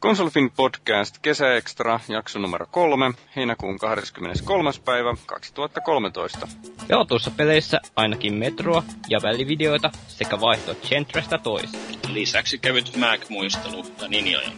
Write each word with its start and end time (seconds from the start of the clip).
Konsolfin 0.00 0.50
podcast 0.50 1.18
Kesäekstra, 1.22 2.00
jakso 2.08 2.38
numero 2.38 2.66
kolme, 2.70 3.12
heinäkuun 3.36 3.78
23. 3.78 4.70
päivä 4.84 5.14
2013. 5.26 6.48
Pelotuissa 6.88 7.30
peleissä 7.30 7.80
ainakin 7.96 8.34
metroa 8.34 8.82
ja 9.08 9.18
välivideoita 9.22 9.90
sekä 10.08 10.40
vaihto 10.40 10.74
Gentresta 10.88 11.38
tois. 11.38 11.72
Lisäksi 12.08 12.58
kevyt 12.58 12.96
Mac-muistelu 12.96 13.86
ja 14.02 14.08
ninjoja. 14.08 14.50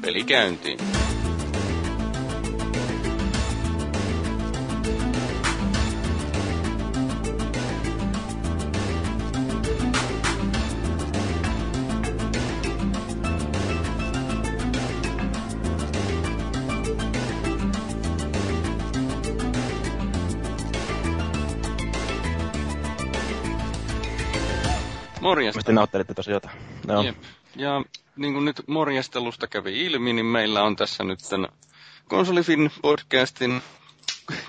Peli 0.00 0.24
käyntiin. 0.24 0.78
Morjesta. 25.38 25.58
Mistä 25.58 25.72
nauttelitte 25.72 26.14
tosi 26.14 26.30
jotain. 26.30 26.56
Joo. 26.88 27.02
Jep. 27.02 27.16
Ja 27.56 27.84
niin 28.16 28.32
kuin 28.32 28.44
nyt 28.44 28.62
morjestelusta 28.66 29.46
kävi 29.46 29.86
ilmi, 29.86 30.12
niin 30.12 30.26
meillä 30.26 30.62
on 30.62 30.76
tässä 30.76 31.04
nyt 31.04 31.18
tämän 31.30 31.48
Konsolifin 32.08 32.70
podcastin 32.82 33.62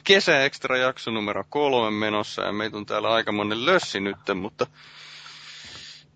kesäekstra 0.03 0.77
jakso 0.77 1.11
numero 1.11 1.43
kolme 1.49 1.91
menossa 1.91 2.41
ja 2.41 2.51
meitä 2.51 2.77
on 2.77 2.85
täällä 2.85 3.09
aika 3.09 3.31
monen 3.31 3.65
lössi 3.65 3.99
nyt, 3.99 4.17
mutta 4.35 4.67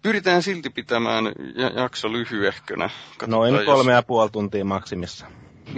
pyritään 0.01 0.43
silti 0.43 0.69
pitämään 0.69 1.25
jakso 1.75 2.11
lyhyehkönä. 2.11 2.89
Katsotaan, 3.17 3.31
Noin 3.31 3.55
jos... 3.55 3.65
kolme 3.65 3.91
ja 3.91 4.03
puoli 4.03 4.29
tuntia 4.29 4.65
maksimissa. 4.65 5.25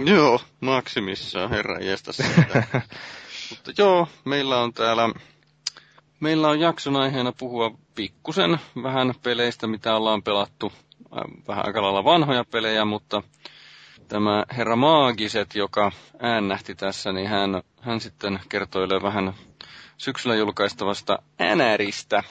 Joo, 0.04 0.40
maksimissa, 0.60 1.48
herra 1.48 1.78
jestas. 1.78 2.18
mutta 3.50 3.72
joo, 3.78 4.08
meillä 4.24 4.56
on 4.60 4.72
täällä 4.72 5.10
Meillä 6.20 6.48
on 6.48 6.60
jakson 6.60 6.96
aiheena 6.96 7.32
puhua 7.32 7.78
pikkusen 7.96 8.58
vähän 8.82 9.14
peleistä, 9.22 9.66
mitä 9.66 9.96
ollaan 9.96 10.22
pelattu. 10.22 10.72
Vähän 11.48 11.66
aika 11.66 11.82
lailla 11.82 12.04
vanhoja 12.04 12.44
pelejä, 12.44 12.84
mutta 12.84 13.22
tämä 14.08 14.44
herra 14.56 14.76
Maagiset, 14.76 15.54
joka 15.54 15.92
äännähti 16.18 16.74
tässä, 16.74 17.12
niin 17.12 17.28
hän, 17.28 17.62
hän 17.80 18.00
sitten 18.00 18.40
kertoilee 18.48 19.02
vähän 19.02 19.34
syksyllä 19.98 20.36
julkaistavasta 20.36 21.18
NRistä. 21.56 22.22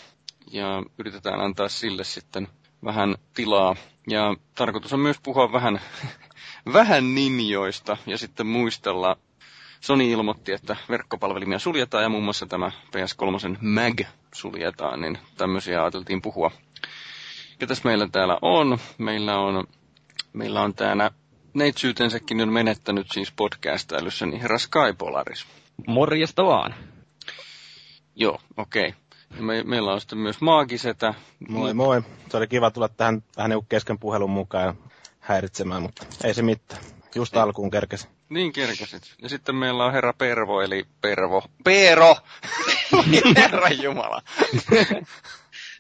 Ja 0.51 0.83
yritetään 0.97 1.41
antaa 1.41 1.69
sille 1.69 2.03
sitten 2.03 2.47
vähän 2.83 3.15
tilaa. 3.33 3.75
Ja 4.07 4.35
tarkoitus 4.55 4.93
on 4.93 4.99
myös 4.99 5.19
puhua 5.23 5.51
vähän, 5.51 5.81
vähän 6.73 7.15
ninjoista 7.15 7.97
ja 8.05 8.17
sitten 8.17 8.47
muistella 8.47 9.17
Sony 9.85 10.11
ilmoitti, 10.11 10.51
että 10.51 10.75
verkkopalvelimia 10.89 11.59
suljetaan 11.59 12.03
ja 12.03 12.09
muun 12.09 12.23
muassa 12.23 12.45
tämä 12.45 12.71
PS3 12.87 13.57
Mag 13.61 13.99
suljetaan, 14.33 15.01
niin 15.01 15.17
tämmöisiä 15.37 15.81
ajateltiin 15.81 16.21
puhua. 16.21 16.51
Ketäs 17.59 17.83
meillä 17.83 18.07
täällä 18.11 18.37
on? 18.41 18.77
Meillä 18.97 19.37
on, 19.39 19.67
meillä 20.33 20.61
on 20.61 20.73
täällä 20.73 21.11
neitsyytensäkin 21.53 22.41
on 22.41 22.53
menettänyt 22.53 23.07
siis 23.13 23.31
podcastailussa, 23.31 24.25
niin 24.25 24.41
herra 24.41 24.57
Sky 24.57 24.93
Polaris. 24.97 25.45
Morjesta 25.87 26.45
vaan. 26.45 26.75
Joo, 28.15 28.39
okei. 28.57 28.87
Okay. 29.29 29.41
Me, 29.45 29.63
meillä 29.63 29.93
on 29.93 30.01
sitten 30.01 30.19
myös 30.19 30.41
Maagisetä. 30.41 31.13
Moi 31.49 31.73
moi. 31.73 32.01
Se 32.29 32.37
oli 32.37 32.47
kiva 32.47 32.71
tulla 32.71 32.89
tähän 32.89 33.23
vähän 33.37 33.49
niin 33.49 33.65
kesken 33.69 33.99
puhelun 33.99 34.29
mukaan 34.31 34.77
häiritsemään, 35.19 35.81
mutta 35.81 36.05
ei 36.23 36.33
se 36.33 36.41
mitään. 36.41 36.81
Just 37.15 37.37
alkuun 37.37 37.71
kerkesi. 37.71 38.14
Niin 38.29 38.53
kerkesit. 38.53 39.15
Ja 39.21 39.29
sitten 39.29 39.55
meillä 39.55 39.85
on 39.85 39.91
herra 39.91 40.13
Pervo, 40.13 40.61
eli 40.61 40.85
Pervo. 41.01 41.43
Peero! 41.63 42.17
herra 43.37 43.69
Jumala. 43.69 44.21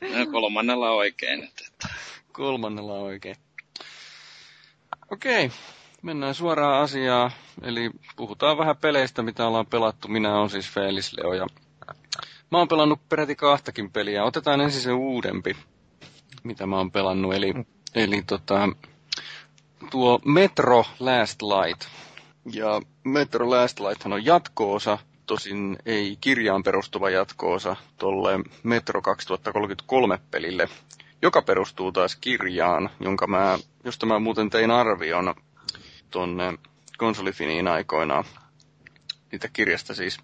no, 0.01 0.31
kolmannella 0.31 0.91
oikein. 0.91 1.43
Että... 1.43 1.87
Kolmannella 2.31 2.93
oikein. 2.93 3.35
Okei, 5.11 5.51
mennään 6.01 6.35
suoraan 6.35 6.83
asiaan. 6.83 7.31
Eli 7.61 7.91
puhutaan 8.15 8.57
vähän 8.57 8.77
peleistä, 8.77 9.23
mitä 9.23 9.47
ollaan 9.47 9.67
pelattu. 9.67 10.07
Minä 10.07 10.37
olen 10.37 10.49
siis 10.49 10.69
Felis 10.69 11.13
Leo 11.13 11.33
ja 11.33 11.47
mä 12.51 12.57
oon 12.57 12.67
pelannut 12.67 13.09
peräti 13.09 13.35
kahtakin 13.35 13.91
peliä. 13.91 14.23
Otetaan 14.23 14.61
ensin 14.61 14.81
se 14.81 14.91
uudempi, 14.93 15.57
mitä 16.43 16.65
mä 16.65 16.77
oon 16.77 16.91
pelannut. 16.91 17.33
Eli, 17.33 17.53
eli 17.95 18.21
tota, 18.21 18.69
tuo 19.91 20.19
Metro 20.25 20.85
Last 20.99 21.41
Light. 21.41 21.87
Ja 22.53 22.81
Metro 23.03 23.49
Last 23.49 23.79
Light 23.79 24.05
on 24.05 24.25
jatkoosa, 24.25 24.97
tosin 25.25 25.77
ei 25.85 26.17
kirjaan 26.21 26.63
perustuva 26.63 27.09
jatkoosa 27.09 27.75
tuolle 27.97 28.39
Metro 28.63 29.01
2033 29.01 30.19
pelille, 30.31 30.69
joka 31.21 31.41
perustuu 31.41 31.91
taas 31.91 32.15
kirjaan, 32.15 32.89
jonka 32.99 33.27
mä, 33.27 33.59
josta 33.83 34.05
mä 34.05 34.19
muuten 34.19 34.49
tein 34.49 34.71
arvion 34.71 35.35
tonne 36.11 36.57
konsolifiniin 36.97 37.67
aikoinaan, 37.67 38.23
niitä 39.31 39.47
kirjasta 39.53 39.93
siis. 39.93 40.17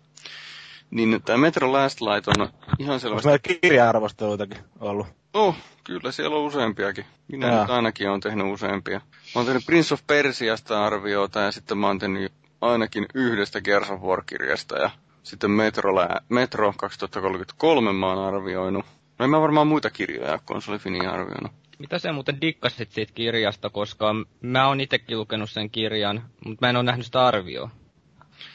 Niin 0.91 1.22
tämä 1.25 1.38
Metro 1.38 1.72
Last 1.72 2.02
Light 2.02 2.28
on 2.28 2.50
ihan 2.79 3.00
selvästi... 3.00 3.29
Onko 3.29 3.47
kirja-arvosteluitakin 3.62 4.57
ollut? 4.79 5.07
Oh, 5.34 5.56
kyllä 5.84 6.12
siellä 6.12 6.38
on 6.38 6.46
useampiakin. 6.46 7.06
Minä 7.28 7.47
ja. 7.47 7.62
nyt 7.62 7.69
ainakin 7.69 8.09
olen 8.09 8.22
tehnyt 8.22 8.53
useampia. 8.53 9.00
Mä 9.00 9.40
oon 9.40 9.46
tehnyt 9.46 9.66
Prince 9.66 9.94
of 9.94 10.02
Persiasta 10.07 10.85
arviota 10.85 11.40
ja 11.40 11.52
sitten 11.52 11.78
mä 11.78 11.88
oon 11.88 12.00
tehnyt 12.00 12.31
ainakin 12.62 13.06
yhdestä 13.13 13.62
Gears 13.62 13.90
of 13.90 14.02
War-kirjasta 14.02 14.78
ja 14.78 14.90
sitten 15.24 15.52
Metro, 15.52 15.94
Metro 16.29 16.74
2033 16.78 17.94
mä 17.94 18.08
oon 18.08 18.28
arvioinut. 18.28 18.85
No 19.19 19.25
en 19.25 19.29
mä 19.29 19.41
varmaan 19.41 19.68
muita 19.68 19.90
kirjoja 19.90 20.40
konsolifiniin 20.46 21.09
arvioinut. 21.09 21.52
Mitä 21.79 22.00
sä 22.00 22.13
muuten 22.13 22.41
dikkasit 22.41 22.91
siitä 22.91 23.13
kirjasta, 23.13 23.69
koska 23.69 24.16
mä 24.41 24.68
oon 24.68 24.81
itsekin 24.81 25.19
lukenut 25.19 25.50
sen 25.50 25.69
kirjan, 25.69 26.23
mutta 26.46 26.66
mä 26.66 26.69
en 26.69 26.75
ole 26.75 26.84
nähnyt 26.84 27.06
sitä 27.06 27.25
arvioa. 27.25 27.69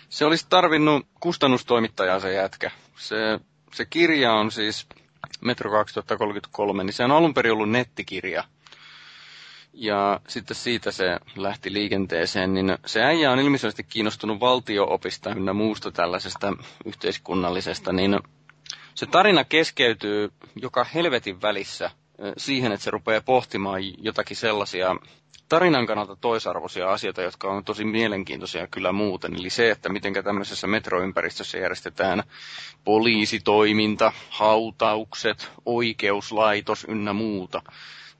Se 0.09 0.25
olisi 0.25 0.47
tarvinnut 0.49 1.07
kustannustoimittajaa 1.21 2.21
se 2.21 2.33
jätkä. 2.33 2.71
Se, 2.99 3.17
se 3.75 3.85
kirja 3.85 4.33
on 4.33 4.51
siis 4.51 4.87
Metro 5.41 5.71
2033, 5.71 6.85
niin 6.85 6.93
se 6.93 7.05
on 7.05 7.11
alun 7.13 7.35
perin 7.35 7.53
ollut 7.53 7.71
nettikirja. 7.71 8.45
Ja 9.73 10.21
sitten 10.29 10.57
siitä 10.57 10.91
se 10.91 11.19
lähti 11.37 11.73
liikenteeseen, 11.73 12.55
niin 12.55 12.79
se 12.87 13.03
äijä 13.03 13.31
on 13.33 13.39
ilmeisesti 13.39 13.83
kiinnostunut 13.85 14.41
valtioopista 14.41 15.31
ynnä 15.31 15.53
muusta 15.53 15.91
tällaisesta 15.93 16.53
yhteiskunnallisesta, 16.85 17.93
niin 17.93 18.21
se 18.95 19.07
tarina 19.07 19.45
keskeytyy 19.45 20.33
joka 20.63 20.85
helvetin 20.85 21.43
välissä 21.43 21.91
siihen, 22.37 22.73
että 22.73 22.85
se 22.85 22.91
rupeaa 22.91 23.21
pohtimaan 23.21 23.81
jotakin 24.05 24.37
sellaisia 24.37 24.97
tarinan 25.49 25.87
kannalta 25.87 26.17
toisarvoisia 26.17 26.91
asioita, 26.93 27.23
jotka 27.23 27.49
on 27.51 27.65
tosi 27.65 27.85
mielenkiintoisia 27.85 28.67
kyllä 28.67 28.93
muuten. 28.93 29.35
Eli 29.37 29.51
se, 29.51 29.71
että 29.71 29.89
miten 29.89 30.13
tämmöisessä 30.25 30.67
metroympäristössä 30.67 31.59
järjestetään 31.59 32.23
poliisitoiminta, 32.85 34.13
hautaukset, 34.31 35.51
oikeuslaitos 35.67 36.87
ynnä 36.89 37.13
muuta. 37.13 37.63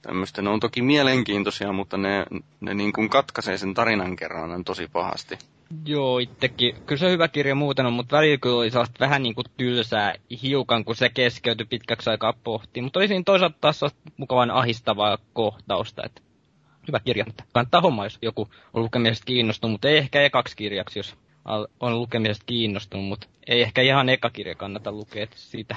Tämmöistä 0.01 0.41
ne 0.41 0.49
on 0.49 0.59
toki 0.59 0.81
mielenkiintoisia, 0.81 1.71
mutta 1.73 1.97
ne, 1.97 2.25
ne 2.59 2.73
niin 2.73 2.93
kuin 2.93 3.09
katkaisee 3.09 3.57
sen 3.57 3.73
tarinan 3.73 4.15
kerran 4.15 4.63
tosi 4.63 4.87
pahasti. 4.93 5.37
Joo, 5.85 6.19
itsekin. 6.19 6.75
Kyllä 6.85 6.99
se 6.99 7.11
hyvä 7.11 7.27
kirja 7.27 7.55
muuten 7.55 7.85
on, 7.85 7.93
mutta 7.93 8.17
välillä 8.17 8.37
kyllä 8.37 8.55
oli 8.55 8.69
vähän 8.99 9.23
niin 9.23 9.35
kuin 9.35 9.45
tylsää 9.57 10.13
hiukan, 10.43 10.85
kun 10.85 10.95
se 10.95 11.09
keskeytyi 11.09 11.65
pitkäksi 11.65 12.09
aikaa 12.09 12.33
pohtiin. 12.43 12.83
Mutta 12.83 12.99
oli 12.99 13.07
siinä 13.07 13.23
toisaalta 13.25 13.57
taas 13.61 13.81
mukavan 14.17 14.51
ahistavaa 14.51 15.17
kohtausta, 15.33 16.01
että 16.05 16.21
hyvä 16.87 16.99
kirja. 16.99 17.25
Kannattaa 17.53 17.81
homma, 17.81 18.05
jos 18.05 18.17
joku 18.21 18.49
on 18.73 18.83
lukemisesta 18.83 19.25
kiinnostunut, 19.25 19.71
mutta 19.71 19.89
ei 19.89 19.97
ehkä 19.97 20.21
ekaksi 20.21 20.55
kirjaksi, 20.55 20.99
jos 20.99 21.15
on 21.79 21.99
lukemisesta 21.99 22.43
kiinnostunut, 22.45 23.05
mutta 23.05 23.27
ei 23.47 23.61
ehkä 23.61 23.81
ihan 23.81 24.09
eka 24.09 24.29
kirja 24.29 24.55
kannata 24.55 24.91
lukea 24.91 25.27
sitä. 25.35 25.75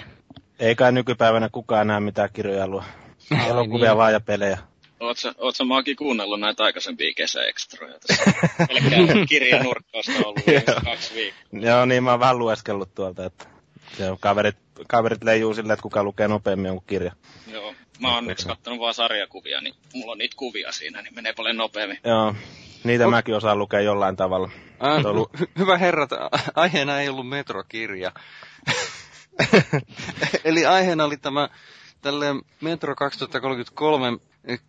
Ei 0.58 0.74
kai 0.74 0.92
nykypäivänä 0.92 1.48
kukaan 1.52 1.86
näe 1.86 2.00
mitään 2.00 2.30
kirjoja 2.32 2.68
luo. 2.68 2.84
Elokuvia 3.48 3.90
niin. 3.90 3.98
vaan 3.98 4.12
ja 4.12 4.20
pelejä. 4.20 4.58
Oletko, 5.00 5.32
ootko 5.38 5.64
Maaki 5.64 5.94
kuunnellut 5.94 6.40
näitä 6.40 6.64
aikaisempia 6.64 7.12
kesäekstroja 7.16 7.94
tässä? 8.06 8.32
Pelkkää 8.68 9.26
kirjanurkkausta 9.28 10.12
ollut 10.24 10.40
kaksi 10.84 11.14
viikkoa. 11.14 11.60
Joo, 11.60 11.84
niin 11.84 12.02
mä 12.02 12.10
oon 12.10 12.20
vähän 12.20 12.38
lueskellut 12.38 12.94
tuolta, 12.94 13.24
että 13.24 13.46
se 13.96 14.10
on 14.10 14.18
kaverit, 14.20 14.56
kaverit 14.88 15.24
leijuu 15.24 15.54
silleen, 15.54 15.72
että 15.72 15.82
kuka 15.82 16.04
lukee 16.04 16.28
nopeammin 16.28 16.66
jonkun 16.66 16.86
kirja. 16.86 17.12
Joo, 17.52 17.74
mä 18.00 18.08
oon 18.08 18.18
onneksi 18.18 18.46
kattonut 18.46 18.80
vaan 18.80 18.94
sarjakuvia, 18.94 19.60
niin 19.60 19.74
mulla 19.94 20.12
on 20.12 20.18
niitä 20.18 20.36
kuvia 20.36 20.72
siinä, 20.72 21.02
niin 21.02 21.14
menee 21.14 21.32
paljon 21.32 21.56
nopeammin. 21.56 21.98
Joo, 22.04 22.34
niitä 22.84 23.04
Ot... 23.04 23.10
mäkin 23.10 23.34
osaan 23.34 23.58
lukea 23.58 23.80
jollain 23.80 24.16
tavalla. 24.16 24.50
Äh, 24.84 25.06
ollut... 25.06 25.30
Hyvä 25.58 25.78
herra, 25.78 26.06
aiheena 26.54 27.00
ei 27.00 27.08
ollut 27.08 27.28
metrokirja. 27.28 28.12
Eli 30.44 30.66
aiheena 30.66 31.04
oli 31.04 31.16
tämä 31.16 31.48
tälle 32.02 32.26
Metro 32.60 32.94
2033 32.94 34.18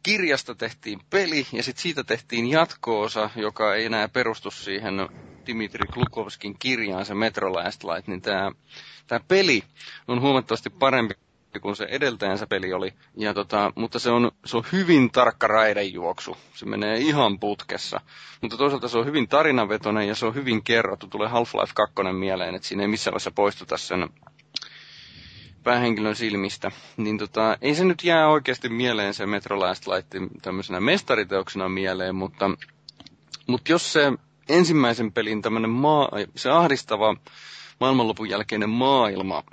kirjasta 0.04 0.56
tehtiin 0.56 1.00
peli 1.10 1.48
ja 1.52 1.64
sitten 1.64 1.82
siitä 1.82 2.04
tehtiin 2.04 2.50
jatkoosa, 2.50 3.30
joka 3.36 3.76
ei 3.76 3.86
enää 3.86 4.08
perustu 4.08 4.52
siihen 4.52 4.94
Dimitri 5.48 5.88
Klukovskin 5.94 6.56
kirjaan, 6.60 7.06
se 7.06 7.14
Metro 7.14 7.54
Last 7.54 7.84
Light, 7.84 8.08
niin 8.08 8.22
tämä 8.22 8.52
tää 9.08 9.20
peli 9.28 9.64
on 10.08 10.22
huomattavasti 10.22 10.70
parempi 10.70 11.14
kuin 11.60 11.76
se 11.76 11.84
edeltäjänsä 11.90 12.48
peli 12.48 12.74
oli. 12.74 12.94
Ja 13.18 13.34
tota, 13.34 13.72
mutta 13.76 14.00
se 14.00 14.10
on, 14.12 14.32
se 14.46 14.58
on 14.58 14.64
hyvin 14.72 15.12
tarkka 15.12 15.48
raidejuoksu. 15.48 16.38
Se 16.54 16.66
menee 16.66 16.98
ihan 16.98 17.40
putkessa. 17.40 18.02
Mutta 18.42 18.58
toisaalta 18.58 18.88
se 18.88 18.98
on 18.98 19.06
hyvin 19.06 19.28
tarinavetoinen 19.28 20.08
ja 20.08 20.16
se 20.16 20.26
on 20.26 20.36
hyvin 20.36 20.64
kerrottu. 20.64 21.08
Tulee 21.08 21.30
Half-Life 21.30 21.72
2 21.76 21.94
mieleen, 22.14 22.56
että 22.56 22.68
siinä 22.68 22.84
ei 22.84 22.88
missään 22.88 23.12
vaiheessa 23.14 23.32
poistuta 23.32 23.78
sen 23.78 24.10
päähenkilön 25.64 26.16
silmistä, 26.16 26.72
niin 26.98 27.18
tota, 27.18 27.58
ei 27.62 27.76
se 27.76 27.86
nyt 27.86 28.04
jää 28.04 28.28
oikeasti 28.30 28.70
mieleen 28.70 29.14
se 29.14 29.26
Metro 29.26 29.60
Last 29.60 29.88
Light 29.88 30.10
tämmöisenä 30.42 30.80
mestariteoksena 30.80 31.70
mieleen, 31.70 32.16
mutta, 32.16 32.50
mutta 33.48 33.72
jos 33.72 33.94
se 33.94 34.12
ensimmäisen 34.50 35.12
pelin 35.12 35.42
tämmöinen 35.42 35.70
maa, 35.70 36.10
se 36.36 36.50
ahdistava 36.50 37.16
maailmanlopun 37.80 38.30
jälkeinen 38.30 38.70
maailma 38.70 39.44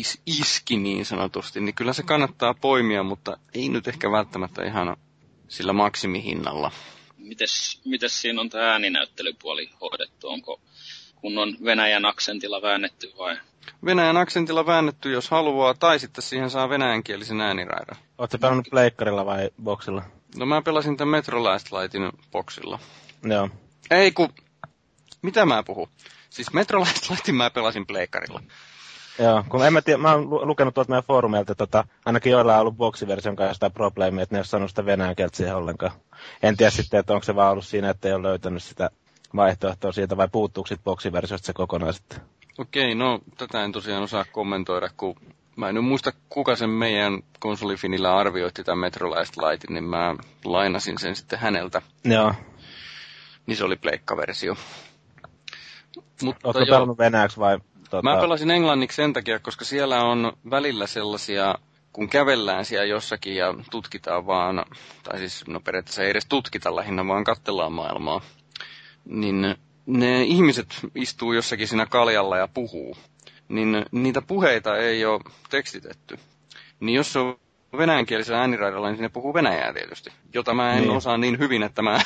is, 0.00 0.20
iski 0.26 0.76
niin 0.76 1.04
sanotusti, 1.04 1.60
niin 1.60 1.74
kyllä 1.74 1.92
se 1.92 2.02
kannattaa 2.02 2.54
poimia, 2.54 3.02
mutta 3.02 3.36
ei 3.54 3.68
nyt 3.68 3.88
ehkä 3.88 4.10
välttämättä 4.10 4.64
ihan 4.64 4.96
sillä 5.48 5.72
maksimihinnalla. 5.72 6.70
Mites, 7.18 7.80
mites 7.84 8.20
siinä 8.20 8.40
on 8.40 8.50
tämä 8.50 8.72
ääninäyttelypuoli 8.72 9.70
hoidettu? 9.80 10.28
Onko 10.28 10.60
kun 11.22 11.38
on 11.38 11.56
Venäjän 11.64 12.04
aksentilla 12.04 12.62
väännetty 12.62 13.12
vai? 13.18 13.36
Venäjän 13.84 14.16
aksentilla 14.16 14.66
väännetty, 14.66 15.12
jos 15.12 15.30
haluaa, 15.30 15.74
tai 15.74 15.98
sitten 15.98 16.22
siihen 16.22 16.50
saa 16.50 16.68
venäjänkielisen 16.68 17.40
ääniraidan. 17.40 17.96
Oletko 18.18 18.38
pelannut 18.38 18.66
pleikkarilla 18.70 19.26
vai 19.26 19.50
boksilla? 19.62 20.02
No 20.36 20.46
mä 20.46 20.62
pelasin 20.62 20.96
tämän 20.96 21.10
Metro 21.10 21.44
Last 21.44 21.72
Lightin 21.72 22.12
boksilla. 22.32 22.78
Joo. 23.24 23.48
Ei 23.90 24.12
ku... 24.12 24.28
Mitä 25.22 25.46
mä 25.46 25.62
puhun? 25.62 25.88
Siis 26.30 26.52
Metro 26.52 26.80
Last 26.80 27.10
Lightin 27.10 27.34
mä 27.34 27.50
pelasin 27.50 27.86
pleikkarilla. 27.86 28.42
Joo, 29.18 29.44
kun 29.48 29.66
en 29.66 29.72
mä 29.72 29.82
tiedä, 29.82 29.98
mä 29.98 30.12
oon 30.12 30.48
lukenut 30.48 30.74
tuolta 30.74 30.90
meidän 30.90 31.04
foorumeilta, 31.04 31.52
että 31.52 31.66
tota, 31.66 31.84
ainakin 32.04 32.32
joilla 32.32 32.54
on 32.54 32.60
ollut 32.60 32.76
boksiversion 32.76 33.36
kanssa 33.36 33.54
sitä 33.54 33.70
probleemia, 33.70 34.22
että 34.22 34.34
ne 34.34 34.38
ei 34.38 34.40
ole 34.40 34.46
saanut 34.46 34.70
sitä 34.70 34.86
venäjän 34.86 35.16
kieltä 35.16 35.36
siihen 35.36 35.56
ollenkaan. 35.56 35.92
En 36.42 36.56
tiedä 36.56 36.70
sitten, 36.70 37.00
että 37.00 37.12
onko 37.12 37.24
se 37.24 37.34
vaan 37.34 37.52
ollut 37.52 37.66
siinä, 37.66 37.90
että 37.90 38.08
ei 38.08 38.14
ole 38.14 38.28
löytänyt 38.28 38.62
sitä 38.62 38.90
vaihtoehtoa 39.36 39.92
siitä, 39.92 40.16
vai 40.16 40.28
puuttuuko 40.32 40.66
sitten 40.66 40.84
boksiversiosta 40.84 41.46
se 41.46 41.52
kokonaan 41.52 41.94
sitten? 41.94 42.20
Okei, 42.58 42.94
no 42.94 43.20
tätä 43.36 43.64
en 43.64 43.72
tosiaan 43.72 44.02
osaa 44.02 44.24
kommentoida, 44.32 44.88
kun 44.96 45.16
mä 45.56 45.68
en 45.68 45.84
muista 45.84 46.12
kuka 46.28 46.56
sen 46.56 46.70
meidän 46.70 47.22
konsolifinillä 47.38 48.16
arvioitti 48.16 48.64
tämän 48.64 48.78
Metro 48.78 49.10
Last 49.10 49.36
Lightin, 49.36 49.74
niin 49.74 49.84
mä 49.84 50.16
lainasin 50.44 50.98
sen 50.98 51.16
sitten 51.16 51.38
häneltä. 51.38 51.82
Joo. 52.04 52.34
Niin 53.46 53.56
se 53.56 53.64
oli 53.64 53.76
pleikkaversio. 53.76 54.56
Mutta 56.22 56.48
Oletko 56.48 56.60
jo, 56.60 56.66
pelannut 56.66 56.98
venäjäksi 56.98 57.40
vai? 57.40 57.58
Tota... 57.92 58.02
Mä 58.02 58.20
pelasin 58.20 58.50
englanniksi 58.50 58.96
sen 58.96 59.12
takia, 59.12 59.38
koska 59.38 59.64
siellä 59.64 60.04
on 60.04 60.32
välillä 60.50 60.86
sellaisia, 60.86 61.54
kun 61.92 62.08
kävellään 62.08 62.64
siellä 62.64 62.86
jossakin 62.86 63.36
ja 63.36 63.54
tutkitaan 63.70 64.26
vaan, 64.26 64.64
tai 65.02 65.18
siis 65.18 65.46
no 65.46 65.60
periaatteessa 65.60 66.02
ei 66.02 66.10
edes 66.10 66.26
tutkita 66.26 66.76
lähinnä, 66.76 67.06
vaan 67.06 67.24
katsellaan 67.24 67.72
maailmaa 67.72 68.20
niin 69.04 69.54
ne 69.86 70.22
ihmiset 70.22 70.66
istuu 70.94 71.32
jossakin 71.32 71.68
siinä 71.68 71.86
kaljalla 71.86 72.36
ja 72.36 72.48
puhuu, 72.48 72.96
niin 73.48 73.84
niitä 73.90 74.22
puheita 74.22 74.76
ei 74.76 75.04
ole 75.04 75.20
tekstitetty. 75.50 76.18
Niin 76.80 76.96
jos 76.96 77.12
se 77.12 77.18
on 77.18 77.36
venäjänkielisellä 77.78 78.40
ääniraidalla, 78.40 78.90
niin 78.90 79.02
ne 79.02 79.08
puhuu 79.08 79.34
venäjää 79.34 79.72
tietysti, 79.72 80.12
jota 80.34 80.54
mä 80.54 80.72
en 80.72 80.80
niin. 80.82 80.90
osaa 80.90 81.18
niin 81.18 81.38
hyvin, 81.38 81.62
että 81.62 81.82
mä... 81.82 82.00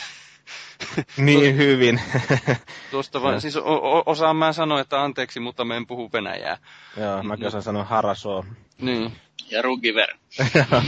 niin 1.17 1.57
hyvin. 1.57 2.01
Tuosta 2.91 3.23
vaan, 3.23 3.41
siis 3.41 3.57
o- 3.57 4.03
osaan 4.07 4.37
mä 4.37 4.53
sanoa, 4.53 4.81
että 4.81 5.03
anteeksi, 5.03 5.41
mutta 5.41 5.65
mä 5.65 5.77
en 5.77 5.87
puhu 5.87 6.11
venäjää. 6.13 6.59
Joo, 6.97 7.23
mä 7.23 7.37
osaan 7.47 7.63
sanoa 7.63 7.85
harasoo. 7.85 8.45
Niin. 8.81 9.13
Ja 9.51 9.63
rugiver. 9.63 10.09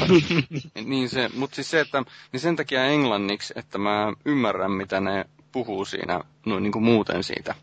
niin 0.84 1.08
se, 1.08 1.30
mutta 1.34 1.54
siis 1.54 1.70
se, 1.70 1.80
että 1.80 2.02
niin 2.32 2.40
sen 2.40 2.56
takia 2.56 2.84
englanniksi, 2.84 3.54
että 3.56 3.78
mä 3.78 4.12
ymmärrän, 4.24 4.72
mitä 4.72 5.00
ne 5.00 5.24
puhuu 5.52 5.84
siinä 5.84 6.20
no, 6.46 6.58
niin 6.58 6.72
kuin 6.72 6.84
muuten 6.84 7.22
siitä 7.24 7.54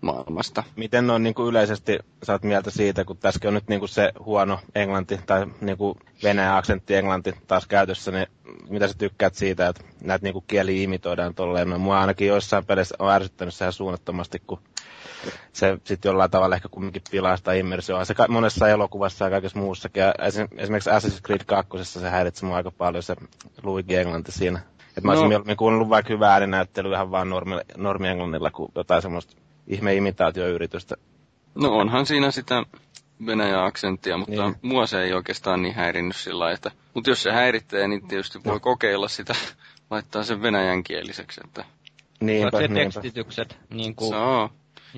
maailmasta. 0.00 0.62
Miten 0.76 1.10
on 1.10 1.22
niin 1.22 1.34
kuin 1.34 1.48
yleisesti 1.48 1.98
saat 2.22 2.42
mieltä 2.42 2.70
siitä, 2.70 3.04
kun 3.04 3.16
tässä 3.16 3.48
on 3.48 3.54
nyt 3.54 3.68
niin 3.68 3.78
kuin 3.78 3.88
se 3.88 4.12
huono 4.24 4.60
englanti 4.74 5.20
tai 5.26 5.46
niin 5.60 5.78
kuin 5.78 5.98
venäjä 6.22 6.56
aksentti 6.56 6.94
englanti 6.94 7.34
taas 7.46 7.66
käytössä, 7.66 8.10
niin 8.10 8.26
mitä 8.68 8.88
sä 8.88 8.94
tykkäät 8.98 9.34
siitä, 9.34 9.68
että 9.68 9.84
näitä 10.00 10.22
niin 10.22 10.32
kuin 10.32 10.44
kieli 10.48 10.82
imitoidaan 10.82 11.34
tolleen? 11.34 11.70
No, 11.70 11.78
mua 11.78 12.00
ainakin 12.00 12.28
joissain 12.28 12.66
peleissä 12.66 12.96
on 12.98 13.10
ärsyttänyt 13.12 13.54
sehän 13.54 13.72
suunnattomasti, 13.72 14.42
kun 14.46 14.60
se 15.52 15.78
sitten 15.84 16.08
jollain 16.08 16.30
tavalla 16.30 16.56
ehkä 16.56 16.68
kumminkin 16.68 17.02
pilaa 17.10 17.36
sitä 17.36 17.52
immersioa. 17.52 18.04
Se 18.04 18.14
monessa 18.28 18.68
elokuvassa 18.68 19.24
ja 19.24 19.30
kaikessa 19.30 19.58
muussakin. 19.58 20.00
Ja 20.00 20.14
esimerkiksi 20.56 20.90
Assassin's 20.90 21.20
Creed 21.26 21.44
2. 21.46 21.84
se 21.84 22.10
häiritsi 22.10 22.44
mua 22.44 22.56
aika 22.56 22.70
paljon 22.70 23.02
se 23.02 23.16
Luigi 23.62 23.96
Englanti 23.96 24.32
siinä 24.32 24.60
että 24.96 25.06
mä 25.06 25.12
olisin 25.12 25.24
no. 25.24 25.28
mieluummin 25.28 25.56
kuunnellut 25.56 25.88
vaikka 25.88 26.12
hyvää 26.12 26.32
ääninäyttelyä 26.32 26.96
ihan 26.96 27.10
vaan 27.10 27.30
normi, 27.30 27.54
normi 27.76 28.08
kuin 28.52 28.68
jotain 28.74 29.02
semmoista 29.02 29.36
ihme 29.66 29.94
imitaatioyritystä. 29.94 30.96
No 31.54 31.76
onhan 31.76 32.06
siinä 32.06 32.30
sitä 32.30 32.62
Venäjän 33.26 33.64
aksenttia, 33.64 34.18
mutta 34.18 34.42
niin. 34.44 34.56
mua 34.62 34.86
se 34.86 35.02
ei 35.02 35.12
oikeastaan 35.12 35.62
niin 35.62 35.74
häirinnyt 35.74 36.16
sillä 36.16 36.50
että, 36.50 36.70
mutta 36.94 37.10
jos 37.10 37.22
se 37.22 37.32
häiritsee, 37.32 37.88
niin 37.88 38.08
tietysti 38.08 38.44
voi 38.44 38.54
no. 38.54 38.60
kokeilla 38.60 39.08
sitä, 39.08 39.34
laittaa 39.90 40.22
sen 40.22 40.42
venäjänkieliseksi, 40.42 41.40
että... 41.44 41.64
Niinpä, 42.20 42.58
se 42.58 42.68
niinpä. 42.68 42.80
tekstitykset, 42.80 43.58
niin 43.70 43.94
kuin... 43.94 44.10
Saa. 44.10 44.50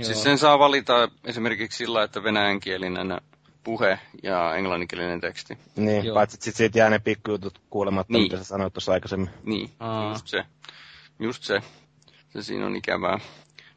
Siis 0.03 0.23
sen 0.23 0.39
saa 0.39 0.59
valita 0.59 1.09
esimerkiksi 1.25 1.79
sillä, 1.79 2.03
että 2.03 2.23
venäjänkielinen 2.23 3.21
puhe 3.65 3.99
ja 4.23 4.55
englanninkielinen 4.55 5.21
teksti. 5.21 5.59
Niin, 5.77 6.05
Joo. 6.05 6.15
paitsi 6.15 6.35
sitten 6.35 6.53
siitä 6.53 6.79
jää 6.79 6.91
ne 6.91 6.99
pikkujutut 6.99 7.61
kuulematta, 7.71 8.13
niin. 8.13 8.23
mitä 8.23 8.37
sä 8.37 8.45
sanoit 8.45 8.73
tuossa 8.73 8.93
aikaisemmin. 8.93 9.31
Niin, 9.45 9.71
Aa. 9.81 10.13
just 10.13 10.27
se. 10.27 10.45
Just 11.19 11.43
se. 11.43 11.61
Se 12.29 12.43
siinä 12.43 12.67
on 12.67 12.77
ikävää. 12.77 13.19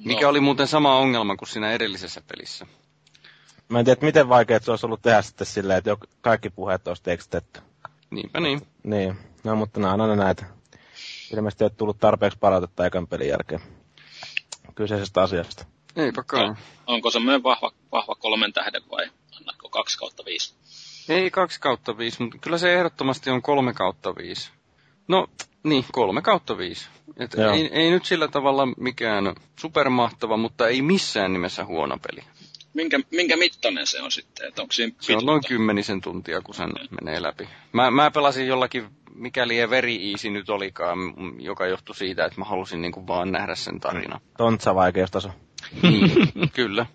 Mikä 0.06 0.22
no. 0.22 0.30
oli 0.30 0.40
muuten 0.40 0.68
sama 0.68 0.98
ongelma 0.98 1.36
kuin 1.36 1.50
siinä 1.50 1.72
edellisessä 1.72 2.22
pelissä? 2.28 2.66
Mä 3.70 3.80
en 3.80 3.86
tiedä, 3.86 4.02
miten 4.06 4.30
vaikea 4.30 4.60
se 4.60 4.72
olisi 4.72 4.86
ollut 4.86 5.02
tehdä 5.02 5.22
sitten 5.22 5.48
silleen, 5.48 5.78
että 5.78 5.98
kaikki 6.22 6.50
puheet 6.50 6.88
olisi 6.88 7.04
tekstetty. 7.04 7.60
Niinpä 8.10 8.40
niin. 8.40 8.62
Niin, 8.84 9.18
no 9.44 9.56
mutta 9.56 9.80
nämä 9.80 9.94
on 9.94 10.02
aina 10.02 10.16
näitä. 10.16 10.46
Ilmeisesti 11.34 11.64
ei 11.64 11.66
ole 11.66 11.72
tullut 11.78 12.00
tarpeeksi 12.00 12.40
palautetta 12.40 12.86
ekan 12.86 13.08
pelin 13.08 13.28
jälkeen 13.28 13.62
kyseisestä 14.76 15.22
asiasta. 15.22 15.66
Eipä 15.96 16.24
kai. 16.24 16.54
Onko 16.88 17.12
semmoinen 17.12 17.44
vahva, 17.44 17.72
vahva 17.92 18.16
kolmen 18.16 18.54
tähden 18.54 18.82
vai 18.92 19.10
annatko 19.40 19.70
2 19.70 19.98
kautta 20.00 20.24
5? 20.26 20.54
Ei 21.10 21.32
2 21.32 21.60
kautta 21.60 21.98
5, 21.98 22.24
mutta 22.24 22.38
kyllä 22.38 22.58
se 22.58 22.74
ehdottomasti 22.74 23.30
on 23.30 23.42
3 23.42 23.74
kautta 23.74 24.16
5. 24.16 24.52
No, 25.08 25.28
niin, 25.64 25.86
3 25.92 26.22
kautta 26.22 26.58
5. 26.58 26.90
Et 27.18 27.34
ei, 27.34 27.70
ei, 27.72 27.92
nyt 27.92 28.06
sillä 28.06 28.28
tavalla 28.28 28.66
mikään 28.78 29.36
supermahtava, 29.60 30.38
mutta 30.38 30.68
ei 30.68 30.82
missään 30.82 31.34
nimessä 31.34 31.66
huono 31.66 31.98
peli. 32.08 32.24
Minkä, 32.74 33.00
minkä 33.12 33.38
mittainen 33.38 33.88
se 33.88 34.02
on 34.02 34.12
sitten? 34.12 34.48
Että 34.48 34.62
onko 34.62 34.72
siinä 34.72 34.94
se 35.00 35.16
on 35.16 35.26
noin 35.26 35.42
kymmenisen 35.48 36.02
tuntia, 36.02 36.42
kun 36.42 36.56
sen 36.56 36.70
ja. 36.80 36.88
menee 37.02 37.22
läpi. 37.22 37.50
Mä, 37.74 37.92
mä 37.92 38.12
pelasin 38.12 38.48
jollakin, 38.48 38.90
mikäli 39.16 39.70
veri 39.70 40.12
easy 40.12 40.30
nyt 40.30 40.50
olikaan, 40.50 40.98
joka 41.40 41.68
johtui 41.68 41.96
siitä, 41.96 42.26
että 42.26 42.40
mä 42.42 42.46
halusin 42.46 42.82
niinku 42.82 43.08
vaan 43.08 43.32
nähdä 43.32 43.56
sen 43.56 43.80
tarina. 43.80 44.22
Tontsa 44.38 44.76
vaikeustaso. 44.76 45.30
Niin, 45.84 46.12
kyllä. 46.56 46.86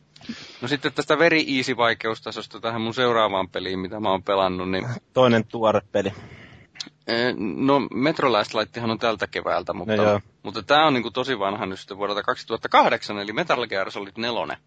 No 0.61 0.69
sitten 0.69 0.93
tästä 0.93 1.19
very 1.19 1.41
easy 1.57 1.77
vaikeustasosta 1.77 2.61
tähän 2.61 2.81
mun 2.81 2.95
seuraavaan 2.95 3.49
peliin, 3.49 3.79
mitä 3.79 4.01
mä 4.01 4.11
oon 4.11 4.23
pelannut, 4.23 4.71
niin... 4.71 4.87
Toinen 5.13 5.45
tuore 5.47 5.81
peli. 5.93 6.13
No, 7.39 7.81
Metro 7.95 8.33
Last 8.33 8.55
Lighthan 8.55 8.91
on 8.91 8.99
tältä 8.99 9.27
keväältä, 9.27 9.73
mutta, 9.73 9.97
no 9.97 10.21
mutta 10.43 10.63
tämä 10.63 10.87
on 10.87 10.95
niin 10.95 11.03
kuin 11.03 11.13
tosi 11.13 11.39
vanha 11.39 11.67
nyt 11.67 11.79
sitten 11.79 11.97
vuodelta 11.97 12.23
2008, 12.23 13.19
eli 13.19 13.33
Metal 13.33 13.67
Gear 13.67 13.91
Solid 13.91 14.13
4. 14.17 14.59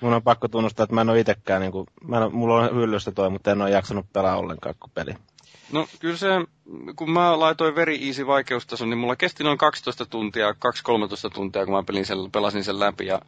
Mun 0.00 0.12
on 0.12 0.22
pakko 0.22 0.48
tunnustaa, 0.48 0.84
että 0.84 0.94
mä 0.94 1.00
en 1.00 1.10
ole 1.10 1.20
itsekään, 1.20 1.60
niin 1.60 1.72
kuin, 1.72 1.86
mä 2.04 2.24
en, 2.24 2.34
mulla 2.34 2.54
on 2.54 2.76
hyllystä 2.76 3.12
toi, 3.12 3.30
mutta 3.30 3.52
en 3.52 3.62
ole 3.62 3.70
jaksanut 3.70 4.12
pelaa 4.12 4.36
ollenkaan 4.36 4.74
kuin 4.80 4.90
peli. 4.94 5.14
No 5.72 5.88
kyllä 6.00 6.16
se, 6.16 6.28
kun 6.96 7.10
mä 7.10 7.40
laitoin 7.40 7.74
Very 7.74 7.94
Easy 7.94 8.26
vaikeustason, 8.26 8.90
niin 8.90 8.98
mulla 8.98 9.16
kesti 9.16 9.44
noin 9.44 9.58
12 9.58 10.06
tuntia, 10.06 10.50
2-13 10.50 10.54
tuntia, 11.34 11.64
kun 11.64 11.74
mä 11.74 11.82
pelin 11.82 12.06
sen, 12.06 12.18
pelasin 12.32 12.64
sen 12.64 12.80
läpi. 12.80 13.06
Ja 13.06 13.20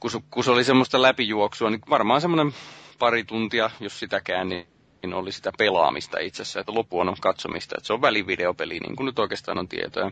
kun, 0.00 0.10
kun 0.30 0.44
se 0.44 0.50
oli 0.50 0.64
semmoista 0.64 1.02
läpijuoksua, 1.02 1.70
niin 1.70 1.80
varmaan 1.90 2.20
semmoinen 2.20 2.54
pari 2.98 3.24
tuntia, 3.24 3.70
jos 3.80 3.98
sitäkään, 3.98 4.48
niin 4.48 4.66
niin 5.06 5.14
oli 5.14 5.32
sitä 5.32 5.52
pelaamista 5.58 6.18
itse 6.18 6.42
asiassa, 6.42 6.60
että 6.60 6.74
lopu 6.74 7.00
on 7.00 7.16
katsomista, 7.20 7.74
että 7.78 7.86
se 7.86 7.92
on 7.92 8.00
välivideopeli, 8.00 8.78
niin 8.80 8.96
kuin 8.96 9.04
nyt 9.04 9.18
oikeastaan 9.18 9.58
on 9.58 9.68
tietoja 9.68 10.10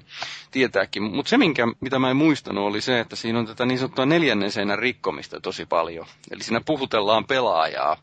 tietääkin. 0.50 1.02
Mutta 1.02 1.30
se, 1.30 1.38
minkä, 1.38 1.66
mitä 1.80 1.98
mä 1.98 2.10
en 2.10 2.16
muistanut, 2.16 2.64
oli 2.64 2.80
se, 2.80 3.00
että 3.00 3.16
siinä 3.16 3.38
on 3.38 3.46
tätä 3.46 3.66
niin 3.66 3.78
sanottua 3.78 4.06
neljännen 4.06 4.50
seinän 4.50 4.78
rikkomista 4.78 5.40
tosi 5.40 5.66
paljon. 5.66 6.06
Eli 6.30 6.42
siinä 6.42 6.60
puhutellaan 6.66 7.24
pelaajaa. 7.24 7.96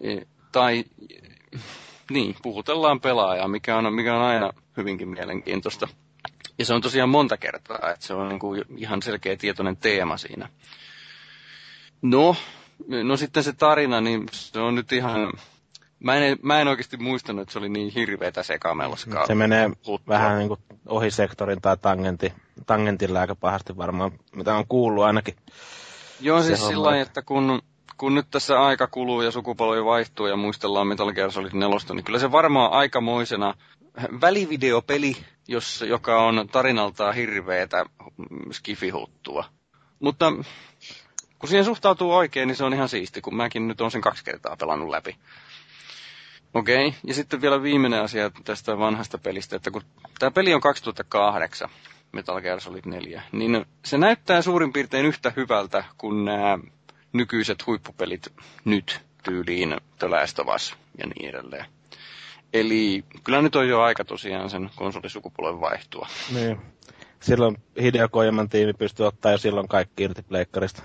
E, 0.00 0.16
tai 0.52 0.84
niin, 2.10 2.36
puhutellaan 2.42 3.00
pelaajaa, 3.00 3.48
mikä 3.48 3.76
on, 3.76 3.94
mikä 3.94 4.16
on 4.16 4.22
aina 4.22 4.52
hyvinkin 4.76 5.08
mielenkiintoista. 5.08 5.88
Ja 6.58 6.64
se 6.64 6.74
on 6.74 6.80
tosiaan 6.82 7.08
monta 7.08 7.36
kertaa, 7.36 7.90
että 7.90 8.06
se 8.06 8.14
on 8.14 8.28
niin 8.28 8.38
kuin 8.38 8.64
ihan 8.76 9.02
selkeä 9.02 9.36
tietoinen 9.36 9.76
teema 9.76 10.16
siinä. 10.16 10.48
No, 12.02 12.36
no 13.02 13.16
sitten 13.16 13.44
se 13.44 13.52
tarina, 13.52 14.00
niin 14.00 14.26
se 14.32 14.60
on 14.60 14.74
nyt 14.74 14.92
ihan... 14.92 15.32
Mä 16.02 16.16
en, 16.16 16.38
mä 16.42 16.60
en 16.60 16.68
oikeasti 16.68 16.96
muistanut, 16.96 17.42
että 17.42 17.52
se 17.52 17.58
oli 17.58 17.68
niin 17.68 17.92
hirveätä 17.94 18.42
sekamelskaa. 18.42 19.26
Se 19.26 19.34
menee 19.34 19.68
Huttua. 19.68 20.00
vähän 20.08 20.38
niin 20.38 20.48
kuin 20.48 20.60
ohi 20.88 21.10
sektorin 21.10 21.60
tai 21.60 21.76
tangenti, 21.76 22.32
tangentilla 22.66 23.20
aika 23.20 23.34
pahasti 23.34 23.76
varmaan, 23.76 24.12
mitä 24.36 24.54
on 24.54 24.66
kuullut 24.68 25.04
ainakin. 25.04 25.36
Joo, 26.20 26.42
siis 26.42 26.66
sillä 26.66 26.82
lailla, 26.82 27.02
että 27.02 27.22
kun, 27.22 27.62
kun 27.96 28.14
nyt 28.14 28.26
tässä 28.30 28.62
aika 28.62 28.86
kuluu 28.86 29.22
ja 29.22 29.30
sukupolvi 29.30 29.84
vaihtuu 29.84 30.26
ja 30.26 30.36
muistellaan 30.36 30.86
Metal 30.86 31.12
Gear 31.12 31.32
Solid 31.32 31.52
4, 31.52 31.76
niin 31.94 32.04
kyllä 32.04 32.18
se 32.18 32.32
varmaan 32.32 32.72
aikamoisena 32.72 33.54
välivideopeli, 34.20 35.16
jos, 35.48 35.84
joka 35.88 36.22
on 36.22 36.48
tarinaltaan 36.52 37.14
hirveetä 37.14 37.84
skifihuttua. 38.52 39.44
Mutta 40.00 40.32
kun 41.38 41.48
siihen 41.48 41.64
suhtautuu 41.64 42.14
oikein, 42.14 42.48
niin 42.48 42.56
se 42.56 42.64
on 42.64 42.74
ihan 42.74 42.88
siisti, 42.88 43.20
kun 43.20 43.36
mäkin 43.36 43.68
nyt 43.68 43.80
on 43.80 43.90
sen 43.90 44.00
kaksi 44.00 44.24
kertaa 44.24 44.56
pelannut 44.56 44.88
läpi. 44.88 45.16
Okei, 46.54 46.86
okay. 46.86 46.98
ja 47.06 47.14
sitten 47.14 47.40
vielä 47.42 47.62
viimeinen 47.62 48.02
asia 48.02 48.30
tästä 48.44 48.78
vanhasta 48.78 49.18
pelistä, 49.18 49.56
että 49.56 49.70
kun 49.70 49.82
tämä 50.18 50.30
peli 50.30 50.54
on 50.54 50.60
2008, 50.60 51.68
Metal 52.12 52.40
Gear 52.40 52.60
Solid 52.60 52.84
4, 52.86 53.22
niin 53.32 53.66
se 53.84 53.98
näyttää 53.98 54.42
suurin 54.42 54.72
piirtein 54.72 55.06
yhtä 55.06 55.32
hyvältä 55.36 55.84
kuin 55.98 56.24
nämä 56.24 56.58
nykyiset 57.12 57.66
huippupelit 57.66 58.32
nyt 58.64 59.00
tyyliin 59.22 59.76
The 59.98 60.08
Last 60.08 60.38
of 60.38 60.46
Us 60.54 60.76
ja 60.98 61.06
niin 61.06 61.28
edelleen. 61.28 61.64
Eli 62.52 63.04
kyllä 63.24 63.42
nyt 63.42 63.56
on 63.56 63.68
jo 63.68 63.80
aika 63.80 64.04
tosiaan 64.04 64.50
sen 64.50 64.70
konsolisukupolven 64.76 65.60
vaihtua. 65.60 66.08
Niin. 66.34 66.58
Silloin 67.20 67.56
Hideo 67.82 68.08
Kojaman 68.08 68.48
tiimi 68.48 68.72
pystyy 68.72 69.06
ottaa 69.06 69.32
jo 69.32 69.38
silloin 69.38 69.68
kaikki 69.68 70.02
irti 70.02 70.22
pleikkarista. 70.22 70.82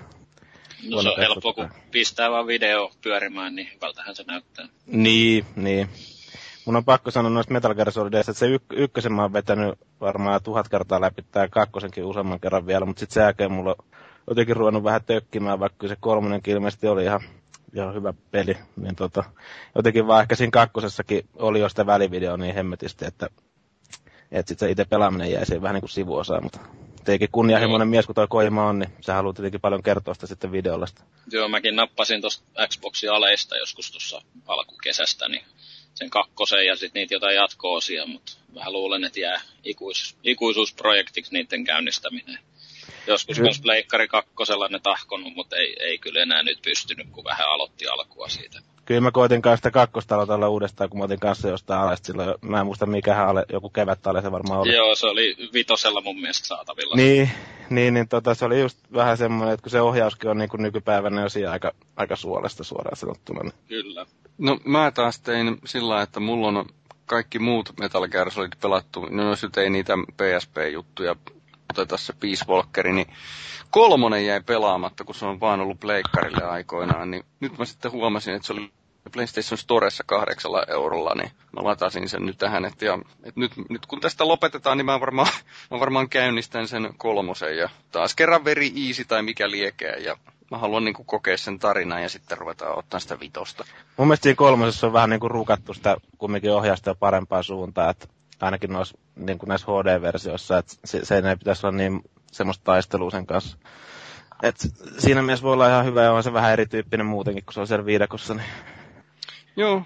No 0.84 1.02
se 1.02 1.10
on 1.10 1.18
helppo, 1.18 1.54
kun 1.54 1.70
pistää 1.92 2.32
vaan 2.32 2.48
video 2.48 2.92
pyörimään, 3.02 3.56
niin 3.56 3.70
hyvältähän 3.76 4.16
se 4.16 4.24
näyttää. 4.28 4.68
Niin, 4.86 5.46
niin. 5.56 5.90
Mun 6.66 6.76
on 6.76 6.86
pakko 6.86 7.12
sanoa 7.12 7.30
noista 7.30 7.54
Metal 7.54 7.76
Gear 7.76 7.92
Solideista, 7.92 8.32
että 8.32 8.40
se 8.40 8.48
yk- 8.48 8.74
ykkösen 8.74 9.14
mä 9.14 9.22
oon 9.22 9.34
vetänyt 9.34 9.80
varmaan 10.02 10.44
tuhat 10.44 10.70
kertaa 10.70 11.02
läpi, 11.02 11.22
tää 11.32 11.48
kakkosenkin 11.48 12.06
useamman 12.06 12.40
kerran 12.40 12.68
vielä, 12.68 12.86
mutta 12.86 13.00
sitten 13.00 13.14
sen 13.14 13.24
jälkeen 13.24 13.52
mulla 13.52 13.76
on 13.80 13.86
jotenkin 14.30 14.56
ruvennut 14.56 14.84
vähän 14.84 15.04
tökkimään, 15.06 15.60
vaikka 15.60 15.88
se 15.88 15.98
kolmonenkin 16.00 16.54
ilmeisesti 16.54 16.88
oli 16.88 17.04
ihan, 17.04 17.22
ihan 17.74 17.94
hyvä 17.94 18.14
peli. 18.32 18.58
Niin 18.76 18.96
tota, 18.96 19.24
jotenkin 19.76 20.08
vaan 20.08 20.22
ehkä 20.22 20.36
siinä 20.36 20.52
kakkosessakin 20.52 21.26
oli 21.36 21.60
jo 21.60 21.70
sitä 21.70 21.86
välivideoa 21.86 22.38
niin 22.38 22.56
hemmetisti, 22.56 23.06
että, 23.06 23.30
että 24.32 24.50
sitten 24.50 24.68
se 24.68 24.72
itse 24.72 24.86
pelaaminen 24.86 25.32
jäi 25.32 25.46
siihen 25.46 25.62
vähän 25.62 25.74
niin 25.74 25.82
kuin 25.82 25.90
sivuosaan, 25.90 26.44
mutta 26.44 26.60
tietenkin 27.08 27.32
kunnianhimoinen 27.32 27.88
mies, 27.88 28.06
kun 28.06 28.16
toi 28.16 28.28
Koima 28.30 28.68
on, 28.68 28.80
niin 28.80 28.94
se 29.02 29.12
haluaa 29.12 29.34
tietenkin 29.34 29.62
paljon 29.62 29.84
kertoa 29.84 30.14
sitä 30.14 30.28
sitten 30.28 30.52
videolla. 30.52 30.88
Joo, 31.32 31.48
mäkin 31.48 31.76
nappasin 31.76 32.22
tuosta 32.22 32.68
Xboxin 32.68 33.12
aleista 33.12 33.58
joskus 33.58 33.92
tuossa 33.92 34.22
alkukesästä, 34.48 35.30
niin 35.30 35.44
sen 35.94 36.10
kakkosen 36.10 36.66
ja 36.66 36.76
sitten 36.76 37.00
niitä 37.00 37.14
jotain 37.14 37.36
jatko-osia, 37.36 38.06
mutta 38.06 38.32
vähän 38.56 38.74
luulen, 38.74 39.04
että 39.04 39.20
jää 39.20 39.42
ikuis, 39.64 40.16
ikuisuusprojektiksi 40.24 41.34
niiden 41.34 41.64
käynnistäminen. 41.64 42.40
Joskus 43.08 43.40
myös 43.40 43.62
Pleikkari 43.62 44.08
kakkosella 44.08 44.68
ne 44.68 44.80
tahkonut, 44.80 45.36
mutta 45.36 45.56
ei, 45.56 45.76
ei 45.80 45.98
kyllä 45.98 46.22
enää 46.22 46.44
nyt 46.44 46.62
pystynyt, 46.62 47.08
kun 47.12 47.24
vähän 47.24 47.50
aloitti 47.50 47.88
alkua 47.88 48.30
siitä. 48.30 48.60
Kyllä 48.88 49.02
mä 49.02 49.12
koitin 49.12 49.42
kanssa 49.42 49.58
sitä 49.58 49.72
kakkosta 49.72 50.16
aloitella 50.16 50.50
uudestaan, 50.50 50.90
kun 50.90 51.00
mä 51.00 51.04
otin 51.06 51.20
kanssa 51.20 51.48
jostain 51.48 51.82
alesta 51.82 52.06
silloin. 52.06 52.36
Mä 52.42 52.60
en 52.60 52.66
muista 52.66 52.86
mikähän 52.86 53.28
ale, 53.28 53.46
joku 53.52 53.70
kevät 53.70 54.08
ale 54.08 54.22
se 54.22 54.32
varmaan 54.32 54.60
oli. 54.60 54.76
Joo, 54.76 54.96
se 54.96 55.08
oli 55.08 55.36
vitosella 55.54 56.02
mun 56.02 56.22
mielestä 56.22 56.48
saatavilla. 56.48 56.96
Niin, 56.96 57.30
niin, 57.70 57.94
niin 57.94 58.08
tota, 58.08 58.34
se 58.34 58.46
oli 58.46 58.60
just 58.60 58.78
vähän 58.94 59.18
semmoinen, 59.18 59.54
että 59.54 59.64
kun 59.64 59.72
se 59.72 59.82
ohjauskin 59.82 60.30
on 60.30 60.38
niin 60.38 60.50
kuin 60.50 60.64
nykypäivänä 60.64 61.22
jo 61.22 61.30
siinä 61.30 61.52
aika, 61.52 61.72
aika 61.96 62.16
suolesta 62.16 62.64
suoraan 62.64 62.98
sanottuna. 62.98 63.44
Niin. 63.44 63.54
Kyllä. 63.68 64.06
No 64.38 64.60
mä 64.66 64.92
taas 64.92 65.20
tein 65.20 65.58
sillä 65.66 66.02
että 66.02 66.20
mulla 66.20 66.48
on 66.48 66.66
kaikki 67.06 67.40
muut 67.40 67.74
Metal 67.80 68.08
Gear 68.08 68.32
Solid 68.32 68.54
pelattu. 68.62 69.06
No 69.10 69.30
jos 69.30 69.44
nyt 69.44 69.58
ei 69.58 69.70
niitä 69.70 69.94
PSP-juttuja 70.18 71.16
oteta 71.70 71.98
se 71.98 72.14
Peace 72.14 72.46
Walkeri, 72.48 72.94
niin 72.94 73.08
kolmonen 73.72 74.26
jäi 74.26 74.42
pelaamatta, 74.42 75.04
kun 75.04 75.16
se 75.16 75.26
on 75.26 75.40
vaan 75.40 75.60
ollut 75.60 75.80
pleikkarille 75.80 76.44
aikoinaan, 76.44 77.12
niin 77.12 77.24
nyt 77.40 77.58
mä 77.58 77.66
sitten 77.66 77.92
huomasin, 77.92 78.34
että 78.34 78.46
se 78.46 78.54
oli 78.54 78.72
PlayStation 79.10 79.58
Storessa 79.58 80.04
kahdeksalla 80.08 80.64
eurolla, 80.68 81.16
niin 81.16 81.32
mä 81.56 81.64
latasin 81.64 82.10
sen 82.10 82.26
nyt 82.26 82.38
tähän, 82.38 82.66
että, 82.66 82.86
ja, 82.86 83.00
että 83.24 83.40
nyt, 83.40 83.52
nyt, 83.70 83.86
kun 83.86 84.00
tästä 84.00 84.28
lopetetaan, 84.28 84.78
niin 84.78 84.86
mä 84.86 85.00
varmaan, 85.00 85.28
mä 85.72 85.80
varmaan 85.80 86.10
käynnistän 86.10 86.68
sen 86.68 86.94
kolmosen 86.98 87.58
ja 87.58 87.70
taas 87.92 88.16
kerran 88.16 88.46
veri 88.46 88.72
easy 88.88 89.06
tai 89.06 89.22
mikä 89.24 89.52
liekeä 89.52 89.96
ja 89.96 90.18
mä 90.52 90.58
haluan 90.58 90.84
niin 90.86 90.94
kuin 90.94 91.06
kokea 91.06 91.38
sen 91.38 91.60
tarinan 91.60 92.04
ja 92.04 92.10
sitten 92.10 92.38
ruvetaan 92.38 92.78
ottaa 92.78 93.00
sitä 93.00 93.20
vitosta. 93.20 93.66
Mun 93.98 94.08
mielestä 94.08 94.24
siinä 94.24 94.36
kolmosessa 94.36 94.88
on 94.88 94.94
vähän 94.94 95.10
niin 95.10 95.20
kuin 95.20 95.32
rukattu 95.32 95.74
sitä 95.74 95.98
kumminkin 96.18 96.52
ohjausta 96.54 96.96
parempaa 96.96 97.44
suuntaan, 97.44 97.90
että 97.90 98.08
ainakin 98.42 98.74
noissa, 98.74 98.98
niin 99.16 99.38
kuin 99.38 99.48
näissä 99.48 99.68
HD-versioissa, 99.68 100.58
että 100.58 100.74
se, 100.86 101.06
se 101.06 101.16
ei 101.16 101.36
pitäisi 101.38 101.68
olla 101.68 101.78
niin 101.78 102.02
semmoista 102.32 102.64
taistelua 102.64 103.12
sen 103.12 103.26
kanssa. 103.26 103.58
Et 104.44 104.56
siinä 104.98 105.22
mielessä 105.22 105.44
voi 105.44 105.54
olla 105.54 105.70
ihan 105.70 105.86
hyvä 105.86 106.04
ja 106.04 106.12
on 106.12 106.24
se 106.24 106.34
vähän 106.34 106.54
erityyppinen 106.54 107.06
muutenkin, 107.06 107.46
kun 107.46 107.54
se 107.54 107.60
on 107.60 107.68
siellä 107.68 107.86
viidakossa. 107.86 108.34
Niin... 108.34 108.46
Joo, 109.58 109.82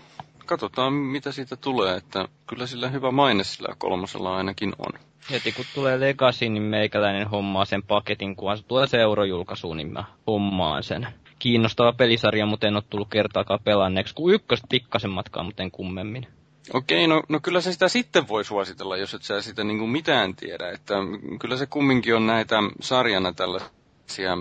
katsotaan 0.46 0.94
mitä 0.94 1.32
siitä 1.32 1.56
tulee, 1.56 1.98
että 1.98 2.28
kyllä 2.48 2.68
sillä 2.68 2.90
hyvä 2.90 3.12
maine 3.12 3.44
sillä 3.44 3.76
kolmosella 3.78 4.38
ainakin 4.38 4.74
on. 4.80 5.00
Heti 5.32 5.52
kun 5.52 5.66
tulee 5.76 6.00
Legacy, 6.00 6.50
niin 6.50 6.64
meikäläinen 6.64 7.28
hommaa 7.28 7.66
sen 7.66 7.84
paketin, 7.84 8.36
kun 8.36 8.58
se 8.58 8.64
tulee 8.64 8.88
se 8.88 9.02
eurojulkaisuun, 9.02 9.78
niin 9.78 9.94
mä 9.94 10.04
hommaan 10.28 10.84
sen. 10.84 11.08
Kiinnostava 11.40 11.94
pelisarja, 11.94 12.46
mutta 12.46 12.68
en 12.68 12.76
ole 12.76 12.84
tullut 12.90 13.10
kertaakaan 13.10 13.60
pelanneeksi, 13.64 14.16
kun 14.16 14.34
ykköstä 14.34 14.68
pikkasen 14.70 15.12
matkaa, 15.12 15.44
mutta 15.44 15.64
en 15.64 15.72
kummemmin. 15.72 16.28
Okei, 16.74 17.08
no, 17.08 17.24
no 17.30 17.40
kyllä 17.40 17.62
se 17.62 17.74
sitä 17.74 17.88
sitten 17.88 18.28
voi 18.28 18.44
suositella, 18.44 18.98
jos 18.98 19.14
et 19.14 19.24
sä 19.24 19.42
sitä 19.42 19.64
niin 19.64 19.90
mitään 19.90 20.36
tiedä. 20.36 20.72
Että 20.72 20.96
kyllä 21.40 21.58
se 21.58 21.66
kumminkin 21.66 22.16
on 22.16 22.28
näitä 22.28 22.56
sarjana 22.82 23.34
tällaisia, 23.34 24.38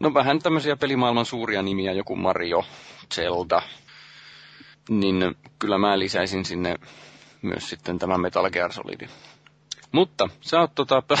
no 0.00 0.14
vähän 0.14 0.38
tämmöisiä 0.38 0.76
pelimaailman 0.76 1.26
suuria 1.26 1.62
nimiä, 1.62 1.92
joku 1.92 2.16
Mario, 2.16 2.64
Zelda. 3.14 3.62
Niin 4.88 5.36
kyllä 5.58 5.78
mä 5.78 5.98
lisäisin 5.98 6.44
sinne 6.44 6.76
myös 7.42 7.68
sitten 7.68 7.98
tämän 7.98 8.20
Metal 8.20 8.50
Gear 8.50 8.72
Solidin. 8.72 9.08
Mutta 9.92 10.28
sä 10.40 10.60
oot 10.60 10.74
tota, 10.74 11.02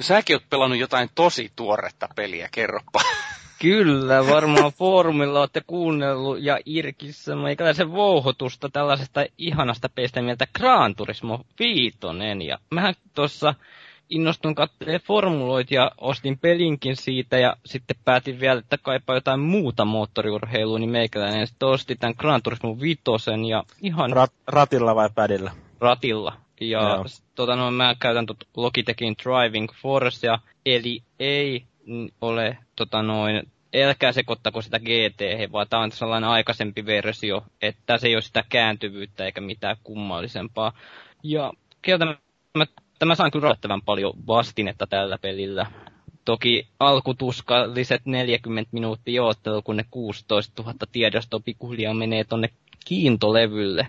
säkin 0.00 0.36
oot 0.36 0.50
pelannut 0.50 0.78
jotain 0.78 1.10
tosi 1.14 1.52
tuoretta 1.56 2.08
peliä, 2.16 2.48
kerropa. 2.52 3.00
Kyllä, 3.62 4.26
varmaan 4.26 4.72
foorumilla 4.72 5.40
olette 5.40 5.62
kuunnellut 5.66 6.38
ja 6.42 6.58
Irkissä 6.66 7.36
meikäläisen 7.36 7.92
vouhotusta 7.92 8.68
tällaisesta 8.68 9.26
ihanasta 9.38 9.88
peistä 9.88 10.22
mieltä 10.22 10.46
Gran 10.54 10.94
Turismo 10.96 11.40
5. 11.58 11.98
Ja 12.46 12.58
mähän 12.70 12.94
tuossa 13.14 13.54
innostun 14.10 14.54
katsomaan 14.54 15.00
formuloit 15.00 15.70
ja 15.70 15.90
ostin 15.98 16.38
pelinkin 16.38 16.96
siitä 16.96 17.38
ja 17.38 17.56
sitten 17.64 17.96
päätin 18.04 18.40
vielä, 18.40 18.58
että 18.58 18.78
kaipaa 18.78 19.16
jotain 19.16 19.40
muuta 19.40 19.84
moottoriurheilua, 19.84 20.78
niin 20.78 20.90
meikäläinen 20.90 21.46
sitten 21.46 21.68
osti 21.68 21.96
tämän 21.96 22.14
Gran 22.18 22.42
Turismo 22.42 22.80
5 22.80 23.00
ja 23.48 23.64
ihan... 23.82 24.12
Rat, 24.12 24.32
ratilla 24.46 24.94
vai 24.94 25.10
pädillä? 25.14 25.52
Ratilla. 25.80 26.36
Ja 26.60 27.04
tota, 27.34 27.56
no, 27.56 27.70
mä 27.70 27.94
käytän 28.00 28.26
tot 28.26 28.48
Logitechin 28.56 29.14
Driving 29.22 29.68
Forcea, 29.82 30.38
eli 30.66 31.02
ei 31.18 31.64
ole 32.20 32.58
tota 32.76 33.02
noin, 33.02 33.42
älkää 33.82 34.12
sekoittako 34.12 34.62
sitä 34.62 34.78
GT, 34.78 35.52
vaan 35.52 35.66
tämä 35.70 35.82
on 35.82 35.92
sellainen 35.92 36.30
aikaisempi 36.30 36.86
versio, 36.86 37.44
että 37.62 37.98
se 37.98 38.06
ei 38.06 38.14
ole 38.14 38.22
sitä 38.22 38.44
kääntyvyyttä 38.48 39.24
eikä 39.24 39.40
mitään 39.40 39.76
kummallisempaa. 39.84 40.72
Ja 41.22 41.52
kieltämättä 41.82 42.82
mä 43.04 43.14
saan 43.14 43.30
kyllä 43.30 43.46
yllättävän 43.46 43.82
paljon 43.82 44.12
vastinetta 44.26 44.86
tällä 44.86 45.18
pelillä. 45.18 45.66
Toki 46.24 46.66
alkutuskalliset 46.80 48.02
40 48.04 48.68
minuuttia 48.72 49.22
oottelu, 49.24 49.62
kun 49.62 49.76
ne 49.76 49.84
16 49.90 50.62
000 50.62 50.74
tiedostoa 50.92 51.40
pikkuhiljaa 51.44 51.94
menee 51.94 52.24
tonne 52.24 52.48
kiintolevylle. 52.84 53.86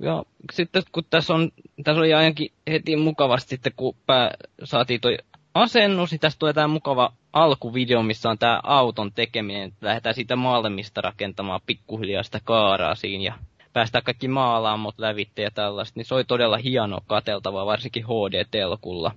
Ja 0.00 0.22
sitten 0.52 0.82
kun 0.92 1.04
tässä 1.10 1.34
on, 1.34 1.50
tässä 1.84 2.00
oli 2.00 2.14
ainakin 2.14 2.52
heti 2.70 2.96
mukavasti 2.96 3.48
sitten, 3.50 3.72
kun 3.76 3.94
pää, 4.06 4.30
saatiin 4.64 5.00
toi 5.00 5.16
asennus, 5.54 6.10
niin 6.10 6.20
tästä 6.20 6.38
tulee 6.38 6.52
tämä 6.52 6.68
mukava 6.68 7.12
alkuvideo, 7.32 8.02
missä 8.02 8.30
on 8.30 8.38
tämä 8.38 8.60
auton 8.62 9.12
tekeminen, 9.12 9.72
lähdetään 9.80 10.14
siitä 10.14 10.36
maailmista 10.36 11.00
rakentamaan 11.00 11.60
pikkuhiljaa 11.66 12.22
sitä 12.22 12.40
kaaraa 12.44 12.94
siinä 12.94 13.24
ja 13.24 13.34
päästään 13.72 14.04
kaikki 14.04 14.28
maalaamot 14.28 14.98
lävitte 14.98 15.42
ja 15.42 15.50
tällaista, 15.50 15.92
niin 15.98 16.04
se 16.04 16.14
oli 16.14 16.24
todella 16.24 16.56
hieno 16.56 16.98
kateltavaa, 17.06 17.66
varsinkin 17.66 18.04
HD-telkulla. 18.04 19.12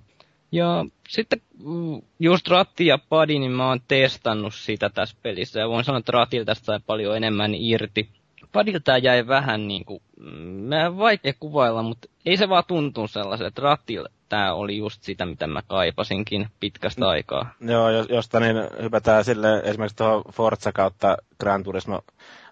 Ja 0.52 0.84
sitten 1.08 1.40
mm, 1.64 2.02
just 2.18 2.48
Ratti 2.48 2.86
ja 2.86 2.98
Padi, 3.08 3.38
niin 3.38 3.52
mä 3.52 3.68
oon 3.68 3.80
testannut 3.88 4.54
sitä 4.54 4.90
tässä 4.90 5.16
pelissä, 5.22 5.60
ja 5.60 5.68
voin 5.68 5.84
sanoa, 5.84 5.98
että 5.98 6.12
Ratilta 6.12 6.46
tästä 6.46 6.64
sai 6.64 6.80
paljon 6.86 7.16
enemmän 7.16 7.54
irti 7.54 8.08
padilta 8.54 8.98
jäi 8.98 9.26
vähän 9.26 9.68
niinku, 9.68 10.02
mm, 10.20 10.30
mä 10.40 10.96
vaikea 10.98 11.32
kuvailla, 11.40 11.82
mutta 11.82 12.08
ei 12.26 12.36
se 12.36 12.48
vaan 12.48 12.64
tuntunut 12.66 13.10
sellaiselta, 13.10 13.48
että 13.48 13.62
ratilla 13.62 14.08
tämä 14.28 14.54
oli 14.54 14.76
just 14.76 15.02
sitä, 15.02 15.26
mitä 15.26 15.46
mä 15.46 15.62
kaipasinkin 15.66 16.48
pitkästä 16.60 17.08
aikaa. 17.08 17.54
Joo, 17.60 17.90
josta 17.90 18.40
niin 18.40 18.56
hypätään 18.82 19.24
sille 19.24 19.60
esimerkiksi 19.64 19.96
tuohon 19.96 20.22
Forza 20.32 20.72
kautta 20.72 21.16
Gran 21.40 21.62
Turismo 21.62 22.00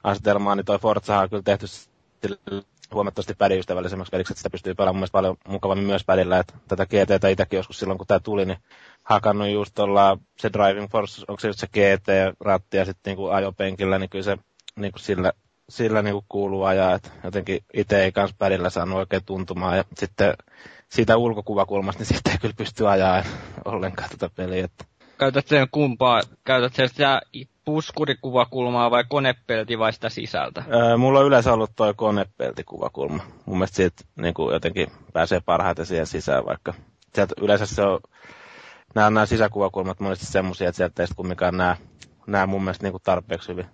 asetelmaan, 0.04 0.56
niin 0.56 0.64
toi 0.64 0.78
Forza 0.78 1.18
on 1.18 1.30
kyllä 1.30 1.42
tehty 1.42 1.66
huomattavasti 2.94 3.34
pädiystävällisemmäksi 3.34 4.10
peliksi, 4.10 4.32
että 4.32 4.38
sitä 4.38 4.50
pystyy 4.50 4.74
pelaamaan 4.74 5.08
paljon 5.12 5.36
mukavammin 5.48 5.86
myös 5.86 6.04
pädillä. 6.04 6.38
Että 6.38 6.54
tätä 6.68 6.86
GTtä 6.86 7.28
itsekin 7.28 7.56
joskus 7.56 7.78
silloin, 7.78 7.98
kun 7.98 8.06
tämä 8.06 8.20
tuli, 8.20 8.44
niin 8.46 8.58
hakannut 9.02 9.48
just 9.48 9.78
olla 9.78 10.18
se 10.38 10.50
Driving 10.52 10.90
Force, 10.90 11.24
onko 11.28 11.40
se 11.40 11.48
just 11.48 11.58
se 11.58 11.66
GT-ratti 11.66 12.76
ja 12.76 12.84
sitten 12.84 13.10
niinku 13.10 13.28
ajopenkillä, 13.28 13.98
niin 13.98 14.10
kyllä 14.10 14.24
se 14.24 14.38
niinku 14.76 14.98
sillä, 14.98 15.32
sillä 15.68 16.02
niinku 16.02 16.24
kuuluu 16.28 16.62
ajaa. 16.64 16.94
että 16.94 17.10
jotenkin 17.24 17.64
itse 17.74 18.04
ei 18.04 18.12
kans 18.12 18.34
pädillä 18.38 18.70
saanut 18.70 18.98
oikein 18.98 19.24
tuntumaan. 19.24 19.76
Ja 19.76 19.84
sitten 19.98 20.34
siitä 20.88 21.16
ulkokuvakulmasta, 21.16 22.00
niin 22.00 22.08
sitten 22.16 22.32
ei 22.32 22.38
kyllä 22.38 22.54
pysty 22.56 22.88
ajaa 22.88 23.22
ollenkaan 23.64 24.10
tätä 24.10 24.30
peliä. 24.36 24.64
Että 24.64 24.84
käytät 25.18 25.48
sen 25.48 25.66
kumpaa? 25.70 26.20
Käytät 26.44 26.74
sen 26.74 26.88
sitä 26.88 27.22
puskurikuvakulmaa 27.64 28.90
vai 28.90 29.04
konepelti 29.08 29.78
vai 29.78 29.92
sitä 29.92 30.08
sisältä? 30.08 30.64
Öö, 30.74 30.96
mulla 30.96 31.20
on 31.20 31.26
yleensä 31.26 31.52
ollut 31.52 31.70
toi 31.76 31.94
konepeltikuvakulma. 31.94 33.22
Mun 33.46 33.58
mielestä 33.58 33.76
siitä 33.76 34.04
niin 34.16 34.34
kuin 34.34 34.52
jotenkin 34.52 34.86
pääsee 35.12 35.40
parhaiten 35.40 35.86
siihen 35.86 36.06
sisään, 36.06 36.46
vaikka 36.46 36.74
sieltä 37.14 37.34
yleensä 37.40 37.66
se 37.66 37.82
on, 37.82 38.00
nämä, 38.94 39.10
nämä 39.10 39.26
sisäkuvakulmat 39.26 40.00
monesti 40.00 40.26
semmoisia, 40.26 40.68
että 40.68 40.76
sieltä 40.76 41.02
ei 41.02 41.06
sitten 41.06 41.16
kumminkaan 41.16 41.56
nämä, 41.56 41.76
nämä 42.26 42.46
mun 42.46 42.64
mielestä 42.64 42.84
niin 42.84 42.92
kuin 42.92 43.02
tarpeeksi 43.02 43.48
hyvin 43.48 43.66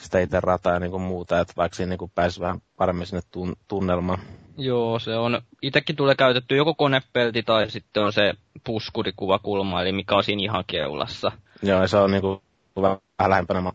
sitä 0.00 0.20
itse 0.20 0.40
rataa 0.40 0.72
ja 0.72 0.80
niin 0.80 0.90
kuin 0.90 1.02
muuta, 1.02 1.40
että 1.40 1.54
vaikka 1.56 1.76
siinä 1.76 1.96
niin 1.96 2.10
pääsisi 2.14 2.40
vähän 2.40 2.60
paremmin 2.76 3.06
sinne 3.06 3.22
tun- 3.36 3.56
tunnelmaan. 3.68 4.18
Joo, 4.56 4.98
se 4.98 5.16
on, 5.16 5.42
itsekin 5.62 5.96
tulee 5.96 6.14
käytetty 6.14 6.56
joko 6.56 6.74
konepelti 6.74 7.42
tai 7.42 7.70
sitten 7.70 8.02
on 8.02 8.12
se 8.12 8.34
puskurikuvakulma, 8.64 9.82
eli 9.82 9.92
mikä 9.92 10.16
on 10.16 10.24
siinä 10.24 10.42
ihan 10.42 10.64
keulassa. 10.66 11.32
Joo, 11.62 11.86
se 11.86 11.96
on 11.96 12.10
niinku 12.10 12.42
vähän 12.76 13.30
lähempänä. 13.30 13.72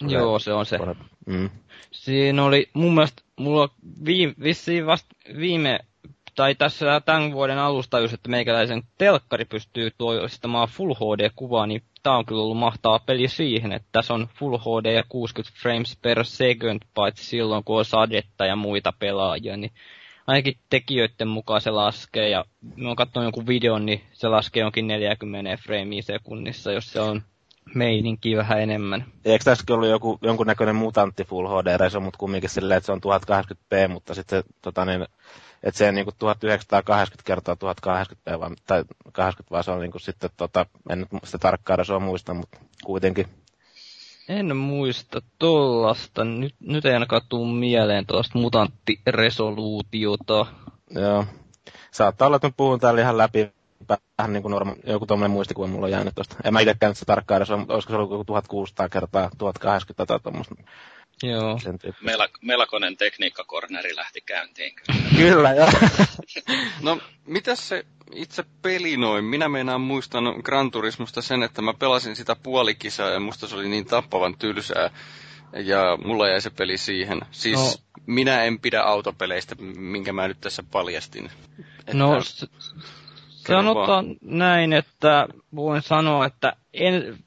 Joo, 0.00 0.38
se 0.38 0.52
on 0.52 0.66
se. 0.66 0.78
Mm. 1.26 1.50
Siinä 1.90 2.44
oli 2.44 2.68
mun 2.74 2.94
mielestä, 2.94 3.22
mulla 3.36 3.68
viime, 4.04 4.34
vissiin 4.42 4.86
vasta 4.86 5.16
viime, 5.38 5.80
tai 6.34 6.54
tässä 6.54 7.00
tämän 7.00 7.32
vuoden 7.32 7.58
alusta 7.58 8.00
just, 8.00 8.14
että 8.14 8.28
meikäläisen 8.28 8.82
telkkari 8.98 9.44
pystyy 9.44 9.90
toistamaan 9.98 10.68
Full 10.68 10.94
HD-kuvaa, 10.94 11.66
niin 11.66 11.82
tää 12.02 12.16
on 12.16 12.26
kyllä 12.26 12.42
ollut 12.42 12.58
mahtava 12.58 12.98
peli 12.98 13.28
siihen, 13.28 13.72
että 13.72 13.88
tässä 13.92 14.14
on 14.14 14.28
Full 14.38 14.58
HD 14.58 14.92
ja 14.92 15.04
60 15.08 15.60
frames 15.62 15.98
per 16.02 16.24
second, 16.24 16.82
paitsi 16.94 17.24
silloin 17.24 17.64
kun 17.64 17.78
on 17.78 17.84
sadetta 17.84 18.46
ja 18.46 18.56
muita 18.56 18.92
pelaajia, 18.98 19.56
niin 19.56 19.72
ainakin 20.26 20.58
tekijöiden 20.70 21.28
mukaan 21.28 21.60
se 21.60 21.70
laskee, 21.70 22.28
ja 22.28 22.44
mä 22.76 22.88
oon 22.88 22.96
katsonut 22.96 23.24
jonkun 23.24 23.46
videon, 23.46 23.86
niin 23.86 24.00
se 24.12 24.28
laskee 24.28 24.60
jonkin 24.60 24.86
40 24.86 25.56
freimiä 25.62 26.02
sekunnissa, 26.02 26.72
jos 26.72 26.92
se 26.92 27.00
on 27.00 27.22
meininki 27.74 28.36
vähän 28.36 28.60
enemmän. 28.60 29.04
Eikö 29.24 29.44
tässäkin 29.44 29.74
ollut 29.74 29.88
joku, 29.88 30.18
jonkunnäköinen 30.22 30.76
mutantti 30.76 31.24
Full 31.24 31.48
HD-reso, 31.48 32.00
mutta 32.00 32.18
kumminkin 32.18 32.50
silleen, 32.50 32.78
että 32.78 32.86
se 32.86 32.92
on 32.92 33.00
1080p, 33.00 33.88
mutta 33.88 34.14
sitten 34.14 34.42
se, 34.42 34.48
tota 34.62 34.84
niin, 34.84 35.02
että 35.62 35.78
se 35.78 35.88
on 35.88 35.94
niinku 35.94 36.12
1980 36.18 37.26
kertaa 37.26 37.54
1080p, 37.54 38.40
vaan, 38.40 38.56
tai 38.66 38.84
80 39.12 39.50
vaan 39.50 39.64
se 39.64 39.70
on 39.70 39.80
niinku 39.80 39.98
sitten, 39.98 40.30
tota, 40.36 40.66
en 40.90 40.98
nyt 40.98 41.08
sitä 41.24 41.38
tarkkaa 41.38 41.76
resoa 41.76 42.00
muista, 42.00 42.34
mutta 42.34 42.58
kuitenkin 42.84 43.26
en 44.28 44.56
muista 44.56 45.22
tollasta. 45.38 46.24
Nyt, 46.24 46.54
nyt 46.60 46.84
ei 46.84 46.94
ainakaan 46.94 47.22
tuu 47.28 47.46
mieleen 47.46 48.06
tuosta 48.06 48.38
mutanttiresoluutiota. 48.38 50.46
Joo. 50.90 51.24
Saattaa 51.90 52.26
olla, 52.26 52.36
että 52.36 52.48
mä 52.48 52.52
puhun 52.56 52.80
täällä 52.80 53.00
ihan 53.00 53.18
läpi 53.18 53.52
vähän 53.88 54.32
niin 54.32 54.42
kuin 54.42 54.50
norma, 54.50 54.76
joku 54.86 55.06
tuommoinen 55.06 55.30
muistikuva 55.30 55.66
mulla 55.66 55.86
on 55.86 55.92
jäänyt 55.92 56.14
tuosta. 56.14 56.36
En 56.44 56.52
mä 56.52 56.60
itsekään 56.60 56.94
sitä 56.94 57.06
tarkkaan 57.06 57.38
edes, 57.38 57.50
olisiko 57.50 57.92
se 57.92 57.96
ollut 57.96 58.10
joku 58.10 58.24
1600 58.24 58.88
kertaa 58.88 59.30
1080 59.38 60.06
tai 60.06 60.20
tuommoista. 60.20 60.54
Joo. 61.22 61.58
Meillä, 62.00 62.28
melkoinen 62.42 62.96
tekniikkakorneri 62.96 63.96
lähti 63.96 64.20
käyntiin. 64.20 64.76
Kyllä, 65.16 65.52
joo. 65.58 65.68
no, 66.82 66.98
mitäs 67.26 67.68
se 67.68 67.86
itse 68.14 68.44
peli 68.62 68.96
noin? 68.96 69.24
Minä 69.24 69.48
meinaan 69.48 69.80
muistan 69.80 70.24
Gran 70.42 70.70
Turismosta 70.70 71.22
sen, 71.22 71.42
että 71.42 71.62
mä 71.62 71.74
pelasin 71.74 72.16
sitä 72.16 72.36
puolikisaa 72.42 73.10
ja 73.10 73.20
musta 73.20 73.48
se 73.48 73.56
oli 73.56 73.68
niin 73.68 73.86
tappavan 73.86 74.38
tylsää. 74.38 74.90
Ja 75.52 75.98
mulla 76.04 76.28
jäi 76.28 76.40
se 76.40 76.50
peli 76.50 76.78
siihen. 76.78 77.20
Siis 77.30 77.58
no. 77.58 78.00
minä 78.06 78.44
en 78.44 78.60
pidä 78.60 78.82
autopeleistä, 78.82 79.54
minkä 79.76 80.12
mä 80.12 80.28
nyt 80.28 80.40
tässä 80.40 80.62
paljastin. 80.70 81.30
Että 81.78 81.94
no, 81.94 82.20
sanotaan 83.46 84.16
näin, 84.20 84.72
että 84.72 85.28
voin 85.54 85.82
sanoa, 85.82 86.26
että 86.26 86.56
en, 86.74 87.18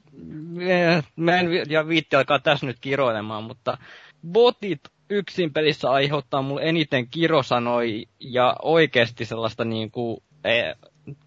mä 1.16 1.36
en 1.40 1.48
ja 1.68 1.88
viitti 1.88 2.16
alkaa 2.16 2.38
tässä 2.38 2.66
nyt 2.66 2.76
kiroilemaan, 2.80 3.44
mutta 3.44 3.78
botit 4.32 4.80
yksin 5.10 5.52
pelissä 5.52 5.90
aiheuttaa 5.90 6.42
mulle 6.42 6.62
eniten 6.64 7.08
kirosanoi 7.08 8.06
ja 8.20 8.56
oikeasti 8.62 9.24
sellaista 9.24 9.64
niin 9.64 9.90
kuin, 9.90 10.22
e, 10.44 10.72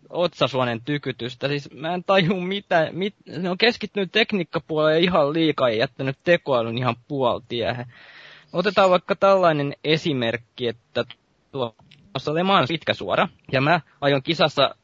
otsasuonen 0.09 0.81
tykytystä. 0.85 1.47
Siis 1.47 1.71
mä 1.71 1.93
en 1.93 2.03
taju 2.03 2.41
mitä, 2.41 2.89
mit, 2.91 3.15
ne 3.37 3.49
on 3.49 3.57
keskittynyt 3.57 4.11
tekniikkapuolelle 4.11 4.99
ihan 4.99 5.33
liikaa 5.33 5.69
ja 5.69 5.75
jättänyt 5.75 6.17
tekoälyn 6.23 6.77
ihan 6.77 6.95
puoltiehen. 7.07 7.85
Otetaan 8.53 8.89
vaikka 8.89 9.15
tällainen 9.15 9.73
esimerkki, 9.83 10.67
että 10.67 11.05
tuo 11.51 11.75
Le 12.33 12.43
Mans 12.43 12.67
pitkä 12.67 12.93
suora, 12.93 13.27
ja 13.51 13.61
mä 13.61 13.81
ajon 14.01 14.23
kisassa 14.23 14.75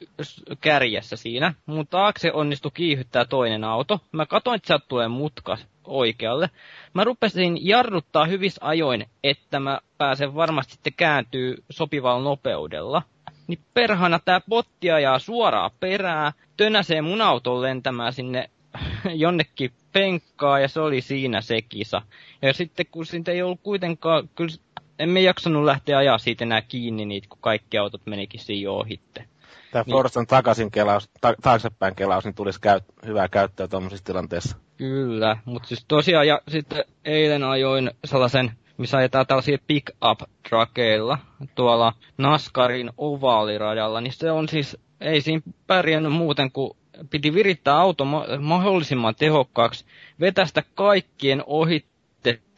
kärjessä 0.61 1.15
siinä. 1.15 1.53
Mun 1.65 1.87
taakse 1.87 2.31
onnistui 2.33 2.71
kiihyttää 2.73 3.25
toinen 3.25 3.63
auto. 3.63 3.99
Mä 4.11 4.25
katoin, 4.25 4.55
että 4.55 4.67
sieltä 4.67 4.85
tulee 4.87 5.07
mutka 5.07 5.57
oikealle. 5.83 6.49
Mä 6.93 7.03
rupesin 7.03 7.67
jarruttaa 7.67 8.25
hyvissä 8.25 8.61
ajoin, 8.65 9.05
että 9.23 9.59
mä 9.59 9.79
pääsen 9.97 10.35
varmasti 10.35 10.73
sitten 10.73 10.93
kääntyy 10.97 11.63
sopivalla 11.69 12.23
nopeudella. 12.23 13.01
Niin 13.47 13.59
perhana 13.73 14.19
tää 14.19 14.41
botti 14.49 14.91
ajaa 14.91 15.19
suoraa 15.19 15.71
perää, 15.79 16.33
tönäsee 16.57 17.01
mun 17.01 17.21
auton 17.21 17.61
lentämään 17.61 18.13
sinne 18.13 18.49
jonnekin 19.13 19.71
penkkaa 19.91 20.59
ja 20.59 20.67
se 20.67 20.79
oli 20.79 21.01
siinä 21.01 21.41
se 21.41 21.61
kisa. 21.61 22.01
Ja 22.41 22.53
sitten 22.53 22.85
kun 22.91 23.05
siitä 23.05 23.31
ei 23.31 23.41
ollut 23.41 23.59
kuitenkaan, 23.63 24.29
kyllä 24.35 24.55
emme 24.99 25.21
jaksanut 25.21 25.63
lähteä 25.65 25.97
ajaa 25.97 26.17
siitä 26.17 26.43
enää 26.43 26.61
kiinni 26.61 27.05
niitä, 27.05 27.27
kun 27.29 27.37
kaikki 27.41 27.77
autot 27.77 28.01
menikin 28.05 28.39
siinä 28.39 28.71
ohitte. 28.71 29.25
Tämä 29.71 29.83
niin. 29.85 29.93
Forzan 29.93 30.27
takaisin 30.27 30.71
kelaus, 30.71 31.09
ta- 31.21 31.35
taaksepäin 31.41 31.95
kelaus, 31.95 32.25
niin 32.25 32.35
tulisi 32.35 32.61
käy- 32.61 32.81
hyvää 33.05 33.27
käyttöä 33.27 33.67
tuommoisissa 33.67 34.05
tilanteissa. 34.05 34.57
Kyllä, 34.77 35.37
mutta 35.45 35.67
siis 35.67 35.85
tosiaan, 35.87 36.27
ja 36.27 36.41
sitten 36.47 36.83
eilen 37.05 37.43
ajoin 37.43 37.91
sellaisen, 38.05 38.51
missä 38.77 38.97
ajetaan 38.97 39.27
tällaisia 39.27 39.57
pick-up-trakeilla 39.67 41.17
tuolla 41.55 41.93
Naskarin 42.17 42.89
ovaaliradalla, 42.97 44.01
niin 44.01 44.13
se 44.13 44.31
on 44.31 44.49
siis, 44.49 44.77
ei 45.01 45.21
siinä 45.21 45.41
pärjännyt 45.67 46.11
muuten 46.11 46.51
kuin 46.51 46.77
piti 47.09 47.33
virittää 47.33 47.77
auto 47.77 48.05
mahdollisimman 48.39 49.15
tehokkaaksi, 49.15 49.85
vetästä 50.19 50.63
kaikkien 50.75 51.43
ohi 51.47 51.79
sitten 51.79 51.98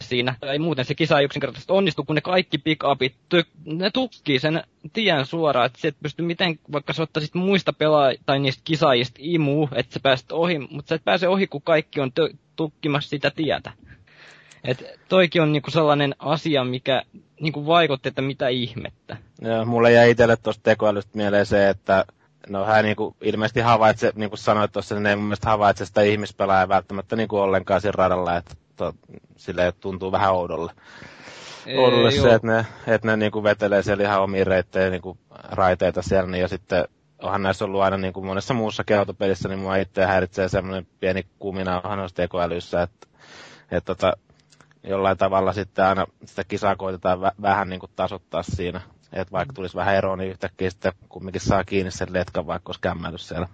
siinä. 0.01 0.35
Ei 0.41 0.59
muuten 0.59 0.85
se 0.85 0.95
kisa 0.95 1.19
ei 1.19 1.25
yksinkertaisesti 1.25 1.73
onnistu, 1.73 2.03
kun 2.03 2.15
ne 2.15 2.21
kaikki 2.21 2.57
pick-upit, 2.57 3.15
ne 3.65 3.91
tukkii 3.91 4.39
sen 4.39 4.63
tien 4.93 5.25
suoraan, 5.25 5.65
että 5.65 5.79
sä 5.81 5.87
et 5.87 5.95
pysty 6.03 6.21
miten, 6.21 6.59
vaikka 6.71 6.93
sä 6.93 7.03
ottaisit 7.03 7.33
muista 7.33 7.73
pelaa 7.73 8.11
tai 8.25 8.39
niistä 8.39 8.61
kisaajista 8.65 9.19
imu, 9.19 9.67
että 9.75 9.93
sä 9.93 9.99
pääset 10.03 10.31
ohi, 10.31 10.59
mutta 10.59 10.89
sä 10.89 10.95
et 10.95 11.03
pääse 11.03 11.27
ohi, 11.27 11.47
kun 11.47 11.61
kaikki 11.61 11.99
on 11.99 12.11
tukkimassa 12.55 13.09
sitä 13.09 13.31
tietä. 13.31 13.71
Et 14.63 14.83
toikin 15.09 15.41
on 15.41 15.51
niinku 15.51 15.71
sellainen 15.71 16.15
asia, 16.19 16.63
mikä 16.63 17.03
niinku 17.41 17.65
vaikutti, 17.65 18.09
että 18.09 18.21
mitä 18.21 18.47
ihmettä. 18.47 19.17
Joo, 19.41 19.65
mulle 19.65 19.91
jäi 19.91 20.11
itselle 20.11 20.37
tuosta 20.37 20.63
tekoälystä 20.63 21.11
mieleen 21.17 21.45
se, 21.45 21.69
että 21.69 22.05
no 22.49 22.65
hän 22.65 22.85
niinku 22.85 23.15
ilmeisesti 23.21 23.59
havaitse, 23.59 24.11
niin 24.15 24.29
kuin 24.29 24.39
sanoit 24.39 24.71
tuossa, 24.71 24.95
niin 24.95 25.05
ei 25.05 25.15
mun 25.15 25.25
mielestä 25.25 25.49
havaitse 25.49 25.85
sitä 25.85 26.01
ihmispelaajaa 26.01 26.69
välttämättä 26.69 27.15
niinku 27.15 27.37
ollenkaan 27.37 27.81
siinä 27.81 27.93
radalla, 27.97 28.37
että 28.37 28.55
to, 28.81 28.93
sille 29.37 29.71
tuntuu 29.71 30.11
vähän 30.11 30.33
oudolle. 30.33 30.71
Ei, 31.65 31.77
oudolle 31.77 32.11
se, 32.11 32.33
että 32.33 32.47
ne, 32.47 32.65
että 32.87 33.07
ne 33.07 33.17
niinku 33.17 33.43
vetelee 33.43 33.83
siellä 33.83 34.03
ihan 34.03 34.21
omiin 34.21 34.47
reittejä 34.47 34.89
niinku 34.89 35.17
raiteita 35.51 36.01
siellä, 36.01 36.29
niin 36.29 36.41
ja 36.41 36.47
sitten 36.47 36.87
onhan 37.21 37.43
näissä 37.43 37.65
ollut 37.65 37.81
aina 37.81 37.97
niin 37.97 38.13
kuin 38.13 38.25
monessa 38.25 38.53
muussa 38.53 38.83
autopelissä, 38.99 39.49
niin 39.49 39.59
mua 39.59 39.75
itse 39.75 40.05
häiritsee 40.05 40.49
semmoinen 40.49 40.87
pieni 40.99 41.25
kumina 41.39 41.81
onhan 41.81 41.97
noissa 41.97 42.15
tekoälyssä, 42.15 42.81
että, 42.81 43.07
että 43.71 43.95
tota, 43.95 44.13
jollain 44.83 45.17
tavalla 45.17 45.53
sitten 45.53 45.85
aina 45.85 46.05
sitä 46.25 46.43
kisaa 46.43 46.75
koitetaan 46.75 47.19
vä- 47.19 47.41
vähän 47.41 47.69
niin 47.69 47.79
kuin 47.79 47.91
tasoittaa 47.95 48.43
siinä. 48.43 48.81
Että 49.13 49.31
vaikka 49.31 49.53
tulisi 49.53 49.75
vähän 49.75 49.95
eroa, 49.95 50.15
niin 50.15 50.31
yhtäkkiä 50.31 50.69
sitten 50.69 50.93
kumminkin 51.09 51.41
saa 51.41 51.63
kiinni 51.63 51.91
sen 51.91 52.13
letkan, 52.13 52.47
vaikka 52.47 52.69
olisi 52.69 52.81
kämmäillyt 52.81 53.21
siellä. 53.21 53.47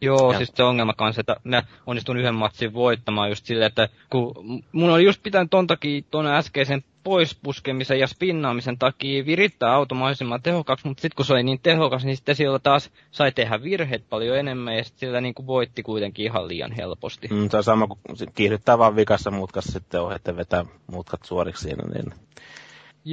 Joo, 0.00 0.32
ja. 0.32 0.38
siis 0.38 0.52
se 0.54 0.62
ongelma 0.62 0.92
kanssa, 0.92 1.20
että 1.20 1.36
mä 1.44 1.62
onnistun 1.86 2.16
yhden 2.16 2.34
matsin 2.34 2.74
voittamaan 2.74 3.28
just 3.28 3.46
silleen, 3.46 3.66
että 3.66 3.88
kun 4.10 4.34
mun 4.72 4.90
oli 4.90 5.04
just 5.04 5.22
pitänyt 5.22 5.50
ton 5.50 5.66
takia 5.66 6.02
tuon 6.10 6.26
äskeisen 6.26 6.84
poispuskemisen 7.04 7.98
ja 7.98 8.06
spinnaamisen 8.06 8.78
takia 8.78 9.26
virittää 9.26 9.74
auto 9.74 9.94
mahdollisimman 9.94 10.42
tehokaksi, 10.42 10.88
mutta 10.88 11.00
sitten 11.00 11.16
kun 11.16 11.24
se 11.24 11.32
oli 11.32 11.42
niin 11.42 11.60
tehokas, 11.62 12.04
niin 12.04 12.16
sitten 12.16 12.36
sillä 12.36 12.58
taas 12.58 12.90
sai 13.10 13.32
tehdä 13.32 13.62
virheet 13.62 14.08
paljon 14.10 14.38
enemmän 14.38 14.76
ja 14.76 14.84
sitten 14.84 15.08
sillä 15.08 15.20
niin 15.20 15.34
kuin 15.34 15.46
voitti 15.46 15.82
kuitenkin 15.82 16.26
ihan 16.26 16.48
liian 16.48 16.72
helposti. 16.72 17.28
Mm, 17.28 17.48
se 17.50 17.56
on 17.56 17.64
sama 17.64 17.86
kuin 17.86 18.00
kiihdyttää 18.34 18.78
vaan 18.78 18.96
vikassa 18.96 19.30
mutkassa 19.30 19.72
sitten 19.72 20.00
ohjeiden 20.00 20.36
vetää 20.36 20.64
mutkat 20.86 21.24
suoriksi 21.24 21.62
siinä. 21.62 21.82
Niin. 21.94 22.14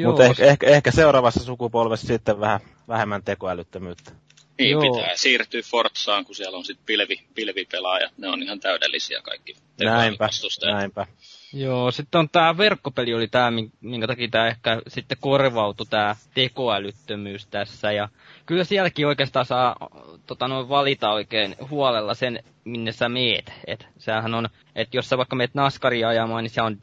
Mutta 0.05 0.25
ehkä, 0.25 0.45
ehkä, 0.45 0.67
ehkä, 0.67 0.91
seuraavassa 0.91 1.43
sukupolvessa 1.43 2.07
sitten 2.07 2.39
vähän 2.39 2.59
vähemmän 2.87 3.23
tekoälyttömyyttä. 3.23 4.11
Niin, 4.57 4.71
Joo. 4.71 4.81
pitää 4.81 5.15
siirtyä 5.15 5.61
Forzaan, 5.61 6.25
kun 6.25 6.35
siellä 6.35 6.57
on 6.57 6.65
sitten 6.65 6.85
pilvi, 6.85 7.23
pilvipelaajat. 7.35 8.17
Ne 8.17 8.27
on 8.27 8.43
ihan 8.43 8.59
täydellisiä 8.59 9.21
kaikki. 9.21 9.55
Näinpä, 9.79 10.29
näinpä. 10.65 11.07
Joo, 11.53 11.91
sitten 11.91 12.19
on 12.19 12.29
tämä 12.29 12.57
verkkopeli 12.57 13.13
oli 13.13 13.27
tämä, 13.27 13.51
minkä 13.81 14.07
takia 14.07 14.27
tämä 14.27 14.47
ehkä 14.47 14.81
sitten 14.87 15.17
korvautui 15.21 15.85
tämä 15.89 16.15
tekoälyttömyys 16.33 17.47
tässä. 17.47 17.91
Ja 17.91 18.09
kyllä 18.45 18.63
sielläkin 18.63 19.07
oikeastaan 19.07 19.45
saa 19.45 19.75
tota, 20.27 20.47
noin 20.47 20.69
valita 20.69 21.11
oikein 21.11 21.55
huolella 21.69 22.13
sen, 22.13 22.43
minne 22.63 22.91
sä 22.91 23.09
meet. 23.09 23.53
Et 23.67 23.87
sehän 23.97 24.33
on, 24.33 24.49
että 24.75 24.97
jos 24.97 25.09
sä 25.09 25.17
vaikka 25.17 25.35
meet 25.35 25.53
naskaria 25.53 26.07
ajamaan, 26.07 26.43
niin 26.43 26.51
se 26.51 26.61
on 26.61 26.77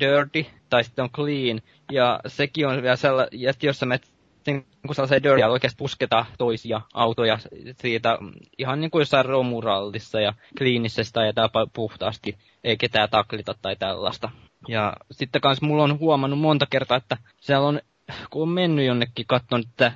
dirty 0.00 0.46
tai 0.70 0.84
sitten 0.84 1.02
on 1.02 1.10
clean. 1.10 1.60
Ja 1.92 2.20
sekin 2.26 2.66
on 2.66 2.82
vielä 2.82 2.96
sellainen, 2.96 3.48
että 3.48 3.66
jos 3.66 3.78
sä 3.78 3.86
meet 3.86 4.17
niin 4.52 4.66
kuin 4.86 4.94
sellaiseen 4.94 5.22
dirty 5.22 5.42
oikeasti 5.42 5.76
pusketa 5.78 6.26
toisia 6.38 6.80
autoja 6.94 7.38
siitä 7.80 8.18
ihan 8.58 8.80
niin 8.80 8.90
kuin 8.90 9.00
jossain 9.00 9.24
romurallissa 9.24 10.20
ja 10.20 10.34
kliinisestä 10.58 11.26
ja 11.26 11.32
tää 11.32 11.48
puhtaasti, 11.72 12.36
ei 12.64 12.76
ketään 12.76 13.08
taklita 13.10 13.54
tai 13.62 13.76
tällaista. 13.76 14.30
Ja 14.68 14.92
sitten 15.10 15.40
kans 15.40 15.62
mulla 15.62 15.82
on 15.82 15.98
huomannut 15.98 16.40
monta 16.40 16.66
kertaa, 16.70 16.96
että 16.96 17.16
siellä 17.40 17.66
on, 17.66 17.80
kun 18.30 18.42
on 18.42 18.48
mennyt 18.48 18.86
jonnekin 18.86 19.26
katsonut, 19.26 19.66
että 19.66 19.92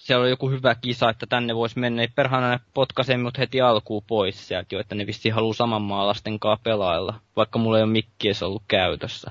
siellä 0.00 0.22
on 0.22 0.30
joku 0.30 0.50
hyvä 0.50 0.74
kisa, 0.74 1.10
että 1.10 1.26
tänne 1.26 1.54
voisi 1.54 1.78
mennä, 1.78 2.02
ei 2.02 2.08
perhana 2.08 2.60
potkaise 2.74 3.16
mut 3.16 3.38
heti 3.38 3.60
alkuun 3.60 4.02
pois 4.06 4.48
sieltä 4.48 4.74
jo, 4.74 4.80
että 4.80 4.94
ne 4.94 5.06
vissiin 5.06 5.34
haluaa 5.34 5.54
saman 5.54 5.82
maalasten 5.82 6.40
kanssa 6.40 6.62
pelailla, 6.64 7.14
vaikka 7.36 7.58
mulla 7.58 7.78
ei 7.78 7.84
ole 7.84 7.92
mikki 7.92 8.28
ollut 8.42 8.62
käytössä. 8.68 9.30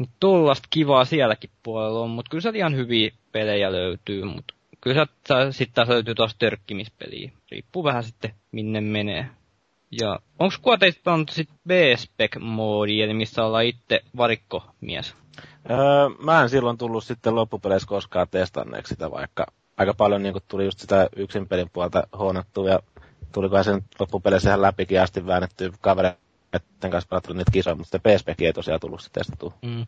Niin 0.00 0.10
tollasta 0.20 0.68
kivaa 0.70 1.04
sielläkin 1.04 1.50
puolella 1.62 2.00
on, 2.00 2.10
mutta 2.10 2.30
kyllä 2.30 2.42
se 2.42 2.50
ihan 2.54 2.76
hyviä 2.76 3.10
pelejä 3.32 3.72
löytyy, 3.72 4.24
mutta 4.24 4.54
kyllä 4.80 5.06
sitten 5.50 5.74
taas 5.74 5.88
löytyy 5.88 6.14
taas 6.14 6.36
törkkimispeliä. 6.38 7.30
Riippuu 7.50 7.84
vähän 7.84 8.04
sitten 8.04 8.34
minne 8.52 8.80
menee. 8.80 9.26
Ja 10.00 10.18
onko 10.38 10.54
kuva 10.62 10.78
teistä 10.78 11.00
pelannut 11.04 11.28
sitten 11.28 11.58
B-spec-moodi, 11.68 13.02
eli 13.02 13.14
missä 13.14 13.44
ollaan 13.44 13.64
itse 13.64 14.00
varikkomies? 14.16 15.14
Öö, 15.70 15.78
mä 16.22 16.42
en 16.42 16.48
silloin 16.48 16.78
tullut 16.78 17.04
sitten 17.04 17.34
loppupeleissä 17.34 17.88
koskaan 17.88 18.26
testanneeksi 18.30 18.94
sitä, 18.94 19.10
vaikka 19.10 19.46
aika 19.76 19.94
paljon 19.94 20.22
niin 20.22 20.34
tuli 20.48 20.64
just 20.64 20.78
sitä 20.78 21.08
yksin 21.16 21.48
pelin 21.48 21.70
puolta 21.72 22.02
huonattua 22.18 22.68
ja 22.68 22.80
tulikohan 23.32 23.64
sen 23.64 23.82
loppupeleissä 23.98 24.50
ihan 24.50 24.62
läpikin 24.62 25.00
asti 25.00 25.26
väännettyä 25.26 25.70
kavereiden 26.50 26.90
kanssa 26.90 27.08
pelattu 27.08 27.32
niitä 27.32 27.52
kisoja, 27.52 27.74
mutta 27.76 27.98
sitten 27.98 28.16
PSP 28.16 28.40
ei 28.40 28.52
tosiaan 28.52 28.80
tullut 28.80 29.00
sitten 29.00 29.20
testattua. 29.20 29.52
Mm. 29.62 29.86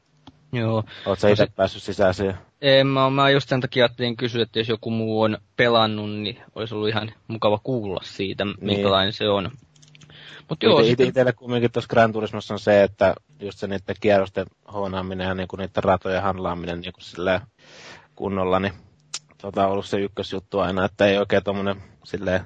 Joo. 0.53 0.85
Oletko 1.07 1.29
itse 1.29 1.44
sit... 1.44 1.57
päässyt 1.57 1.83
sisään 1.83 2.14
siihen? 2.14 2.35
En, 2.61 2.87
mä, 2.87 3.11
mä 3.11 3.31
just 3.31 3.48
sen 3.48 3.61
takia 3.61 3.85
ajattelin 3.85 4.16
kysyä, 4.16 4.42
että 4.42 4.59
jos 4.59 4.68
joku 4.68 4.90
muu 4.90 5.22
on 5.22 5.38
pelannut, 5.57 6.11
niin 6.11 6.42
olisi 6.55 6.75
ollut 6.75 6.88
ihan 6.88 7.12
mukava 7.29 7.61
kuulla 7.62 8.01
siitä, 8.05 8.44
niin. 8.44 8.57
minkälainen 8.61 9.12
se 9.12 9.29
on. 9.29 9.51
Mut 10.51 10.62
joo, 10.62 10.81
ite, 10.81 10.88
sitten... 10.88 11.09
Itselle 11.09 11.33
kumminkin 11.33 11.72
tuossa 11.72 11.88
Gran 11.88 12.12
Turismossa 12.12 12.55
on 12.55 12.61
se, 12.61 12.83
että 12.83 13.14
just 13.40 13.59
se 13.59 13.66
niiden 13.66 13.96
kierrosten 14.01 14.46
hoonaaminen 14.72 15.27
ja 15.27 15.35
niinku 15.35 15.57
niiden 15.57 15.85
ratojen 15.85 16.22
handlaaminen 16.22 16.81
niinku 16.81 17.01
kunnolla, 18.14 18.61
niin 18.61 18.72
tota, 19.42 19.66
ollut 19.66 19.87
se 19.87 20.01
ykkösjuttu 20.01 20.59
aina, 20.59 20.85
että 20.85 21.07
ei 21.07 21.18
oikein 21.18 21.44
tuommoinen 21.44 21.83
silleen 22.05 22.40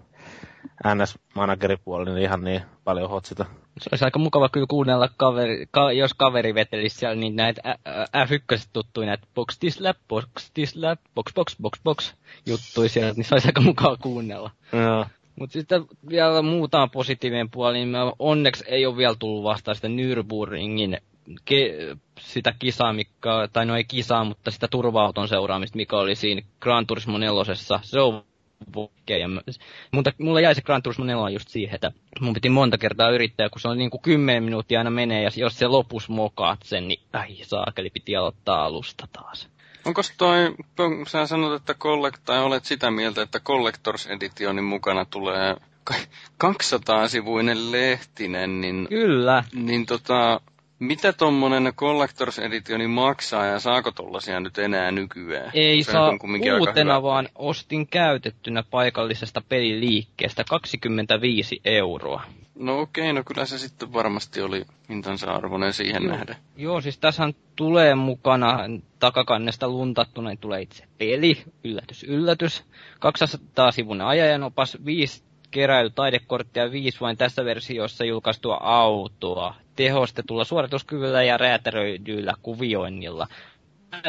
NS-manageripuoli 0.84 2.04
niin 2.04 2.22
ihan 2.22 2.44
niin 2.44 2.62
paljon 2.84 3.10
hotsita. 3.10 3.44
Se 3.78 3.88
olisi 3.92 4.04
aika 4.04 4.18
mukava 4.18 4.48
kyllä 4.48 4.66
kuunnella, 4.70 5.08
kaveri, 5.16 5.66
ka, 5.70 5.92
jos 5.92 6.14
kaveri 6.14 6.54
vetelisi 6.54 6.98
siellä 6.98 7.16
niin 7.16 7.36
näitä 7.36 7.78
F1 8.26 8.68
tuttuja, 8.72 9.06
näitä 9.06 9.26
box 9.34 9.58
this 9.58 9.80
lap, 9.80 9.96
box 10.08 10.26
this 10.54 10.76
lap, 10.76 11.00
box 11.14 11.34
box 11.34 11.56
box 11.62 11.80
box 11.84 12.14
juttuja 12.46 12.88
siellä, 12.88 13.12
niin 13.12 13.24
se 13.24 13.34
olisi 13.34 13.48
aika 13.48 13.60
mukava 13.60 13.96
kuunnella. 13.96 14.50
Joo. 14.72 15.06
Mutta 15.38 15.52
sitten 15.52 15.84
vielä 16.08 16.42
muutama 16.42 16.88
positiivinen 16.88 17.50
puoli, 17.50 17.78
niin 17.78 17.96
onneksi 18.18 18.64
ei 18.68 18.86
ole 18.86 18.96
vielä 18.96 19.16
tullut 19.18 19.44
vastaan 19.44 19.74
sitä 19.74 19.88
Nürburgringin 19.88 21.00
ke, 21.44 21.76
sitä 22.20 22.54
kisaa, 22.58 22.92
mikä, 22.92 23.48
tai 23.52 23.66
no 23.66 23.76
ei 23.76 23.84
kisaa, 23.84 24.24
mutta 24.24 24.50
sitä 24.50 24.68
turva-auton 24.68 25.28
seuraamista, 25.28 25.76
mikä 25.76 25.96
oli 25.96 26.14
siinä 26.14 26.42
Gran 26.60 26.86
Turismo 26.86 27.18
4. 27.18 27.34
Se 27.82 28.00
on 28.00 28.24
ja 29.08 29.28
mutta 29.90 30.12
mulla 30.18 30.40
jäi 30.40 30.54
se 30.54 30.62
Gran 30.62 30.82
Turismo 30.82 31.04
4 31.04 31.30
just 31.30 31.48
siihen, 31.48 31.74
että 31.74 31.92
mun 32.20 32.34
piti 32.34 32.48
monta 32.48 32.78
kertaa 32.78 33.10
yrittää, 33.10 33.48
kun 33.48 33.60
se 33.60 33.68
on 33.68 33.78
niin 33.78 33.90
kuin 33.90 34.02
10 34.02 34.44
minuuttia 34.44 34.80
aina 34.80 34.90
menee, 34.90 35.22
ja 35.22 35.30
jos 35.36 35.58
se 35.58 35.66
lopus 35.66 36.08
mokaat 36.08 36.58
sen, 36.64 36.88
niin 36.88 37.00
ai 37.12 37.36
saakeli, 37.42 37.90
piti 37.90 38.16
aloittaa 38.16 38.64
alusta 38.64 39.08
taas. 39.12 39.48
Onko 39.84 40.02
toi, 40.18 40.54
sä 41.08 41.26
sanot, 41.26 41.52
että 41.52 41.74
collect, 41.74 42.20
tai 42.24 42.42
olet 42.42 42.64
sitä 42.64 42.90
mieltä, 42.90 43.22
että 43.22 43.40
Collectors 43.40 44.06
Editionin 44.06 44.64
mukana 44.64 45.04
tulee 45.04 45.56
200-sivuinen 46.44 47.72
lehtinen, 47.72 48.60
niin... 48.60 48.86
Kyllä. 48.88 49.44
Niin 49.54 49.86
tota, 49.86 50.40
mitä 50.78 51.12
tuommoinen 51.12 51.72
Collectors 51.76 52.38
Editioni 52.38 52.86
maksaa 52.86 53.46
ja 53.46 53.60
saako 53.60 53.90
tollasia 53.90 54.40
nyt 54.40 54.58
enää 54.58 54.90
nykyään? 54.90 55.50
Ei 55.54 55.82
Se 55.82 55.92
saa 55.92 56.10
uutena, 56.58 57.02
vaan 57.02 57.28
ostin 57.34 57.86
käytettynä 57.86 58.62
paikallisesta 58.70 59.42
peliliikkeestä 59.48 60.44
25 60.50 61.60
euroa. 61.64 62.22
No 62.54 62.80
okei, 62.80 63.02
okay, 63.02 63.12
no 63.12 63.22
kyllä 63.24 63.44
se 63.44 63.58
sitten 63.58 63.92
varmasti 63.92 64.40
oli 64.40 64.64
hintansa 64.88 65.32
arvoinen 65.32 65.72
siihen 65.72 66.02
joo, 66.02 66.12
nähden. 66.12 66.36
Joo, 66.56 66.80
siis 66.80 66.98
tässähän 66.98 67.34
tulee 67.56 67.94
mukana 67.94 68.58
takakannesta 68.98 69.68
luntattuna, 69.68 70.28
niin 70.28 70.38
tulee 70.38 70.62
itse 70.62 70.84
peli, 70.98 71.44
yllätys, 71.64 72.04
yllätys. 72.04 72.64
200 73.00 73.70
sivun 73.70 74.00
ajajanopas, 74.00 74.78
5 74.84 75.22
keräily 75.56 75.90
taidekorttia 75.90 76.70
5 76.72 77.00
vain 77.00 77.16
tässä 77.16 77.44
versiossa 77.44 78.04
julkaistua 78.04 78.58
autoa 78.62 79.54
tehostetulla 79.76 80.44
suorituskyvyllä 80.44 81.22
ja 81.22 81.36
räätäröidyillä 81.38 82.34
kuvioinnilla. 82.42 83.26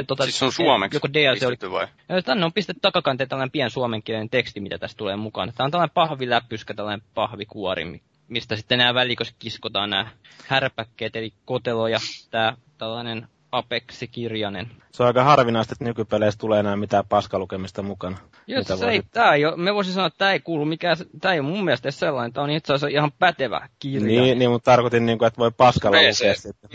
Tota, 0.08 0.24
siis 0.24 0.44
on 0.44 0.52
suomeksi 0.52 0.96
joko 0.96 1.08
DLC 1.14 1.44
oli... 1.44 1.72
vai? 1.72 1.88
Tänne 2.26 2.46
on 2.46 2.54
pistetty 2.54 2.80
takakanteen 2.82 3.30
tällainen 3.30 3.52
pien 3.52 3.70
suomenkielinen 3.70 4.30
teksti, 4.30 4.60
mitä 4.60 4.78
tässä 4.78 4.98
tulee 4.98 5.16
mukaan. 5.16 5.54
Tämä 5.58 5.66
on 5.66 5.72
tällainen 5.72 5.94
pahviläppyskä, 5.94 6.74
tällainen 6.74 7.08
pahvikuori, 7.14 8.02
mistä 8.28 8.56
sitten 8.56 8.78
nämä 8.78 8.94
välikössä 8.94 9.36
kiskotaan 9.40 9.90
nämä 9.90 10.08
härpäkkeet, 10.48 11.16
eli 11.16 11.34
kotelo 11.46 11.88
ja 11.88 12.00
tämä 12.32 12.58
tällainen 12.78 13.28
Apexi 13.52 14.08
Kirjanen. 14.08 14.68
Se 14.92 15.04
on 15.04 15.08
aika 15.08 15.24
harvinaista, 15.24 15.74
että 15.74 15.84
nykypeleissä 15.86 16.40
tulee 16.40 16.60
enää 16.60 16.76
mitään 16.76 17.04
paskalukemista 17.10 17.82
mukana. 17.82 18.18
Joo, 18.48 18.64
se 18.64 18.90
ei, 18.90 19.02
tää 19.12 19.34
ei 19.34 19.46
ole, 19.46 19.58
me 19.58 19.74
voisin 19.74 19.94
sanoa, 19.94 20.08
että 20.08 20.18
tämä 20.18 20.32
ei 20.32 20.40
kuulu 20.40 20.66
mikään, 20.66 20.98
tämä 21.22 21.34
ei 21.34 21.40
ole 21.40 21.50
mun 21.50 21.66
mielestä 21.66 21.92
sellainen, 21.92 22.34
tämä 22.34 22.44
on 22.44 22.50
itse 22.50 22.74
asiassa 22.74 22.98
ihan 22.98 23.12
pätevä 23.20 23.70
kirja. 23.80 24.08
Niin, 24.08 24.40
niin 24.40 24.52
mutta 24.52 24.72
tarkoitin, 24.72 25.06
niin 25.06 25.18
kuin, 25.18 25.28
että 25.28 25.40
voi 25.40 25.52
paskalla 25.52 25.98
VC, 25.98 26.22
lukea 26.22 26.36
sitten. 26.36 26.70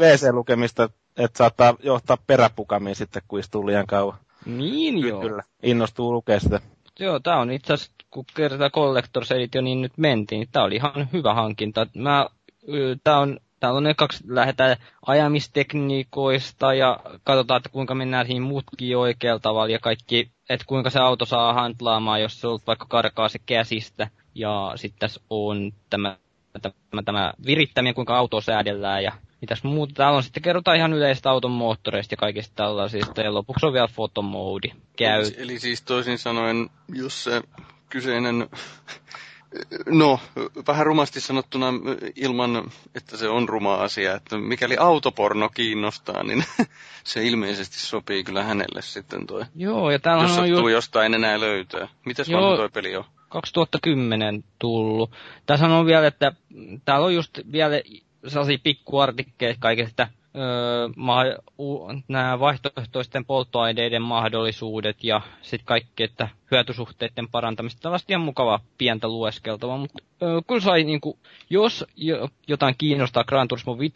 VC-lukemista, 0.00 0.86
niin, 0.86 1.24
että 1.24 1.38
saattaa 1.38 1.74
johtaa 1.82 2.18
peräpukamiin 2.26 2.96
sitten, 2.96 3.22
kun 3.28 3.40
istuu 3.40 3.66
liian 3.66 3.86
kauan. 3.86 4.18
Niin 4.46 4.94
kyllä, 4.94 5.08
joo. 5.08 5.20
Kyllä, 5.20 5.42
innostuu 5.62 6.12
lukea 6.12 6.40
sitä. 6.40 6.60
Joo, 7.00 7.20
tämä 7.20 7.40
on 7.40 7.50
itse 7.50 7.72
asiassa, 7.72 7.92
kun 8.10 8.24
kertaa 8.34 8.70
Collectors 8.70 9.32
Edition 9.32 9.64
niin 9.64 9.82
nyt 9.82 9.92
mentiin, 9.96 10.38
niin 10.38 10.48
tämä 10.52 10.64
oli 10.64 10.74
ihan 10.74 11.08
hyvä 11.12 11.34
hankinta. 11.34 11.86
Mä, 11.96 12.26
tämä 13.04 13.18
on 13.18 13.40
täällä 13.60 13.76
on 13.76 13.84
ne 13.84 13.94
kaksi, 13.94 14.24
lähdetään 14.28 14.76
ajamistekniikoista 15.06 16.74
ja 16.74 17.00
katsotaan, 17.24 17.58
että 17.58 17.68
kuinka 17.68 17.94
mennään 17.94 18.26
siihen 18.26 18.42
mutkiin 18.42 18.96
oikealla 18.96 19.40
tavalla 19.40 19.72
ja 19.72 19.78
kaikki, 19.78 20.30
että 20.50 20.66
kuinka 20.66 20.90
se 20.90 20.98
auto 20.98 21.24
saa 21.24 21.52
hantlaamaan, 21.52 22.22
jos 22.22 22.40
se 22.40 22.46
on 22.46 22.58
vaikka 22.66 22.86
karkaa 22.88 23.28
se 23.28 23.38
käsistä. 23.46 24.10
Ja 24.34 24.72
sitten 24.76 24.98
tässä 25.00 25.20
on 25.30 25.72
tämä, 25.90 26.16
tämä, 26.62 27.02
tämä 27.04 27.32
virittäminen, 27.46 27.94
kuinka 27.94 28.16
auto 28.18 28.40
säädellään 28.40 29.04
ja 29.04 29.12
mitäs 29.40 29.64
muuta. 29.64 29.94
Täällä 29.94 30.16
on 30.16 30.22
sitten 30.22 30.42
kerrotaan 30.42 30.76
ihan 30.76 30.92
yleistä 30.92 31.30
auton 31.30 31.50
moottoreista 31.50 32.12
ja 32.12 32.16
kaikista 32.16 32.54
tällaisista. 32.56 33.20
Ja 33.20 33.34
lopuksi 33.34 33.66
on 33.66 33.72
vielä 33.72 33.88
fotomoodi. 33.88 34.68
Käy. 34.96 35.20
Eli, 35.22 35.34
eli 35.38 35.58
siis 35.58 35.82
toisin 35.82 36.18
sanoen, 36.18 36.70
jos 36.94 37.24
se 37.24 37.42
kyseinen 37.90 38.48
No, 39.86 40.20
vähän 40.66 40.86
rumasti 40.86 41.20
sanottuna 41.20 41.66
ilman, 42.16 42.70
että 42.94 43.16
se 43.16 43.28
on 43.28 43.48
ruma 43.48 43.74
asia, 43.74 44.14
että 44.14 44.38
mikäli 44.38 44.76
autoporno 44.76 45.48
kiinnostaa, 45.48 46.22
niin 46.22 46.44
se 47.04 47.26
ilmeisesti 47.26 47.76
sopii 47.80 48.24
kyllä 48.24 48.42
hänelle 48.42 48.82
sitten 48.82 49.26
toi. 49.26 49.42
Joo, 49.56 49.90
ja 49.90 49.98
täällä 49.98 50.40
on 50.40 50.48
ju... 50.50 50.68
jostain 50.68 51.14
enää 51.14 51.40
löytää. 51.40 51.88
Mitäs 52.04 52.28
Joo, 52.28 52.42
vanha 52.42 52.56
toi 52.56 52.68
peli 52.68 52.96
on? 52.96 53.04
2010 53.28 54.44
tullut. 54.58 55.10
Tässä 55.46 55.66
on 55.66 55.86
vielä, 55.86 56.06
että 56.06 56.32
täällä 56.84 57.06
on 57.06 57.14
just 57.14 57.38
vielä 57.52 57.80
sellaisia 58.26 58.58
pikkuartikkeja 58.62 59.54
kaikesta 59.58 60.08
nämä 62.08 62.40
vaihtoehtoisten 62.40 63.24
polttoaineiden 63.24 64.02
mahdollisuudet 64.02 65.04
ja 65.04 65.20
sitten 65.42 65.66
kaikki, 65.66 66.02
että 66.02 66.28
hyötysuhteiden 66.50 67.28
parantamista. 67.28 67.82
Tällaista 67.82 68.12
ihan 68.12 68.24
mukavaa 68.24 68.60
pientä 68.78 69.08
lueskeltavaa, 69.08 69.76
mutta 69.76 69.98
öö, 70.22 70.40
kyllä 70.46 70.60
sai 70.60 70.84
niinku, 70.84 71.18
jos 71.50 71.84
jo, 71.96 72.28
jotain 72.48 72.74
kiinnostaa 72.78 73.24
Gran 73.24 73.48
Turismo 73.48 73.78
5, 73.78 73.94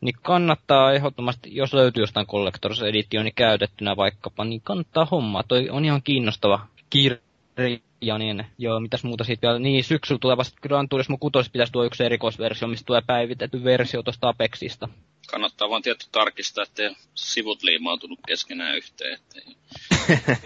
niin 0.00 0.14
kannattaa 0.22 0.92
ehdottomasti, 0.92 1.50
jos 1.52 1.74
löytyy 1.74 2.02
jostain 2.02 2.26
Collectors 2.26 2.82
Editioni 2.82 3.32
käytettynä 3.32 3.96
vaikkapa, 3.96 4.44
niin 4.44 4.60
kannattaa 4.64 5.08
hommaa. 5.10 5.42
Toi 5.42 5.70
on 5.70 5.84
ihan 5.84 6.02
kiinnostava 6.02 6.66
kirja, 6.90 8.18
niin 8.18 8.46
joo, 8.58 8.80
mitäs 8.80 9.04
muuta 9.04 9.24
siitä 9.24 9.46
vielä. 9.46 9.58
Niin, 9.58 9.84
syksyllä 9.84 10.18
tulevasta 10.18 10.58
Gran 10.62 10.88
Turismo 10.88 11.16
6 11.20 11.50
pitäisi 11.50 11.72
tuoda 11.72 11.86
yksi 11.86 12.04
erikoisversio, 12.04 12.68
mistä 12.68 12.86
tulee 12.86 13.02
päivitetty 13.06 13.64
versio 13.64 14.02
tuosta 14.02 14.28
Apexista. 14.28 14.88
Kannattaa 15.30 15.70
vaan 15.70 15.82
tietty 15.82 16.06
tarkistaa, 16.12 16.62
ettei 16.62 16.96
sivut 17.14 17.62
liimautunut 17.62 18.18
keskenään 18.26 18.76
yhteen, 18.76 19.14
ettei 19.14 19.42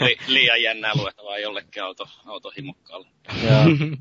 li, 0.09 0.17
liian 0.27 0.63
jännää 0.63 0.93
luettavaa 0.95 1.39
jollekin 1.39 1.83
auto, 1.83 2.09
autohimokkaalle. 2.27 3.09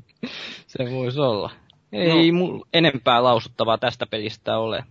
Se 0.66 0.90
voisi 0.90 1.20
olla. 1.20 1.50
Ei 1.92 2.32
no. 2.32 2.38
mulla 2.38 2.66
enempää 2.72 3.22
lausuttavaa 3.22 3.78
tästä 3.78 4.06
pelistä 4.06 4.58
ole. 4.58 4.84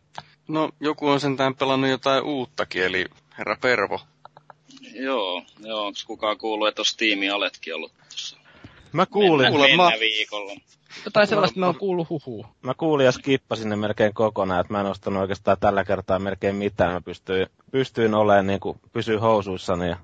No, 0.47 0.69
joku 0.79 1.07
on 1.07 1.19
sentään 1.19 1.55
pelannut 1.55 1.89
jotain 1.89 2.23
uuttakin, 2.23 2.83
eli 2.83 3.05
herra 3.37 3.57
Pervo. 3.61 3.99
Joo, 4.93 5.43
joo 5.59 5.85
onko 5.85 5.99
kukaan 6.07 6.37
kuullut, 6.37 6.67
että 6.67 6.81
on 6.81 6.85
Steam 6.85 7.19
Aletkin 7.33 7.75
ollut 7.75 7.93
Mä 8.93 9.05
kuulin. 9.05 9.51
mennä, 9.51 9.67
mennä 9.67 9.99
viikolla. 9.99 10.53
Jotain 11.05 11.27
sellaista 11.27 11.59
me 11.59 11.65
on 11.65 11.75
kuullut 11.75 12.09
huhuu. 12.09 12.45
Mä 12.61 12.73
kuulin 12.73 13.05
ja 13.05 13.11
skippasin 13.11 13.69
ne 13.69 13.75
melkein 13.75 14.13
kokonaan, 14.13 14.61
että 14.61 14.73
mä 14.73 14.79
en 14.79 14.85
ostanut 14.85 15.21
oikeastaan 15.21 15.57
tällä 15.59 15.83
kertaa 15.83 16.19
melkein 16.19 16.55
mitään. 16.55 16.93
Mä 16.93 17.01
pystyin, 17.01 17.47
pystyin 17.71 18.13
olemaan 18.13 18.47
niin 18.47 18.59
kuin, 18.59 18.79
pysyy 18.93 19.17
housuissani. 19.17 19.89
Ja 19.89 19.97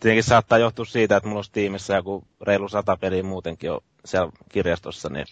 tietenkin 0.00 0.24
saattaa 0.24 0.58
johtua 0.58 0.84
siitä, 0.84 1.16
että 1.16 1.28
mulla 1.28 1.38
on 1.38 1.44
Steamissa 1.44 1.94
joku 1.94 2.24
reilu 2.40 2.68
sata 2.68 2.96
peliä 2.96 3.22
muutenkin 3.22 3.68
jo 3.68 3.84
siellä 4.04 4.32
kirjastossa. 4.52 5.08
Niin... 5.08 5.26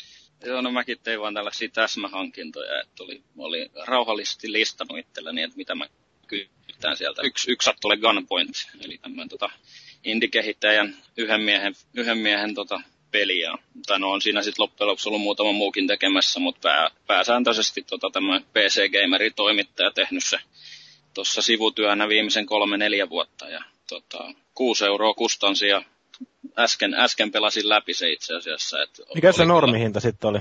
Joo, 0.44 0.60
no 0.60 0.70
mäkin 0.70 0.98
tein 1.02 1.20
vaan 1.20 1.34
tällaisia 1.34 1.68
täsmähankintoja, 1.68 2.80
että 2.80 3.02
oli, 3.02 3.22
oli 3.38 3.70
rauhallisesti 3.86 4.52
listannut 4.52 4.98
itselleni, 4.98 5.42
että 5.42 5.56
mitä 5.56 5.74
mä 5.74 5.86
kyttään 6.26 6.96
sieltä. 6.96 7.22
Yksi, 7.22 7.52
yksi 7.52 7.64
sattui 7.64 7.96
Gunpoint, 7.96 8.54
eli 8.84 8.98
tämmöinen 8.98 9.28
tota, 9.28 9.50
indie-kehittäjän 10.04 10.96
yhden 11.16 11.40
miehen, 11.40 11.74
yhden 11.94 12.18
miehen 12.18 12.54
tota, 12.54 12.80
peliä. 13.10 13.52
Tai 13.86 14.00
no 14.00 14.10
on 14.10 14.20
siinä 14.20 14.42
sitten 14.42 14.62
loppujen 14.62 14.88
lopuksi 14.88 15.08
ollut 15.08 15.22
muutama 15.22 15.52
muukin 15.52 15.86
tekemässä, 15.86 16.40
mutta 16.40 16.68
pää, 16.68 16.90
pääsääntöisesti 17.06 17.82
tota, 17.82 18.10
tämä 18.10 18.40
PC 18.40 18.90
Gamerin 18.92 19.34
toimittaja 19.36 19.90
tehnyt 19.90 20.24
se 20.26 20.38
tuossa 21.14 21.42
sivutyönä 21.42 22.08
viimeisen 22.08 22.46
kolme 22.46 22.76
neljä 22.76 23.08
vuotta. 23.08 23.48
Ja 23.48 23.64
tota, 23.88 24.34
kuusi 24.54 24.84
euroa 24.84 25.14
kustansia. 25.14 25.82
Äsken, 26.58 26.94
äsken 26.94 27.32
pelasin 27.32 27.68
läpi 27.68 27.94
se 27.94 28.10
itse 28.10 28.36
asiassa. 28.36 28.82
Et 28.82 29.00
Mikä 29.14 29.32
se 29.32 29.44
normihinta 29.44 30.00
sitten 30.00 30.30
oli? 30.30 30.38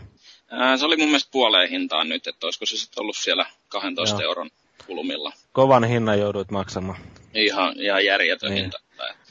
Ää, 0.49 0.77
se 0.77 0.85
oli 0.85 0.97
mun 0.97 1.07
mielestä 1.07 1.31
puoleen 1.31 1.69
hintaan 1.69 2.09
nyt, 2.09 2.27
että 2.27 2.47
olisiko 2.47 2.65
se 2.65 2.77
sitten 2.77 3.01
ollut 3.01 3.17
siellä 3.17 3.45
12 3.67 4.15
Joo. 4.15 4.29
euron 4.29 4.49
kulmilla. 4.87 5.31
Kovan 5.51 5.83
hinnan 5.83 6.19
jouduit 6.19 6.51
maksamaan. 6.51 6.99
Ihan, 7.33 7.73
ihan 7.79 8.05
järjetön 8.05 8.51
niin. 8.51 8.61
hinta. 8.61 8.79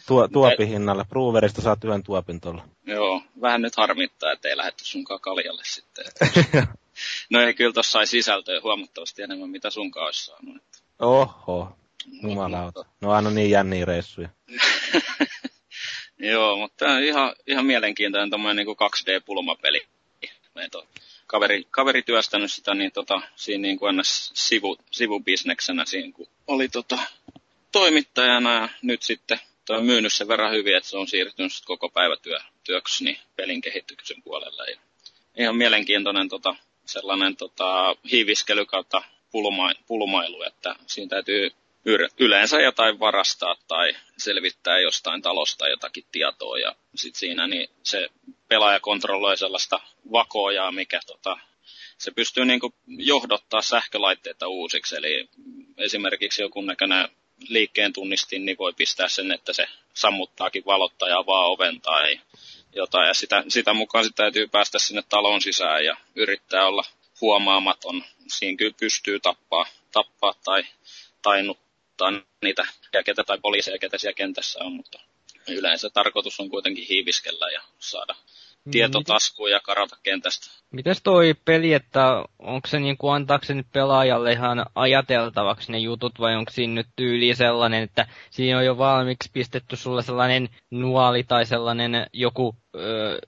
Tuo, 0.08 0.28
tuopihinnalla. 0.28 1.04
Proverista 1.04 1.62
saat 1.62 1.84
yhden 1.84 2.02
tuopin 2.02 2.40
tuolla. 2.40 2.68
Joo, 2.86 3.22
vähän 3.40 3.62
nyt 3.62 3.76
harmittaa, 3.76 4.32
että 4.32 4.48
ei 4.48 4.56
lähdetty 4.56 4.84
sunkaan 4.84 5.20
kaljalle 5.20 5.62
sitten. 5.64 6.04
no 7.30 7.40
ei, 7.40 7.54
kyllä 7.54 7.72
tossa 7.72 7.92
sai 7.92 8.06
sisältöä 8.06 8.60
huomattavasti 8.62 9.22
enemmän, 9.22 9.50
mitä 9.50 9.70
sunkaan 9.70 10.06
olisi 10.06 10.24
saanut. 10.24 10.56
Että. 10.56 10.78
Oho, 10.98 11.72
jumalauta. 12.22 12.84
No 13.00 13.10
aina 13.10 13.30
niin 13.30 13.50
jänniä 13.50 13.84
reissuja. 13.84 14.28
Joo, 16.18 16.56
mutta 16.56 16.98
ihan, 16.98 17.34
ihan 17.46 17.66
mielenkiintoinen 17.66 18.30
tommoinen 18.30 18.66
niin 18.66 18.76
2D-pulmapeli. 18.76 19.86
Meitä 20.54 20.78
on 20.78 20.86
kaveri, 21.26 21.66
kaveri 21.70 22.02
työstänyt 22.02 22.52
sitä 22.52 22.74
niin 22.74 22.92
tota, 22.92 23.20
siinä 23.36 23.62
niin 23.62 23.78
kuin 23.78 24.00
sivu, 24.04 24.76
sivubisneksenä 24.90 25.84
siinä, 25.84 26.12
kun 26.12 26.26
oli 26.46 26.68
tota, 26.68 26.98
toimittajana 27.72 28.54
ja 28.54 28.68
nyt 28.82 29.02
sitten 29.02 29.38
on 29.72 29.86
myynyt 29.86 30.12
sen 30.12 30.28
verran 30.28 30.52
hyvin, 30.52 30.76
että 30.76 30.88
se 30.88 30.96
on 30.96 31.08
siirtynyt 31.08 31.52
koko 31.64 31.88
päivä 31.88 32.16
työ, 32.16 32.38
työksi 32.64 33.04
niin 33.04 33.18
pelin 33.36 33.60
kehityksen 33.60 34.22
puolelle. 34.22 34.70
Ja 34.70 34.76
ihan 35.38 35.56
mielenkiintoinen 35.56 36.28
tota, 36.28 36.56
sellainen 36.86 37.36
tota, 37.36 37.96
hiiviskely 38.10 38.66
kautta 38.66 39.02
pulma, 39.32 39.72
pulmailu, 39.86 40.42
että 40.42 40.76
siinä 40.86 41.08
täytyy 41.08 41.50
yleensä 42.18 42.60
jotain 42.60 43.00
varastaa 43.00 43.56
tai 43.68 43.96
selvittää 44.18 44.80
jostain 44.80 45.22
talosta 45.22 45.68
jotakin 45.68 46.04
tietoa 46.12 46.58
ja 46.58 46.74
sitten 46.94 47.18
siinä 47.20 47.46
niin 47.46 47.70
se 47.82 48.08
pelaaja 48.48 48.80
kontrolloi 48.80 49.36
sellaista 49.36 49.80
vakoojaa, 50.12 50.72
mikä 50.72 51.00
tota, 51.06 51.38
se 51.98 52.10
pystyy 52.10 52.44
niinku 52.44 52.74
johdottaa 52.86 53.62
sähkölaitteita 53.62 54.48
uusiksi, 54.48 54.96
eli 54.96 55.28
esimerkiksi 55.76 56.42
joku 56.42 56.60
näköinen 56.60 57.08
liikkeen 57.48 57.92
tunnistin, 57.92 58.44
niin 58.44 58.58
voi 58.58 58.72
pistää 58.72 59.08
sen, 59.08 59.32
että 59.32 59.52
se 59.52 59.66
sammuttaakin 59.94 60.64
valottaa 60.66 61.08
ja 61.08 61.18
avaa 61.18 61.46
oven 61.46 61.80
tai 61.80 62.20
jotain. 62.74 63.08
Ja 63.08 63.14
sitä, 63.14 63.44
sitä 63.48 63.74
mukaan 63.74 64.04
sitten 64.04 64.24
täytyy 64.24 64.48
päästä 64.48 64.78
sinne 64.78 65.02
talon 65.08 65.40
sisään 65.40 65.84
ja 65.84 65.96
yrittää 66.14 66.66
olla 66.66 66.84
huomaamaton. 67.20 68.04
Siinä 68.28 68.56
kyllä 68.56 68.74
pystyy 68.80 69.20
tappaa, 69.20 69.66
tappaa 69.92 70.34
tai 70.44 70.62
tainnuttaa 71.22 72.12
niitä 72.42 72.66
ja 72.92 73.02
ketä 73.02 73.24
tai 73.24 73.38
poliiseja, 73.42 73.78
ketä 73.78 73.98
siellä 73.98 74.14
kentässä 74.14 74.58
on, 74.64 74.72
mutta 74.72 75.00
yleensä 75.48 75.90
tarkoitus 75.90 76.40
on 76.40 76.50
kuitenkin 76.50 76.86
hiiviskellä 76.88 77.50
ja 77.50 77.62
saada 77.78 78.14
tietotaskuun 78.70 79.50
ja 79.50 79.60
karata 79.60 79.96
kentästä. 80.02 80.50
Mites 80.70 81.02
toi 81.02 81.34
peli, 81.44 81.72
että 81.72 82.24
onko 82.38 82.68
se 82.68 82.80
niinku 82.80 83.08
antaako 83.08 83.44
se 83.44 83.54
nyt 83.54 83.66
pelaajalle 83.72 84.32
ihan 84.32 84.66
ajateltavaksi 84.74 85.72
ne 85.72 85.78
jutut 85.78 86.20
vai 86.20 86.36
onko 86.36 86.50
siinä 86.50 86.74
nyt 86.74 86.86
tyyli 86.96 87.34
sellainen, 87.34 87.82
että 87.82 88.06
siinä 88.30 88.58
on 88.58 88.64
jo 88.64 88.78
valmiiksi 88.78 89.30
pistetty 89.32 89.76
sulle 89.76 90.02
sellainen 90.02 90.48
nuoli 90.70 91.24
tai 91.24 91.46
sellainen 91.46 92.06
joku 92.12 92.56
öö, 92.76 93.18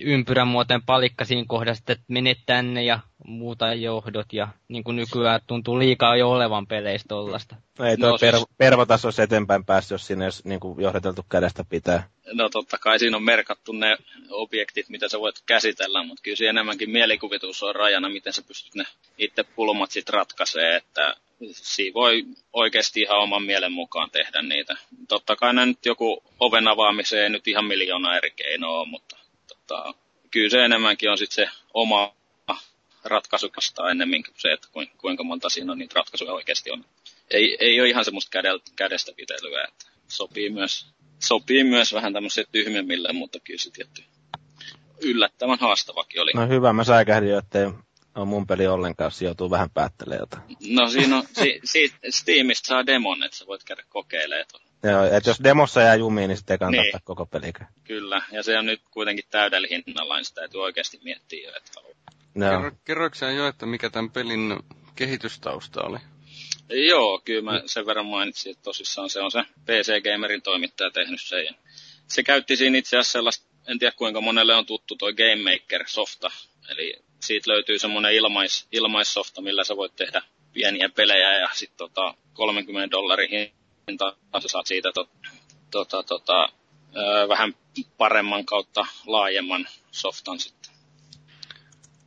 ympyränmuotoinen 0.00 0.86
palikka 0.86 1.24
siinä 1.24 1.44
kohdassa, 1.48 1.82
että 1.88 2.04
menet 2.08 2.38
tänne 2.46 2.84
ja 2.84 2.98
muuta 3.24 3.74
johdot 3.74 4.32
ja 4.32 4.48
niin 4.68 4.84
kuin 4.84 4.96
nykyään 4.96 5.40
tuntuu 5.46 5.78
liikaa 5.78 6.16
jo 6.16 6.30
olevan 6.30 6.66
peleistä 6.66 7.08
tollasta. 7.08 7.56
Ei 7.84 7.96
tuo 7.96 8.10
no, 8.10 8.18
per, 8.20 8.34
siis... 8.34 8.46
pervotaso 8.58 9.06
olisi 9.08 9.22
eteenpäin 9.22 9.64
päässyt, 9.64 9.90
jos 9.90 10.06
sinne 10.06 10.24
olisi 10.24 10.42
niin 10.44 10.60
kuin 10.60 10.80
johdateltu 10.80 11.26
kädestä 11.28 11.64
pitää. 11.68 12.08
No 12.32 12.48
totta 12.48 12.78
kai 12.78 12.98
siinä 12.98 13.16
on 13.16 13.22
merkattu 13.22 13.72
ne 13.72 13.96
objektit, 14.30 14.88
mitä 14.88 15.08
sä 15.08 15.20
voit 15.20 15.42
käsitellä, 15.46 16.04
mutta 16.04 16.22
kyllä 16.22 16.36
siinä 16.36 16.64
enemmänkin 16.76 16.90
mielikuvitus 16.90 17.62
on 17.62 17.74
rajana, 17.74 18.08
miten 18.08 18.32
sä 18.32 18.42
pystyt 18.42 18.74
ne 18.74 18.84
itse 19.18 19.44
pulmat 19.44 19.90
sitten 19.90 20.14
ratkaisee, 20.14 20.76
että 20.76 21.16
siinä 21.52 21.94
voi 21.94 22.24
oikeasti 22.52 23.00
ihan 23.00 23.18
oman 23.18 23.42
mielen 23.42 23.72
mukaan 23.72 24.10
tehdä 24.10 24.42
niitä. 24.42 24.76
Totta 25.08 25.36
kai 25.36 25.54
nyt 25.54 25.86
joku 25.86 26.22
oven 26.40 26.68
avaamiseen 26.68 27.22
ei 27.22 27.30
nyt 27.30 27.48
ihan 27.48 27.64
miljoona 27.64 28.16
eri 28.16 28.30
keinoa 28.30 28.84
mutta 28.84 29.16
tota, 29.48 29.94
kyllä 30.30 30.50
se 30.50 30.64
enemmänkin 30.64 31.10
on 31.10 31.18
sitten 31.18 31.46
se 31.46 31.50
oma 31.74 32.14
ratkaisu 33.04 33.50
kastaa 33.50 33.90
ennemmin 33.90 34.24
kuin 34.24 34.34
se, 34.38 34.52
että 34.52 34.68
kuinka 34.98 35.24
monta 35.24 35.48
siinä 35.48 35.72
on 35.72 35.78
niitä 35.78 35.94
ratkaisuja 35.94 36.32
oikeasti 36.32 36.70
on. 36.70 36.84
Ei, 37.30 37.56
ei 37.60 37.80
ole 37.80 37.88
ihan 37.88 38.04
semmoista 38.04 38.42
kädestä 38.76 39.12
pitelyä, 39.16 39.64
että 39.68 39.86
sopii 40.08 40.50
myös, 40.50 40.86
sopii 41.18 41.64
myös 41.64 41.92
vähän 41.92 42.12
tämmöiselle 42.12 42.48
tyhmemmille, 42.52 43.12
mutta 43.12 43.40
kyllä 43.40 43.58
se 43.58 43.70
tietty 43.70 44.02
yllättävän 45.02 45.58
haastavakin 45.60 46.22
oli. 46.22 46.32
No 46.34 46.48
hyvä, 46.48 46.72
mä 46.72 46.84
säikähdin 46.84 47.30
jo, 47.30 47.38
ettei 47.38 47.66
ole 48.14 48.24
mun 48.24 48.46
peli 48.46 48.66
ollenkaan, 48.66 49.06
jos 49.06 49.22
joutuu 49.22 49.50
vähän 49.50 49.70
päättelemään 49.70 50.20
jotain. 50.20 50.42
No 50.68 50.88
siinä 50.88 51.16
on, 51.16 51.24
si, 51.32 51.60
si, 51.64 51.92
Steamista 52.10 52.66
saa 52.66 52.86
demon, 52.86 53.22
että 53.22 53.36
sä 53.36 53.46
voit 53.46 53.64
käydä 53.64 53.82
kokeilemaan 53.88 54.66
Joo, 54.82 55.04
että 55.04 55.30
jos 55.30 55.40
demossa 55.44 55.80
jää 55.80 55.94
jumiin, 55.94 56.28
niin 56.28 56.36
sitten 56.36 56.54
ei 56.54 56.58
kannata 56.58 56.82
niin. 56.82 57.00
koko 57.04 57.26
pelikään. 57.26 57.70
Kyllä, 57.84 58.22
ja 58.32 58.42
se 58.42 58.58
on 58.58 58.66
nyt 58.66 58.82
kuitenkin 58.90 59.24
täydellä 59.30 59.68
hinnalla, 59.70 60.16
niin 60.16 60.24
sitä 60.24 60.40
täytyy 60.40 60.62
oikeasti 60.62 61.00
miettiä 61.04 61.50
jo, 61.50 61.56
että 61.56 61.80
Kerro, 62.40 62.70
kerroiko 62.84 63.16
jo, 63.36 63.46
että 63.46 63.66
mikä 63.66 63.90
tämän 63.90 64.10
pelin 64.10 64.56
kehitystausta 64.94 65.82
oli? 65.82 65.98
Joo, 66.68 67.20
kyllä 67.24 67.52
mä 67.52 67.62
sen 67.66 67.86
verran 67.86 68.06
mainitsin, 68.06 68.52
että 68.52 68.62
tosissaan 68.62 69.10
se 69.10 69.20
on 69.20 69.30
se 69.30 69.42
PC 69.64 70.02
Gamerin 70.04 70.42
toimittaja 70.42 70.90
tehnyt 70.90 71.20
sen. 71.22 71.46
Se 72.06 72.22
käytti 72.22 72.56
siinä 72.56 72.78
itse 72.78 72.96
asiassa 72.96 73.12
sellaista, 73.12 73.45
en 73.66 73.78
tiedä 73.78 73.96
kuinka 73.96 74.20
monelle 74.20 74.54
on 74.54 74.66
tuttu 74.66 74.96
toi 74.96 75.14
Game 75.14 75.50
Maker-softa. 75.50 76.30
Eli 76.68 76.96
siitä 77.20 77.50
löytyy 77.50 77.78
semmoinen 77.78 78.14
ilmais, 78.14 78.66
ilmaissofta, 78.72 79.42
millä 79.42 79.64
sä 79.64 79.76
voit 79.76 79.96
tehdä 79.96 80.22
pieniä 80.52 80.88
pelejä 80.88 81.38
ja 81.38 81.48
sitten 81.54 81.76
tota 81.76 82.14
30 82.32 82.90
dollarin 82.90 83.52
hinta, 83.88 84.16
sä 84.42 84.48
saat 84.48 84.66
siitä 84.66 84.92
to, 84.94 85.08
tota, 85.70 86.02
tota, 86.02 86.48
ö, 86.96 87.28
vähän 87.28 87.54
paremman 87.98 88.44
kautta 88.44 88.86
laajemman 89.06 89.68
softan 89.90 90.40
sitten. 90.40 90.72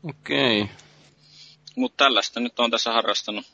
Okei. 0.09 0.61
Okay. 0.61 0.75
Mutta 1.75 2.03
tällaista 2.03 2.39
nyt 2.39 2.59
on 2.59 2.71
tässä 2.71 2.91
harrastanut 2.91 3.45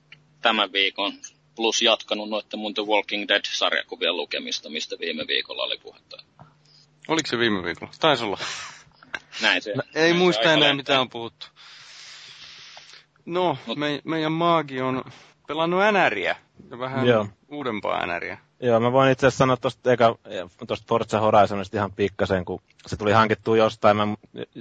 tämän 0.41 0.71
viikon, 0.71 1.13
plus 1.55 1.81
jatkanut 1.81 2.29
noiden 2.29 2.59
mun 2.59 2.73
The 2.73 2.83
Walking 2.83 3.25
Dead-sarjakuvien 3.27 4.17
lukemista, 4.17 4.69
mistä 4.69 4.95
viime 4.99 5.27
viikolla 5.27 5.63
oli 5.63 5.77
puhetta. 5.77 6.17
Oliko 7.07 7.27
se 7.27 7.37
viime 7.37 7.63
viikolla? 7.63 7.93
Taisi 7.99 8.23
olla. 8.23 8.37
Näin 9.41 9.61
se. 9.61 9.73
No, 9.75 9.83
ei 9.95 10.03
näin 10.09 10.15
muista 10.15 10.43
se 10.43 10.53
enää, 10.53 10.59
lentää. 10.59 10.73
mitä 10.75 11.01
on 11.01 11.09
puhuttu. 11.09 11.47
No, 13.25 13.57
Mut- 13.67 13.77
me, 13.77 14.01
meidän 14.03 14.31
maagi 14.31 14.81
on 14.81 15.03
pelannut 15.47 15.81
NRiä. 15.91 16.35
Ja 16.71 16.79
vähän 16.79 17.07
Joo. 17.07 17.27
uudempaa 17.47 18.05
NRiä. 18.05 18.37
Joo, 18.59 18.79
mä 18.79 18.91
voin 18.91 19.11
itse 19.11 19.27
asiassa 19.27 19.37
sanoa 19.37 19.57
tuosta, 19.57 19.93
eka, 19.93 20.15
tuosta 20.67 20.85
Forza 20.89 21.19
Horizonista 21.19 21.77
ihan 21.77 21.91
pikkasen, 21.91 22.45
kun 22.45 22.61
se 22.87 22.97
tuli 22.97 23.11
hankittua 23.11 23.57
jostain. 23.57 23.97
Mä, 23.97 24.07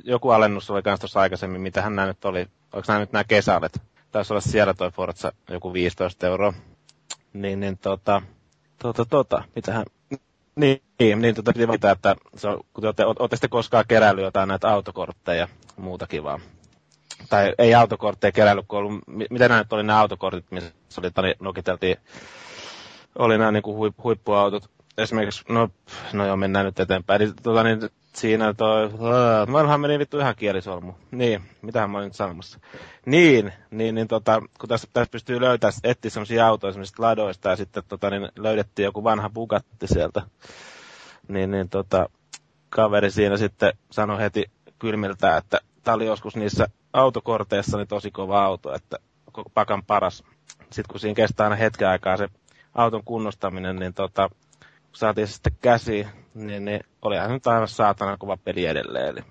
joku 0.04 0.30
alennus 0.30 0.70
oli 0.70 0.82
kans 0.82 1.00
tuossa 1.00 1.20
aikaisemmin, 1.20 1.60
mitähän 1.60 1.96
nämä 1.96 2.08
nyt 2.08 2.24
oli. 2.24 2.46
Oliko 2.72 2.84
nämä 2.88 3.00
nyt 3.00 3.12
nämä 3.12 3.24
kesälet? 3.24 3.82
Taisi 4.12 4.32
olla 4.32 4.40
siellä 4.40 4.74
toi 4.74 4.90
Forza 4.90 5.32
joku 5.50 5.72
15 5.72 6.26
euroa. 6.26 6.52
Niin, 7.32 7.60
niin 7.60 7.78
tota, 7.78 8.22
tota, 8.78 9.04
tota, 9.04 9.44
mitähän, 9.56 9.84
niin, 10.56 10.82
niin, 10.98 11.20
niin 11.22 11.34
tota, 11.34 11.52
piti 11.52 11.68
valita, 11.68 11.90
että 11.90 12.16
se 12.36 12.48
on, 12.48 12.60
kun 12.72 12.82
te 12.82 12.86
olette, 12.88 13.04
olette 13.06 13.36
sitten 13.36 13.50
koskaan 13.50 13.84
keräillyt 13.88 14.24
jotain 14.24 14.48
näitä 14.48 14.68
autokortteja 14.68 15.38
ja 15.40 15.48
muuta 15.76 16.06
kivaa. 16.06 16.40
Tai 17.28 17.54
ei 17.58 17.74
autokortteja 17.74 18.32
keräillyt, 18.32 18.64
kun 18.68 18.78
ollut, 18.78 19.02
mi- 19.06 19.26
mitä 19.30 19.48
nämä 19.48 19.60
nyt 19.60 19.72
oli 19.72 19.82
nämä 19.82 20.00
autokortit, 20.00 20.50
missä 20.50 20.72
oli, 20.98 21.10
tani, 21.10 21.34
nokiteltiin 21.40 21.96
oli 23.18 23.38
nämä 23.38 23.52
niinku 23.52 23.76
huip, 23.76 23.94
huippuautot. 24.04 24.70
Esimerkiksi, 24.98 25.44
no, 25.48 25.68
no 26.12 26.26
joo, 26.26 26.36
mennään 26.36 26.66
nyt 26.66 26.80
eteenpäin. 26.80 27.22
Eli, 27.22 27.32
tota, 27.42 27.62
niin, 27.62 27.80
siinä 28.14 28.54
toi, 28.54 28.86
uh, 28.86 29.52
vanha 29.52 29.78
meni 29.78 29.98
vittu 29.98 30.18
ihan 30.18 30.36
kielisolmu. 30.36 30.92
Niin, 31.10 31.42
mitähän 31.62 31.90
mä 31.90 31.98
olin 31.98 32.06
nyt 32.06 32.14
sanomassa. 32.14 32.60
Niin, 33.06 33.52
niin, 33.70 33.94
niin 33.94 34.08
tota, 34.08 34.42
kun 34.60 34.68
tässä, 34.68 34.88
tässä 34.92 35.10
pystyy 35.10 35.40
löytämään, 35.40 35.74
etsiä 35.84 36.10
semmoisia 36.10 36.46
autoja 36.46 36.72
semmoisista 36.72 37.02
ladoista, 37.02 37.48
ja 37.48 37.56
sitten 37.56 37.82
tota, 37.88 38.10
niin 38.10 38.28
löydettiin 38.36 38.84
joku 38.84 39.04
vanha 39.04 39.30
Bugatti 39.30 39.86
sieltä. 39.86 40.22
Niin, 41.28 41.50
niin 41.50 41.68
tota, 41.68 42.08
kaveri 42.68 43.10
siinä 43.10 43.36
sitten 43.36 43.72
sanoi 43.90 44.18
heti 44.18 44.44
kylmiltä, 44.78 45.36
että 45.36 45.60
tämä 45.82 45.94
oli 45.94 46.06
joskus 46.06 46.36
niissä 46.36 46.66
autokorteissa 46.92 47.76
niin 47.76 47.88
tosi 47.88 48.10
kova 48.10 48.44
auto, 48.44 48.74
että 48.74 48.96
pakan 49.54 49.84
paras. 49.84 50.24
Sitten 50.60 50.84
kun 50.90 51.00
siinä 51.00 51.14
kestää 51.14 51.44
aina 51.44 51.56
hetken 51.56 51.88
aikaa 51.88 52.16
se 52.16 52.28
auton 52.74 53.04
kunnostaminen, 53.04 53.76
niin 53.76 53.94
tota, 53.94 54.30
saatiin 54.94 55.26
sitten 55.26 55.52
käsiin, 55.60 56.08
niin, 56.34 56.64
niin 56.64 56.80
olihan 57.02 57.30
nyt 57.30 57.46
aivan 57.46 57.68
saatana 57.68 58.16
kova 58.16 58.36
peli 58.36 58.66
edelleen. 58.66 59.08
Eli 59.08 59.24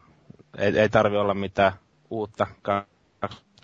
ei, 0.57 0.79
ei 0.79 0.89
tarvi 0.89 1.17
olla 1.17 1.33
mitään 1.33 1.71
uutta 2.09 2.47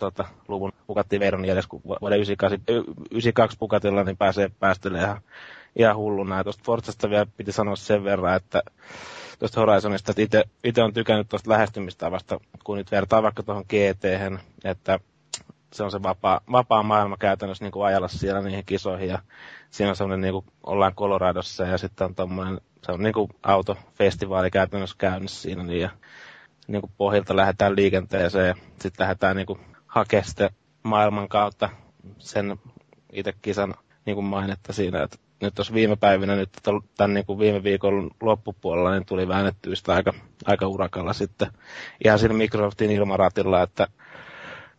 2000-luvun 0.02 0.72
Bugatti 0.86 1.20
Veyronin 1.20 1.50
edes, 1.50 1.66
kun 1.66 1.82
vuoden 1.84 2.18
98, 2.18 2.64
92 3.10 3.58
Bugatilla 3.58 4.04
niin 4.04 4.16
pääsee 4.16 4.50
päästelemään 4.58 5.08
ihan, 5.08 5.20
ihan 5.76 5.96
hulluna. 5.96 6.36
Ja 6.36 6.44
tuosta 6.44 6.62
Forzasta 6.66 7.10
vielä 7.10 7.26
piti 7.36 7.52
sanoa 7.52 7.76
sen 7.76 8.04
verran, 8.04 8.36
että 8.36 8.62
tuosta 9.38 9.60
Horizonista, 9.60 10.12
että 10.16 10.44
itse 10.64 10.82
on 10.82 10.92
tykännyt 10.92 11.28
tuosta 11.28 11.50
lähestymistavasta, 11.50 12.40
kun 12.64 12.76
nyt 12.76 12.90
vertaa 12.90 13.22
vaikka 13.22 13.42
tuohon 13.42 13.64
gt 13.64 14.04
että 14.64 15.00
se 15.72 15.82
on 15.82 15.90
se 15.90 16.02
vapaa, 16.02 16.40
vapaa 16.52 16.82
maailma 16.82 17.16
käytännössä 17.16 17.64
niin 17.64 17.72
kuin 17.72 17.86
ajalla 17.86 18.08
siellä 18.08 18.40
niihin 18.40 18.64
kisoihin 18.64 19.08
ja 19.08 19.18
siinä 19.70 19.90
on 19.90 19.96
semmoinen 19.96 20.20
niin 20.20 20.32
kuin 20.32 20.44
ollaan 20.62 20.94
Coloradossa 20.94 21.64
ja 21.64 21.78
sitten 21.78 22.04
on 22.04 22.14
tommoinen, 22.14 22.60
se 22.86 22.92
on 22.92 23.02
niin 23.02 23.12
kuin 23.12 23.28
autofestivaali 23.42 24.50
käytännössä 24.50 24.96
käynnissä 24.98 25.42
siinä 25.42 25.62
niin 25.62 25.80
ja 25.80 25.90
niin 26.68 26.80
kuin 26.82 26.92
pohjalta 26.96 27.36
lähdetään 27.36 27.76
liikenteeseen 27.76 28.48
ja 28.48 28.54
sitten 28.80 29.04
lähdetään 29.04 29.36
niin 29.36 29.46
kuin 29.46 29.60
hakemaan 29.86 30.24
sitten 30.24 30.50
maailman 30.82 31.28
kautta 31.28 31.68
sen 32.18 32.56
itse 33.12 33.34
kisan 33.42 33.74
niin 34.06 34.14
kuin 34.14 34.24
mainetta 34.24 34.72
siinä, 34.72 35.02
että 35.02 35.18
nyt 35.42 35.54
tuossa 35.54 35.74
viime 35.74 35.96
päivinä, 35.96 36.36
nyt 36.36 36.50
tämän 36.96 37.14
niin 37.14 37.26
kuin 37.26 37.38
viime 37.38 37.62
viikon 37.62 38.10
loppupuolella, 38.22 38.90
niin 38.92 39.06
tuli 39.06 39.28
väännettyä 39.28 39.74
sitä 39.74 39.94
aika, 39.94 40.12
aika 40.46 40.66
urakalla 40.66 41.12
sitten 41.12 41.48
ihan 42.04 42.18
siinä 42.18 42.34
Microsoftin 42.34 42.90
ilmaratilla, 42.90 43.62
että 43.62 43.86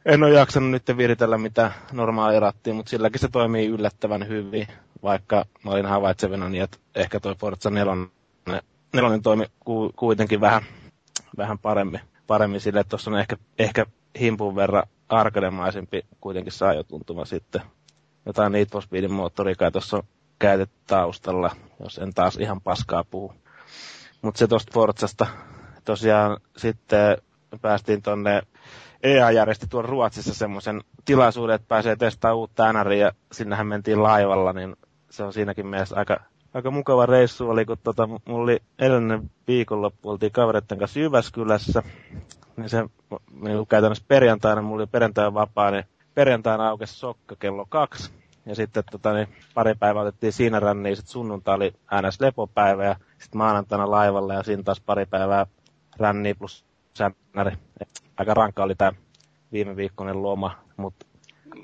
en 0.06 0.24
ole 0.24 0.34
jaksanut 0.34 0.72
nyt 0.72 0.98
viritellä 0.98 1.38
mitään 1.38 1.74
normaalia 1.92 2.40
rattia, 2.40 2.74
mutta 2.74 2.90
silläkin 2.90 3.20
se 3.22 3.28
toimii 3.28 3.68
yllättävän 3.68 4.28
hyvin, 4.28 4.68
vaikka 5.04 5.46
mä 5.64 5.72
olin 5.72 5.86
havaitsevina 5.86 6.50
niin, 6.50 6.64
että 6.64 6.78
ehkä 6.96 7.20
toi 7.20 7.36
Forza 7.36 7.70
4, 7.70 7.94
nelonen 8.94 9.22
toimi 9.22 9.46
ku, 9.60 9.92
kuitenkin 9.96 10.42
vähän, 10.42 10.62
vähän 11.38 11.60
paremmin, 11.60 12.00
paremmin 12.28 12.60
sille, 12.62 12.80
että 12.80 12.90
tuossa 12.90 13.12
on 13.12 13.20
ehkä, 13.20 13.38
ehkä 13.60 13.86
himpun 14.20 14.56
verran 14.56 14.84
arkademaisempi 15.10 16.06
kuitenkin 16.22 16.54
saa 16.54 16.74
jo 16.74 16.84
tuntuma 16.84 17.26
sitten. 17.26 17.62
Jotain 18.26 18.52
Need 18.52 18.68
for 18.72 18.82
Speedin 18.82 19.12
moottorikaa 19.14 19.72
tuossa 19.72 19.98
on 19.98 20.04
käytetty 20.40 20.76
taustalla, 20.88 21.56
jos 21.80 21.98
en 21.98 22.14
taas 22.14 22.36
ihan 22.38 22.62
paskaa 22.62 23.04
puhu. 23.04 23.34
Mutta 24.22 24.38
se 24.40 24.48
tuosta 24.48 24.72
Forzasta 24.74 25.28
tosiaan 25.86 26.38
sitten 26.58 27.18
päästiin 27.62 28.02
tonne 28.02 28.42
EA 29.04 29.32
järjesti 29.32 29.68
tuolla 29.70 29.90
Ruotsissa 29.90 30.34
semmoisen 30.34 30.82
tilaisuuden, 31.06 31.56
että 31.56 31.68
pääsee 31.68 31.96
testaamaan 31.96 32.38
uutta 32.38 32.74
NR 32.74 32.92
ja 32.92 33.12
sinnehän 33.32 33.68
mentiin 33.68 34.04
laivalla, 34.04 34.54
niin 34.54 34.76
se 35.10 35.24
on 35.24 35.34
siinäkin 35.34 35.68
mielessä 35.68 35.96
aika, 35.96 36.20
aika 36.54 36.72
mukava 36.72 37.06
reissu 37.06 37.50
oli, 37.50 37.66
kun 37.66 37.78
tota, 37.84 38.08
mulla 38.08 38.44
oli 38.44 38.60
edellinen 38.80 39.32
viikonloppu, 39.48 40.10
oltiin 40.10 40.32
kavereiden 40.32 40.78
kanssa 40.78 41.00
Jyväskylässä, 41.00 41.84
niin 42.58 42.70
se 42.70 42.86
niin 43.42 43.68
käytännössä 43.68 44.06
perjantaina, 44.08 44.62
mulla 44.62 44.82
oli 44.82 44.88
perjantai 44.88 45.34
vapaa, 45.34 45.72
niin 45.72 45.84
perjantaina 46.14 46.70
aukesi 46.70 46.94
sokka 46.94 47.36
kello 47.36 47.66
kaksi, 47.70 48.12
ja 48.46 48.56
sitten 48.56 48.84
tota, 48.92 49.14
niin 49.14 49.28
pari 49.54 49.76
päivää 49.76 50.02
otettiin 50.02 50.34
siinä 50.34 50.60
ränniin, 50.60 50.96
sitten 50.96 51.12
sunnuntai 51.12 51.56
oli 51.56 51.74
ns. 52.08 52.22
lepopäivä, 52.22 52.86
ja 52.86 52.96
sitten 53.20 53.38
maanantaina 53.38 53.92
laivalle, 53.92 54.34
ja 54.34 54.44
siinä 54.44 54.64
taas 54.64 54.82
pari 54.82 55.06
päivää 55.06 55.46
ränniä 55.98 56.36
plus 56.36 56.66
säännäri. 56.94 57.58
Aika 58.22 58.34
rankka 58.34 58.64
oli 58.64 58.76
tämä 58.76 58.92
viime 59.52 59.76
viikkoinen 59.76 60.24
loma, 60.24 60.60
mutta 60.78 61.06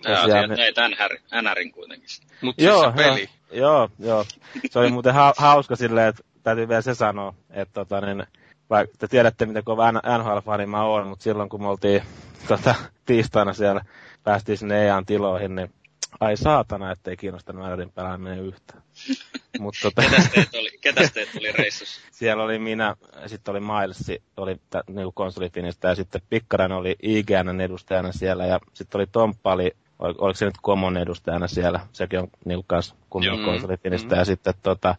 tosiaan... 0.03 0.49
ne... 0.49 0.55
NR, 0.55 1.41
NRin 1.41 1.71
kuitenkin. 1.71 2.07
Mutta 2.41 2.61
siis 2.61 2.71
Joo, 2.71 2.91
se 2.91 2.95
peli. 2.95 3.29
Joo, 3.51 3.89
joo. 3.99 4.25
Se 4.71 4.79
oli 4.79 4.91
muuten 4.91 5.13
ha- 5.13 5.33
hauska 5.37 5.75
silleen, 5.75 6.07
että 6.07 6.23
täytyy 6.43 6.67
vielä 6.67 6.81
se 6.81 6.95
sanoa, 6.95 7.33
että 7.49 7.73
tota, 7.73 8.01
niin, 8.01 8.23
vaikka 8.69 8.95
te 8.99 9.07
tiedätte, 9.07 9.45
miten 9.45 9.63
kova 9.63 9.91
NHL-fani 9.91 10.65
mä 10.65 10.83
oon, 10.83 11.07
mutta 11.07 11.23
silloin 11.23 11.49
kun 11.49 11.61
me 11.61 11.67
oltiin 11.67 12.01
tota, 12.47 12.75
tiistaina 13.05 13.53
siellä, 13.53 13.81
päästiin 14.23 14.57
sinne 14.57 14.85
EAN 14.85 15.05
tiloihin, 15.05 15.55
niin 15.55 15.73
ai 16.19 16.37
saatana, 16.37 16.91
ettei 16.91 17.17
kiinnostanut 17.17 17.69
NRin 17.69 17.91
pelaaminen 17.91 18.45
yhtään. 18.45 18.83
Mut, 19.59 19.75
tota, 19.81 20.01
Ketäs 20.01 20.29
teet 20.29 20.55
oli, 20.55 20.69
ketäs 20.81 21.11
teet 21.11 21.29
oli 21.39 21.51
reissussa? 21.51 22.01
siellä 22.11 22.43
oli 22.43 22.59
minä, 22.59 22.95
sitten 23.25 23.51
oli 23.51 23.59
Miles, 23.59 24.11
oli 24.37 24.55
tä, 24.69 24.83
niinku 24.87 25.11
konsolifinistä, 25.11 25.87
ja 25.87 25.95
sitten 25.95 26.21
Pikkarainen 26.29 26.77
oli 26.77 26.95
IGN 27.03 27.61
edustajana 27.61 28.11
siellä, 28.11 28.45
ja 28.45 28.59
sitten 28.73 28.99
oli 28.99 29.07
Tomppa, 29.11 29.53
oli, 29.53 29.71
ol, 29.99 30.13
oliko 30.17 30.37
se 30.37 30.45
nyt 30.45 30.61
Common 30.65 30.97
edustajana 30.97 31.47
siellä, 31.47 31.79
sekin 31.93 32.19
on 32.19 32.27
niinku 32.45 32.65
kans 32.67 32.95
kunnon 33.09 33.45
konsolifinistä, 33.45 34.15
Mm. 34.15 34.19
ja 34.19 34.25
sitten 34.25 34.53
tota, 34.63 34.95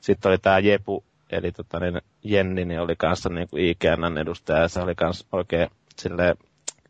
sitten 0.00 0.28
oli 0.28 0.38
tämä 0.38 0.58
Jepu, 0.58 1.04
eli 1.30 1.52
tota, 1.52 1.80
niin 1.80 2.00
Jenni, 2.24 2.64
niin 2.64 2.80
oli 2.80 2.96
kanssa 2.96 3.28
niinku 3.28 3.56
IGN 3.56 4.18
edustaja, 4.18 4.62
ja 4.62 4.68
se 4.68 4.80
oli 4.80 4.94
kans 4.94 5.26
oikein 5.32 5.70
silleen, 5.98 6.36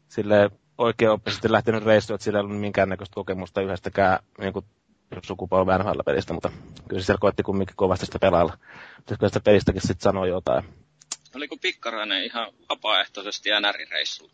silleen 0.09 0.51
oikein 0.81 1.11
oppisesti 1.11 1.53
lähtenyt 1.53 1.85
reissuun, 1.85 2.15
että 2.15 2.25
sillä 2.25 2.39
ei 2.39 2.45
ollut 2.45 2.61
minkäännäköistä 2.61 3.15
kokemusta 3.15 3.61
yhdestäkään 3.61 4.19
niin 4.39 4.53
kuin 4.53 4.65
sukupolven 5.27 5.81
NHL-pelistä, 5.81 6.33
mutta 6.33 6.51
kyllä 6.89 7.03
se 7.03 7.07
siellä 7.07 7.21
koetti 7.21 7.43
kumminkin 7.43 7.77
kovasti 7.77 8.07
sitä 8.07 8.19
pelailla. 8.19 8.59
Kyllä 9.07 9.29
sitä 9.29 9.41
pelistäkin 9.41 9.83
sitten 9.83 10.01
sanoi 10.01 10.29
jotain. 10.29 10.65
Oliko 11.35 11.57
Pikkarainen 11.57 12.25
ihan 12.25 12.53
vapaaehtoisesti 12.69 13.51
NRin 13.51 13.91
reissulla? 13.91 14.33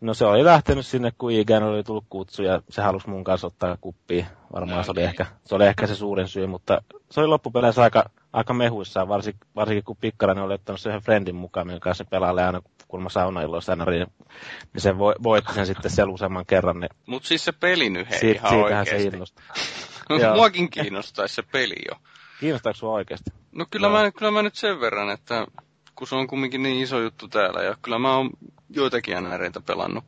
No 0.00 0.14
se 0.14 0.24
oli 0.24 0.44
lähtenyt 0.44 0.86
sinne, 0.86 1.12
kun 1.18 1.32
IGN 1.32 1.62
oli 1.62 1.82
tullut 1.84 2.04
kutsu 2.10 2.42
ja 2.42 2.62
se 2.70 2.82
halusi 2.82 3.08
mun 3.08 3.24
kanssa 3.24 3.46
ottaa 3.46 3.78
kuppia. 3.80 4.26
Varmaan 4.52 4.78
No, 4.78 4.84
se, 4.84 4.90
oli 4.90 5.02
ehkä, 5.02 5.26
se 5.44 5.54
oli 5.54 5.66
ehkä 5.66 5.86
se 5.86 5.94
suurin 5.94 6.28
syy, 6.28 6.46
mutta 6.46 6.82
se 7.10 7.20
oli 7.20 7.26
loppupeleissä 7.28 7.82
aika, 7.82 8.10
aika 8.32 8.54
mehuissaan, 8.54 9.08
varsinkin, 9.08 9.48
varsinkin 9.56 9.84
kun 9.84 9.96
Pikkarainen 9.96 10.44
oli 10.44 10.54
ottanut 10.54 10.80
sen 10.80 10.90
yhden 10.90 11.02
friendin 11.02 11.34
mukaan, 11.34 11.66
minkä 11.66 11.80
kanssa 11.80 12.04
se 12.04 12.10
pelailee 12.10 12.44
aina 12.44 12.60
kun 12.60 12.72
mä 13.02 13.08
saunailloissa 13.08 13.76
NRiin, 13.76 14.06
niin 14.72 14.80
se 14.80 14.98
vo, 14.98 15.14
voitti 15.22 15.54
sen 15.54 15.66
sitten 15.66 15.90
sen 15.90 16.08
useamman 16.08 16.46
kerran, 16.46 16.80
niin 16.80 16.90
Mutta 17.06 17.28
siis 17.28 17.44
se 17.44 17.52
peli 17.52 17.90
nyt 17.90 18.10
hei 18.10 18.18
siitä, 18.18 18.48
ihan 18.48 18.60
siitähän 18.60 18.86
se 18.86 19.02
innostaa. 19.02 19.44
Muakin 20.36 20.70
kiinnostaisi 20.70 21.34
se 21.34 21.42
peli 21.42 21.76
jo. 21.90 21.96
Kiinnostaako 22.40 22.76
sua 22.76 22.92
oikeasti? 22.92 23.30
No 23.52 23.66
kyllä, 23.70 23.86
Joo. 23.86 24.02
mä, 24.02 24.10
kyllä 24.10 24.30
mä 24.30 24.42
nyt 24.42 24.54
sen 24.54 24.80
verran, 24.80 25.10
että 25.10 25.46
kun 25.94 26.06
se 26.06 26.14
on 26.14 26.26
kumminkin 26.26 26.62
niin 26.62 26.82
iso 26.82 27.00
juttu 27.00 27.28
täällä, 27.28 27.62
ja 27.62 27.76
kyllä 27.82 27.98
mä 27.98 28.16
oon 28.16 28.30
joitakin 28.70 29.24
NRitä 29.24 29.60
pelannut. 29.60 30.04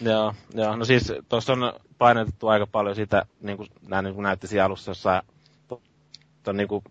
Joo, 0.00 0.34
joo. 0.54 0.76
no 0.76 0.84
siis 0.84 1.12
tuossa 1.28 1.52
on 1.52 1.72
painotettu 1.98 2.48
aika 2.48 2.66
paljon 2.66 2.96
sitä, 2.96 3.26
niin 3.40 3.56
kuin 3.56 3.68
nämä 3.88 4.02
niin 4.02 4.14
kuin 4.14 4.22
näytti 4.22 4.46
siinä 4.46 4.64
alussa 4.64 4.90
jossain, 4.90 5.22
to, 5.68 5.82
to, 6.42 6.52
niin 6.52 6.68
kuin, 6.68 6.84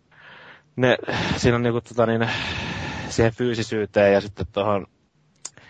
ne, 0.75 0.97
siinä 1.37 1.55
on 1.55 1.63
niin 1.63 1.73
kuin, 1.73 1.83
tota, 1.83 2.05
niin, 2.05 2.29
siihen 3.09 3.33
fyysisyyteen 3.33 4.13
ja 4.13 4.21
sitten 4.21 4.45
tuohon, 4.51 4.87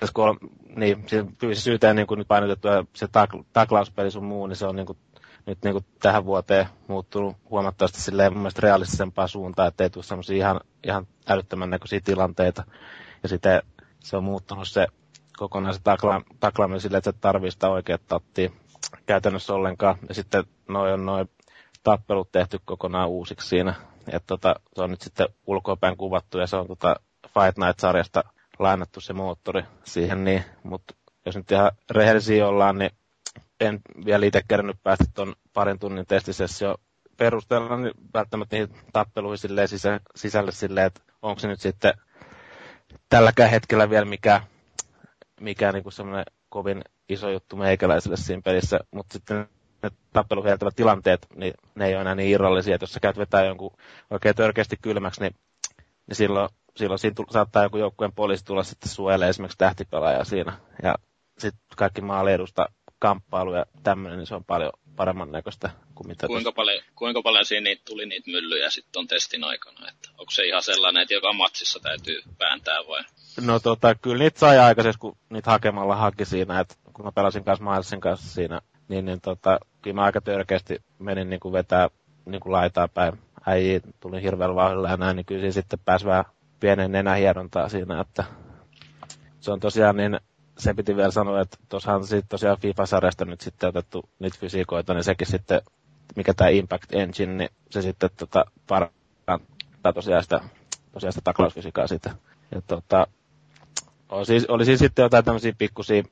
jos 0.06 0.12
kol, 0.12 0.36
niin, 0.76 1.04
siihen 1.08 1.36
fyysisyyteen 1.36 1.96
niin 1.96 2.08
kuin 2.08 2.18
nyt 2.18 2.28
painotettu 2.28 2.68
ja 2.68 2.84
se 2.94 3.08
tak, 3.08 3.30
taklauspeli 3.54 4.12
sun 4.12 4.26
muu, 4.26 4.48
niin 4.48 4.56
se 4.56 4.66
on 4.66 4.76
niin 4.76 4.86
kuin, 4.86 4.98
nyt 5.46 5.58
niin 5.64 5.74
kuin 5.74 5.86
tähän 6.02 6.26
vuoteen 6.26 6.66
muuttunut 6.88 7.36
huomattavasti 7.50 8.02
silleen 8.02 8.34
mun 8.34 8.42
mielestä 8.42 8.62
realistisempaa 8.62 9.28
suuntaan, 9.28 9.68
ettei 9.68 9.90
tule 9.90 10.04
semmoisia 10.04 10.38
ihan, 10.38 10.60
ihan 10.84 11.08
älyttömän 11.28 11.70
näköisiä 11.70 12.00
tilanteita. 12.04 12.64
Ja 13.24 13.30
sitten 13.30 13.62
se 14.00 14.18
on 14.18 14.24
muuttunut 14.24 14.68
se 14.68 14.88
kokonaan 15.38 15.74
se 15.74 15.80
takla, 15.84 16.22
taklaaminen 16.40 16.82
silleen, 16.82 16.98
että 16.98 17.12
se 17.12 17.18
tarvii 17.22 17.52
sitä 17.52 17.70
oikeat 17.70 18.02
tattia 18.08 18.50
käytännössä 19.06 19.54
ollenkaan. 19.54 19.96
Ja 20.10 20.14
sitten 20.16 20.44
noin 20.70 20.94
on 20.94 21.06
noin 21.06 21.30
tappelut 21.84 22.32
tehty 22.32 22.60
kokonaan 22.66 23.10
uusiksi 23.10 23.48
siinä. 23.48 23.74
että 24.08 24.28
tota, 24.28 24.56
se 24.76 24.82
on 24.82 24.92
nyt 24.92 25.02
sitten 25.02 25.28
ulkoapäin 25.48 25.98
kuvattu 25.98 26.38
ja 26.38 26.48
se 26.48 26.56
on 26.58 26.68
tota 26.68 26.96
Fight 27.28 27.58
Night-sarjasta 27.58 28.24
lainattu 28.60 29.02
se 29.02 29.14
moottori 29.14 29.64
siihen, 29.84 30.24
niin, 30.24 30.44
mutta 30.64 30.94
jos 31.26 31.36
nyt 31.36 31.52
ihan 31.52 31.72
rehellisiä 31.92 32.48
ollaan, 32.48 32.78
niin 32.78 32.92
en 33.60 33.80
vielä 34.06 34.26
itse 34.26 34.42
kerännyt 34.48 34.78
päästä 34.84 35.06
tuon 35.14 35.36
parin 35.54 35.80
tunnin 35.80 36.06
testisessio 36.06 36.76
perusteella 37.18 37.78
niin 37.78 37.94
välttämättä 38.14 38.56
niihin 38.56 38.76
tappeluihin 38.94 39.38
silleen 39.38 39.68
sisä, 39.68 40.00
sisälle 40.16 40.52
silleen, 40.52 40.88
että 40.88 41.02
onko 41.22 41.40
se 41.40 41.48
nyt 41.48 41.62
sitten 41.62 41.94
tälläkään 43.10 43.50
hetkellä 43.50 43.90
vielä 43.90 44.06
mikä, 44.06 44.42
mikä 45.42 45.72
niin 45.72 45.92
semmoinen 45.92 46.26
kovin 46.50 46.82
iso 47.10 47.30
juttu 47.30 47.56
meikäläiselle 47.56 48.18
siinä 48.18 48.42
pelissä, 48.42 48.80
mutta 48.92 49.14
sitten 49.14 49.50
ne 49.84 49.90
tappeluun 50.14 50.46
tilanteet, 50.76 51.28
niin 51.36 51.54
ne 51.76 51.88
ei 51.88 51.94
ole 51.94 52.02
enää 52.02 52.16
niin 52.16 52.32
irrallisia, 52.32 52.76
että 52.76 52.84
jos 52.84 52.94
sä 52.94 53.00
käyt 53.00 53.18
vetää 53.18 53.46
jonkun 53.46 53.78
oikein 54.10 54.36
törkeästi 54.36 54.78
kylmäksi, 54.82 55.22
niin, 55.22 55.36
niin 56.08 56.16
silloin, 56.16 56.50
silloin 56.76 57.00
siinä 57.00 57.16
tull, 57.16 57.26
saattaa 57.32 57.64
joku 57.64 57.78
joukkueen 57.78 58.14
poliisi 58.14 58.46
tulla 58.46 58.64
sitten 58.64 58.90
suojelemaan 58.90 59.30
esimerkiksi 59.30 59.58
tähtipelaaja 59.58 60.24
siinä. 60.24 60.54
Ja 60.84 60.96
sitten 61.38 61.62
kaikki 61.78 62.02
maaliedusta 62.02 62.66
kamppailu 63.00 63.54
ja 63.54 63.66
tämmöinen, 63.84 64.20
niin 64.20 64.28
se 64.28 64.36
on 64.36 64.46
paljon 64.46 64.72
paremman 64.96 65.32
näköistä 65.32 65.70
kuin 65.96 66.08
mitä 66.08 66.28
kuinka 66.28 66.52
paljon, 66.52 66.84
kuinka 66.96 67.22
paljon 67.22 67.46
siinä 67.46 67.64
niitä 67.64 67.82
tuli 67.86 68.06
niitä 68.06 68.32
myllyjä 68.32 68.70
sitten 68.70 69.00
on 69.00 69.08
testin 69.08 69.44
aikana? 69.44 69.90
Että 69.90 70.10
onko 70.18 70.32
se 70.32 70.48
ihan 70.48 70.64
sellainen, 70.64 71.02
että 71.02 71.14
joka 71.14 71.34
matsissa 71.34 71.80
täytyy 71.80 72.22
vääntää 72.40 72.78
vai? 72.88 73.04
No 73.42 73.60
tota, 73.60 73.96
kyllä 73.96 74.18
niitä 74.18 74.40
sai 74.40 74.60
aikaisesti, 74.60 75.00
kun 75.00 75.18
niitä 75.30 75.52
hakemalla 75.52 75.96
haki 75.96 76.26
siinä, 76.26 76.60
että 76.60 76.76
kun 76.94 77.06
mä 77.06 77.12
pelasin 77.12 77.44
kanssa 77.44 77.66
Milesin 77.66 78.02
kanssa 78.02 78.34
siinä, 78.34 78.62
niin, 78.88 79.06
niin 79.06 79.22
tota, 79.22 79.60
kyllä 79.82 79.96
mä 79.96 80.04
aika 80.04 80.22
törkeästi 80.22 80.80
menin 81.00 81.30
niin 81.30 81.40
kuin 81.40 81.54
vetää 81.54 81.90
niin 82.26 82.42
kuin 82.42 82.54
laitaa 82.54 82.88
päin. 82.88 83.20
Äijä 83.46 83.80
tuli 84.00 84.22
hirveällä 84.22 84.56
vauhdilla 84.56 84.90
ja 84.90 84.98
näin, 84.98 85.16
niin 85.16 85.26
kyllä 85.26 85.52
sitten 85.52 85.80
pääsi 85.86 86.06
vähän 86.06 86.26
pienen 86.60 86.92
nenähierontaa 86.92 87.70
siinä, 87.70 88.02
että 88.02 88.24
se 89.40 89.52
on 89.52 89.60
tosiaan 89.60 89.98
niin 89.98 90.20
se 90.58 90.74
piti 90.74 90.96
vielä 90.96 91.12
sanoa, 91.12 91.42
että 91.42 91.58
tuossahan 91.70 92.04
sitten 92.08 92.30
tosiaan 92.30 92.58
FIFA-sarjasta 92.58 93.26
nyt 93.26 93.42
sitten 93.42 93.70
otettu 93.70 94.10
niitä 94.20 94.38
fysiikoita, 94.40 94.94
niin 94.94 95.04
sekin 95.04 95.28
sitten, 95.28 95.62
mikä 96.16 96.34
tämä 96.34 96.50
Impact 96.50 96.94
Engine, 96.94 97.34
niin 97.34 97.50
se 97.70 97.82
sitten 97.82 98.10
tota, 98.18 98.46
parantaa 98.68 99.94
tosiaan 99.94 100.24
sitä, 100.24 100.40
tosiaan 100.92 101.14
sitä 101.14 101.24
taklausfysiikkaa 101.24 101.88
sitten. 101.88 102.14
Ja 102.52 102.62
tota, 102.62 103.08
oli 104.10 104.26
siis, 104.26 104.46
oli 104.46 104.66
siis 104.66 104.80
sitten 104.80 105.04
jotain 105.04 105.26
tämmöisiä 105.26 105.54
pikkusia, 105.58 106.04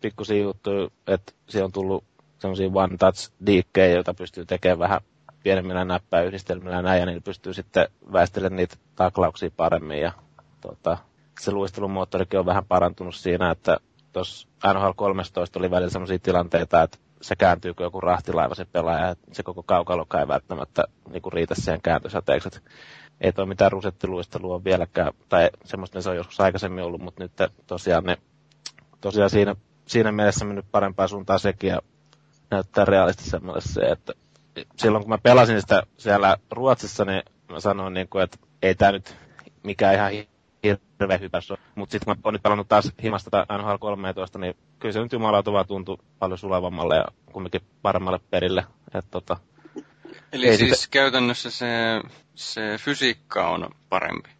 pikkusia 0.00 0.42
juttuja, 0.42 0.88
että 1.06 1.32
siihen 1.48 1.64
on 1.64 1.72
tullut 1.72 2.04
semmoisia 2.38 2.70
one 2.74 2.96
touch 2.96 3.30
diikkejä, 3.46 3.94
joita 3.94 4.14
pystyy 4.14 4.44
tekemään 4.46 4.78
vähän 4.78 5.00
pienemmillä 5.42 5.84
näppäyhdistelmillä 5.84 6.82
näin, 6.82 7.00
ja 7.00 7.06
niin 7.06 7.22
pystyy 7.22 7.54
sitten 7.54 7.88
väistelemään 8.12 8.56
niitä 8.56 8.76
taklauksia 8.96 9.50
paremmin. 9.56 10.00
Ja 10.00 10.12
tota, 10.60 10.98
se 11.40 11.52
luistelumoottorikin 11.52 12.40
on 12.40 12.46
vähän 12.46 12.64
parantunut 12.64 13.14
siinä, 13.14 13.50
että 13.50 13.76
tuossa 14.12 14.48
NHL 14.74 14.90
13 14.96 15.58
oli 15.58 15.70
välillä 15.70 15.90
sellaisia 15.90 16.18
tilanteita, 16.18 16.82
että 16.82 16.98
se 17.22 17.36
kääntyy 17.36 17.74
kuin 17.74 17.84
joku 17.84 18.00
rahtilaiva 18.00 18.54
se 18.54 18.64
pelaaja, 18.64 19.08
että 19.08 19.26
se 19.32 19.42
koko 19.42 19.62
kaukaloka 19.62 20.20
ei 20.20 20.28
välttämättä 20.28 20.84
kuin 21.22 21.32
riitä 21.32 21.54
siihen 21.54 21.82
kääntösäteeksi. 21.82 22.48
Ei 23.20 23.32
toi 23.32 23.46
mitään 23.46 23.72
rusettiluistelua 23.72 24.64
vieläkään, 24.64 25.12
tai 25.28 25.50
semmoista 25.64 26.02
se 26.02 26.10
on 26.10 26.16
joskus 26.16 26.40
aikaisemmin 26.40 26.84
ollut, 26.84 27.00
mutta 27.00 27.22
nyt 27.22 27.32
tosiaan, 27.66 28.04
ne, 28.04 28.16
tosiaan 29.00 29.30
siinä, 29.30 29.56
siinä 29.86 30.12
mielessä 30.12 30.44
mennyt 30.44 30.66
parempaa 30.70 31.08
suuntaan 31.08 31.40
sekin 31.40 31.70
ja 31.70 31.80
näyttää 32.50 32.84
realistisemmalle 32.84 33.60
se, 33.60 33.80
että 33.80 34.12
silloin 34.76 35.04
kun 35.04 35.10
mä 35.10 35.18
pelasin 35.18 35.60
sitä 35.60 35.82
siellä 35.96 36.36
Ruotsissa, 36.50 37.04
niin 37.04 37.22
mä 37.48 37.60
sanoin, 37.60 37.94
niin 37.94 38.08
kuin, 38.08 38.24
että 38.24 38.38
ei 38.62 38.74
tämä 38.74 38.92
nyt 38.92 39.16
mikään 39.62 39.94
ihan 39.94 40.12
hirveä 40.62 41.18
hypäs 41.18 41.48
Mutta 41.74 41.92
sitten 41.92 42.06
kun 42.06 42.16
mä 42.16 42.20
oon 42.24 42.34
nyt 42.34 42.42
pelannut 42.42 42.68
taas 42.68 42.92
himasta 43.02 43.30
tätä 43.30 43.58
NHL 43.58 43.76
13, 43.80 44.38
niin 44.38 44.56
kyllä 44.78 44.92
se 44.92 45.00
nyt 45.00 45.12
jumalauta 45.12 45.52
vaan 45.52 45.66
tuntui 45.66 45.98
paljon 46.18 46.38
sulavammalle 46.38 46.96
ja 46.96 47.04
kumminkin 47.32 47.60
paremmalle 47.82 48.20
perille. 48.30 48.64
Et 48.94 49.04
tota, 49.10 49.36
Eli 50.32 50.56
siis 50.56 50.82
sitä... 50.82 50.92
käytännössä 50.92 51.50
se, 51.50 51.66
se 52.34 52.76
fysiikka 52.78 53.48
on 53.48 53.68
parempi, 53.88 54.30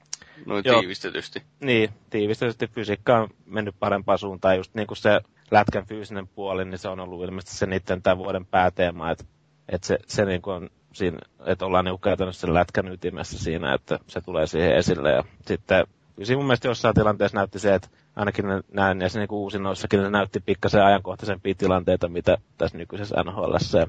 noin 0.47 0.63
Joo. 0.67 0.79
tiivistetysti. 0.79 1.43
Niin, 1.61 1.91
tiivistetysti 2.11 2.67
fysiikka 2.67 3.19
on 3.19 3.29
mennyt 3.47 3.75
parempaan 3.79 4.19
suuntaan. 4.19 4.57
Just 4.57 4.75
niin 4.75 4.87
kuin 4.87 4.99
se 4.99 5.21
lätkän 5.51 5.87
fyysinen 5.87 6.29
puoli, 6.29 6.65
niin 6.65 6.79
se 6.79 6.89
on 6.89 7.01
ollut 7.01 7.25
ilmeisesti 7.25 7.57
se 7.57 7.67
niiden 7.67 8.03
tämän 8.03 8.19
vuoden 8.19 8.47
pääteema, 8.47 9.11
että 9.11 9.25
että 9.69 9.87
se, 9.87 9.99
se 10.07 10.25
niin 10.25 10.43
kuin 10.43 10.57
on 10.57 10.71
siinä, 10.93 11.19
että 11.47 11.67
ollaan 11.67 11.85
niin 11.85 12.01
käytännössä 12.01 12.41
sen 12.41 12.55
lätkän 12.55 12.93
ytimessä 12.93 13.39
siinä, 13.39 13.75
että 13.75 13.99
se 14.07 14.21
tulee 14.21 14.47
siihen 14.47 14.77
esille. 14.77 15.11
Ja 15.11 15.25
sitten 15.47 15.87
kyllä 16.15 16.27
siinä 16.27 16.39
mun 16.39 16.47
mielestä 16.47 16.69
jossain 16.69 16.95
tilanteessa 16.95 17.39
näytti 17.39 17.59
se, 17.59 17.75
että 17.75 17.89
ainakin 18.17 18.45
näin 18.73 18.99
näissä 18.99 19.19
niin 19.19 19.29
uusinnoissakin 19.31 20.03
ne 20.03 20.11
näytti 20.11 20.41
pikkasen 20.41 20.85
ajankohtaisempia 20.85 21.55
tilanteita, 21.55 22.09
mitä 22.09 22.39
tässä 22.59 22.79
nykyisessä 22.79 23.23
NHL 23.25 23.79
ja 23.79 23.87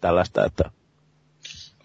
tällaista, 0.00 0.44
että 0.44 0.70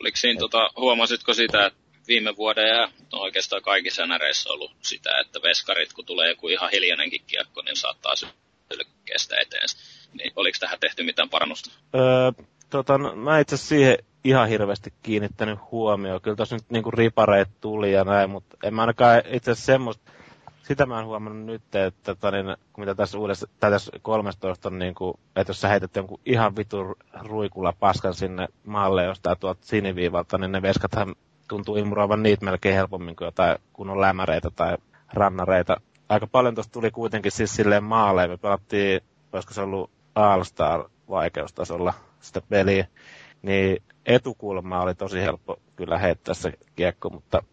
Oliko 0.02 0.18
siinä, 0.18 0.40
tota, 0.40 0.70
huomasitko 0.78 1.34
sitä, 1.34 1.66
että 1.66 1.80
viime 2.08 2.36
vuoden 2.38 2.68
ja 2.68 2.92
no 3.14 3.20
oikeastaan 3.20 3.62
kaikissa 3.62 4.06
näreissä 4.06 4.50
ollut 4.50 4.72
sitä, 4.82 5.10
että 5.26 5.40
veskarit, 5.44 5.94
kun 5.94 6.06
tulee 6.06 6.30
joku 6.30 6.48
ihan 6.48 6.70
hiljainenkin 6.72 7.22
kiekko, 7.28 7.62
niin 7.62 7.76
saattaa 7.76 8.16
sylkeä 8.16 9.18
sitä 9.18 9.36
eteen. 9.42 9.68
Niin 10.14 10.34
oliko 10.36 10.58
tähän 10.60 10.80
tehty 10.80 11.04
mitään 11.04 11.30
parannusta? 11.30 11.72
Öö, 11.96 12.32
tota, 12.70 12.98
no, 12.98 13.16
mä 13.16 13.40
itse 13.40 13.58
siihen 13.58 13.98
ihan 14.24 14.48
hirveästi 14.48 14.94
kiinnittänyt 15.04 15.60
huomioon. 15.72 16.22
Kyllä 16.22 16.36
tuossa 16.36 16.56
nyt 16.56 16.70
niinku 16.70 16.92
ripareet 16.92 17.50
tuli 17.62 17.94
ja 17.94 18.04
näin, 18.04 18.30
mutta 18.30 18.58
en 18.64 18.74
mä 18.74 18.82
ainakaan 18.82 19.22
itse 19.26 19.52
asiassa 19.52 19.66
semmoista, 19.66 20.12
sitä 20.64 20.86
mä 20.86 20.96
oon 20.96 21.06
huomannut 21.06 21.46
nyt, 21.46 21.76
että 21.76 21.92
tota, 22.04 22.32
niin, 22.32 22.46
kun 22.74 22.82
mitä 22.82 22.96
tässä 22.96 23.18
uudessa, 23.18 23.48
tai 23.60 23.72
tässä 23.72 23.92
13 24.02 24.70
on 24.70 24.80
niin 24.80 24.96
kuin, 24.96 25.14
että 25.36 25.50
jos 25.50 25.62
sä 25.62 25.68
heität 25.68 25.96
jonkun 25.96 26.20
ihan 26.26 26.56
vitun 26.56 26.96
ruikulla 27.22 27.74
paskan 27.80 28.14
sinne 28.14 28.48
maalle 28.66 29.04
jostain 29.04 29.40
tuolta 29.40 29.66
siniviivalta, 29.66 30.38
niin 30.38 30.52
ne 30.52 30.62
veskathan 30.62 31.16
tuntuu 31.48 31.76
imuroivan 31.76 32.24
niitä 32.24 32.46
melkein 32.46 32.76
helpommin 32.76 33.16
kuin 33.16 33.26
jotain 33.26 33.58
kunnon 33.74 34.02
lämäreitä 34.02 34.50
tai 34.56 34.78
rannareita. 35.14 35.78
Aika 36.10 36.28
paljon 36.28 36.56
tuosta 36.56 36.72
tuli 36.72 36.92
kuitenkin 36.92 37.32
siis 37.32 37.56
silleen 37.56 37.84
maalle. 37.84 38.28
Me 38.28 38.38
pelattiin, 38.38 39.02
olisiko 39.34 39.54
se 39.54 39.62
ollut 39.62 39.92
All-Star 40.16 40.90
vaikeustasolla 41.10 41.94
sitä 42.20 42.42
peliä, 42.42 42.88
niin 43.42 43.84
etukulma 44.06 44.82
oli 44.82 44.96
tosi 44.96 45.22
helppo 45.22 45.60
kyllä 45.76 45.98
heittää 45.98 46.34
se 46.34 46.54
kiekko, 46.76 47.10
mutta 47.10 47.44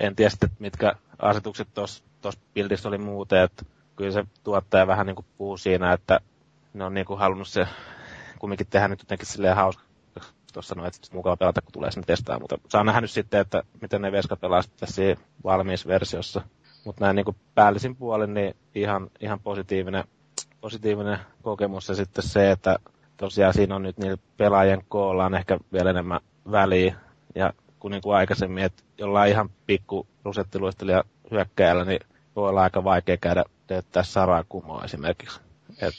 en 0.00 0.16
tiedä 0.16 0.30
sitten, 0.30 0.50
mitkä 0.58 0.94
asetukset 1.18 1.68
tuossa 1.74 2.40
bildissä 2.54 2.88
oli 2.88 2.98
muuten, 2.98 3.42
että 3.42 3.64
kyllä 3.96 4.10
se 4.10 4.24
tuottaja 4.44 4.86
vähän 4.86 5.06
niin 5.06 5.16
kuin 5.16 5.26
puhuu 5.38 5.56
siinä, 5.56 5.92
että 5.92 6.20
ne 6.74 6.84
on 6.84 6.94
niin 6.94 7.06
kuin 7.06 7.18
halunnut 7.18 7.48
se 7.48 7.66
kumminkin 8.38 8.66
tehdä 8.66 8.88
nyt 8.88 9.00
jotenkin 9.00 9.26
silleen 9.26 9.56
hauska 9.56 9.82
tuossa 10.52 10.74
no, 10.74 10.86
että 10.86 10.98
mukava 11.12 11.36
pelata, 11.36 11.62
kun 11.62 11.72
tulee 11.72 11.90
sinne 11.90 12.06
testaa, 12.06 12.38
mutta 12.38 12.58
saa 12.68 12.84
nähdä 12.84 13.00
nyt 13.00 13.10
sitten, 13.10 13.40
että 13.40 13.62
miten 13.80 14.02
ne 14.02 14.12
Veska 14.12 14.36
pelaa 14.36 14.62
sitten 14.62 14.80
tässä 14.80 15.02
valmiissa 15.44 15.88
versiossa. 15.88 16.42
Mutta 16.84 17.04
näin 17.04 17.16
niin 17.16 17.36
päällisin 17.54 17.96
puolin, 17.96 18.34
niin 18.34 18.56
ihan, 18.74 19.10
ihan 19.20 19.40
positiivinen, 19.40 20.04
positiivinen 20.60 21.18
kokemus 21.42 21.88
ja 21.88 21.94
sitten 21.94 22.24
se, 22.24 22.50
että 22.50 22.78
tosiaan 23.20 23.54
siinä 23.54 23.76
on 23.76 23.82
nyt 23.82 23.98
niillä 23.98 24.16
pelaajien 24.36 24.84
koolla 24.88 25.24
on 25.24 25.34
ehkä 25.34 25.58
vielä 25.72 25.90
enemmän 25.90 26.20
väliä. 26.50 26.94
Ja 27.34 27.52
kun 27.80 27.90
niin 27.90 28.02
kuin 28.02 28.16
aikaisemmin, 28.16 28.64
että 28.64 28.82
jollain 28.98 29.30
ihan 29.30 29.50
pikku 29.66 30.06
rusettiluistelija 30.24 31.04
hyökkäjällä, 31.30 31.84
niin 31.84 32.00
voi 32.36 32.48
olla 32.48 32.62
aika 32.62 32.84
vaikea 32.84 33.16
käydä 33.16 33.44
teettää 33.66 34.02
saraa 34.02 34.44
kumoa 34.48 34.84
esimerkiksi. 34.84 35.40
Et 35.80 35.94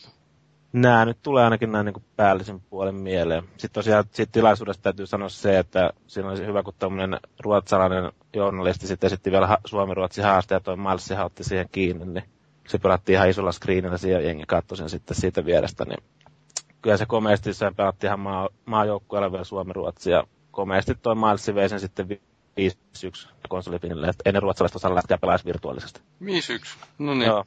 nämä 0.74 1.05
nyt 1.05 1.17
tulee 1.24 1.43
ainakin 1.43 1.72
näin 1.72 1.86
niin 1.86 2.03
päällisen 2.15 2.61
puolen 2.61 2.95
mieleen. 2.95 3.43
Sitten 3.43 3.72
tosiaan 3.72 4.03
siitä 4.11 4.32
tilaisuudesta 4.32 4.84
täytyy 4.84 5.07
sanoa 5.07 5.30
se, 5.30 5.59
että 5.59 5.93
siinä 6.07 6.30
olisi 6.30 6.45
hyvä, 6.45 6.63
kun 6.63 6.74
tämmöinen 6.80 7.19
ruotsalainen 7.39 8.11
journalisti 8.34 8.88
sitten 8.88 9.07
esitti 9.07 9.32
vielä 9.32 9.57
Suomi-Ruotsi 9.65 10.22
haaste 10.22 10.55
ja 10.55 10.59
toi 10.59 10.76
Malsi 10.76 11.13
otti 11.13 11.43
siihen 11.43 11.69
kiinni, 11.72 12.05
niin 12.05 12.24
se 12.67 12.78
pelattiin 12.78 13.13
ihan 13.13 13.30
isolla 13.30 13.51
screenillä 13.51 13.97
siihen 13.97 14.26
jengi 14.26 14.43
katsoi 14.47 14.78
sen 14.78 14.89
sitten 14.89 15.17
siitä 15.17 15.45
vierestä, 15.45 15.86
niin 15.86 16.03
kyllä 16.82 16.97
se 16.97 17.05
komeasti 17.05 17.53
se 17.53 17.71
pelattiin 17.75 18.07
ihan 18.07 18.19
maa, 18.19 18.49
maajoukkueella 18.65 19.32
vielä 19.32 19.43
Suomi-Ruotsi 19.43 20.11
ja 20.11 20.23
komeasti 20.51 20.95
toi 20.95 21.15
Malsi 21.15 21.55
vei 21.55 21.69
sen 21.69 21.79
sitten 21.79 22.07
5-1 22.07 23.29
konsolipinille, 23.49 24.07
että 24.07 24.21
ennen 24.25 24.41
ruotsalaiset 24.43 24.75
osaa 24.75 24.95
lähteä 24.95 25.17
pelaisi 25.17 25.45
virtuaalisesti. 25.45 25.99
5-1, 26.23 26.25
no 26.97 27.13
niin. 27.13 27.27
Joo. 27.27 27.45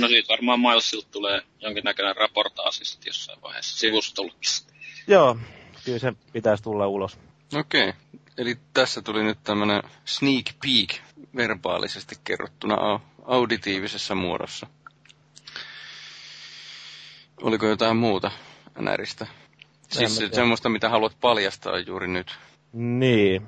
No 0.00 0.08
siitä 0.08 0.28
varmaan 0.28 0.60
Milesilta 0.60 1.08
tulee 1.10 1.42
jonkinnäköinen 1.60 2.16
raportaasi 2.16 2.84
sitten 2.84 3.10
jossain 3.10 3.42
vaiheessa 3.42 3.78
sivustolla. 3.78 4.32
Joo, 5.06 5.36
kyllä 5.84 5.98
se 5.98 6.12
pitäisi 6.32 6.62
tulla 6.62 6.86
ulos. 6.86 7.18
Okei, 7.54 7.88
okay. 7.88 8.00
eli 8.38 8.56
tässä 8.74 9.02
tuli 9.02 9.22
nyt 9.22 9.38
tämmönen 9.44 9.82
sneak 10.04 10.46
peek 10.62 11.00
verbaalisesti 11.36 12.14
kerrottuna 12.24 13.00
auditiivisessa 13.24 14.14
muodossa. 14.14 14.66
Oliko 17.42 17.66
jotain 17.66 17.96
muuta 17.96 18.30
NRistä? 18.80 19.26
Siis 19.88 20.16
se, 20.16 20.28
semmoista, 20.32 20.68
mitä 20.68 20.88
haluat 20.88 21.16
paljastaa 21.20 21.78
juuri 21.78 22.08
nyt. 22.08 22.38
Niin. 22.72 23.46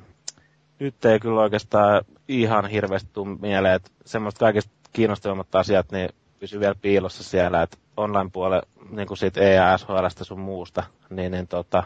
Nyt 0.78 1.04
ei 1.04 1.20
kyllä 1.20 1.40
oikeastaan 1.40 2.04
ihan 2.28 2.66
hirveästi 2.66 3.10
tule 3.12 3.38
mieleen, 3.40 3.74
että 3.74 3.90
semmoista 4.04 4.38
kaikista 4.38 4.72
kiinnostavammat 4.92 5.54
asiat, 5.54 5.92
niin 5.92 6.08
pysyy 6.40 6.60
vielä 6.60 6.74
piilossa 6.82 7.24
siellä, 7.24 7.62
että 7.62 7.76
online-puolella, 7.96 8.62
niin 8.90 9.08
kuin 9.08 9.18
siitä 9.18 9.40
EASHLstä 9.40 10.24
sun 10.24 10.40
muusta, 10.40 10.82
niin, 11.10 11.32
niin 11.32 11.48
tota, 11.48 11.82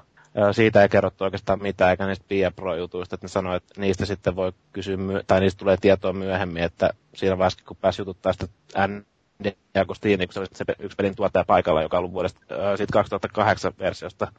siitä 0.52 0.82
ei 0.82 0.88
kerrottu 0.88 1.24
oikeastaan 1.24 1.62
mitään, 1.62 1.90
eikä 1.90 2.07
niistä 2.07 2.24
Pia 2.28 2.50
Pro-jutuista, 2.50 3.14
että 3.14 3.24
ne 3.24 3.28
sanoi, 3.28 3.57
että 3.57 3.80
niistä 3.80 4.07
sitten 4.07 4.36
voi 4.36 4.52
kysyä, 4.72 4.96
tai 5.26 5.40
niistä 5.40 5.59
tulee 5.59 5.76
tietoa 5.80 6.12
myöhemmin, 6.12 6.62
että 6.62 6.90
siinä 7.14 7.38
vaiheessa, 7.38 7.64
kun 7.68 7.76
pääsi 7.76 8.00
jututtaa 8.00 8.32
sitä 8.32 8.48
Agostini, 9.80 10.26
kun 10.26 10.34
se 10.34 10.40
oli 10.40 10.47
se 10.53 10.64
yksi 10.78 10.97
pelin 10.97 11.16
tuottaja 11.16 11.45
paikalla, 11.45 11.82
joka 11.82 11.97
on 11.97 11.99
ollut 11.99 12.12
vuodesta 12.12 12.40
siitä 12.76 12.92
2008 12.92 13.72
versiosta 13.78 14.32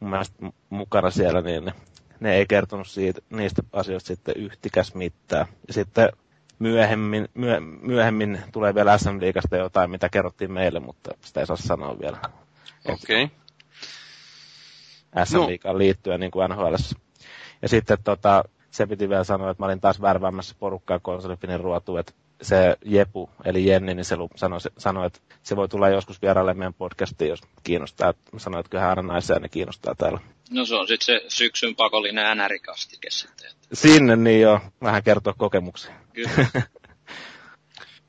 mun 0.00 0.10
mielestä 0.10 0.36
mukana 0.70 1.10
siellä, 1.10 1.40
niin 1.40 1.64
ne, 1.64 1.72
ne 2.20 2.34
ei 2.34 2.46
kertonut 2.46 2.88
siitä, 2.88 3.20
niistä 3.30 3.62
asioista 3.72 4.06
sitten 4.06 4.34
yhtikäs 4.36 4.94
mitään. 4.94 5.46
Ja 5.68 5.74
sitten 5.74 6.08
myöhemmin, 6.58 7.28
myö, 7.34 7.60
myöhemmin 7.60 8.40
tulee 8.52 8.74
vielä 8.74 8.98
SM 8.98 9.20
Liigasta 9.20 9.56
jotain, 9.56 9.90
mitä 9.90 10.08
kerrottiin 10.08 10.52
meille, 10.52 10.80
mutta 10.80 11.10
sitä 11.20 11.40
ei 11.40 11.46
saa 11.46 11.56
sanoa 11.56 11.98
vielä. 11.98 12.18
Okei. 12.84 13.24
Okay. 13.24 13.36
SM 15.24 15.46
Liigaan 15.46 15.74
no. 15.74 15.78
liittyen 15.78 16.20
niin 16.20 16.30
kuin 16.30 16.50
NHL. 16.50 16.74
Ja 17.62 17.68
sitten 17.68 17.98
tota, 18.04 18.44
se 18.70 18.86
piti 18.86 19.08
vielä 19.08 19.24
sanoa, 19.24 19.50
että 19.50 19.62
mä 19.62 19.66
olin 19.66 19.80
taas 19.80 20.00
värväämässä 20.00 20.54
porukkaa 20.58 20.98
konsolifinin 20.98 21.60
ruotuun, 21.60 22.00
että 22.00 22.12
se 22.44 22.76
Jepu, 22.84 23.30
eli 23.44 23.66
Jenni, 23.66 23.94
niin 23.94 24.04
se 24.04 24.16
sanoi, 24.36 24.58
sanoi, 24.78 25.06
että 25.06 25.20
se 25.42 25.56
voi 25.56 25.68
tulla 25.68 25.88
joskus 25.88 26.22
vieraille 26.22 26.54
meidän 26.54 26.74
podcastiin, 26.74 27.28
jos 27.28 27.40
kiinnostaa. 27.64 28.14
Mä 28.32 28.38
sanoin, 28.38 28.60
että 28.60 28.70
kyllähän 28.70 28.90
aina 28.90 29.12
naisia 29.12 29.38
ne 29.38 29.48
kiinnostaa 29.48 29.94
täällä. 29.94 30.20
No 30.50 30.64
se 30.64 30.74
on 30.74 30.88
sitten 30.88 31.06
se 31.06 31.24
syksyn 31.28 31.76
pakollinen 31.76 32.38
NR-kastike 32.38 33.10
sitten. 33.10 33.50
Sinne 33.72 34.16
niin 34.16 34.40
jo, 34.40 34.60
vähän 34.82 35.02
kertoa 35.02 35.34
kokemuksia. 35.38 35.94
Kyllä. 36.12 36.30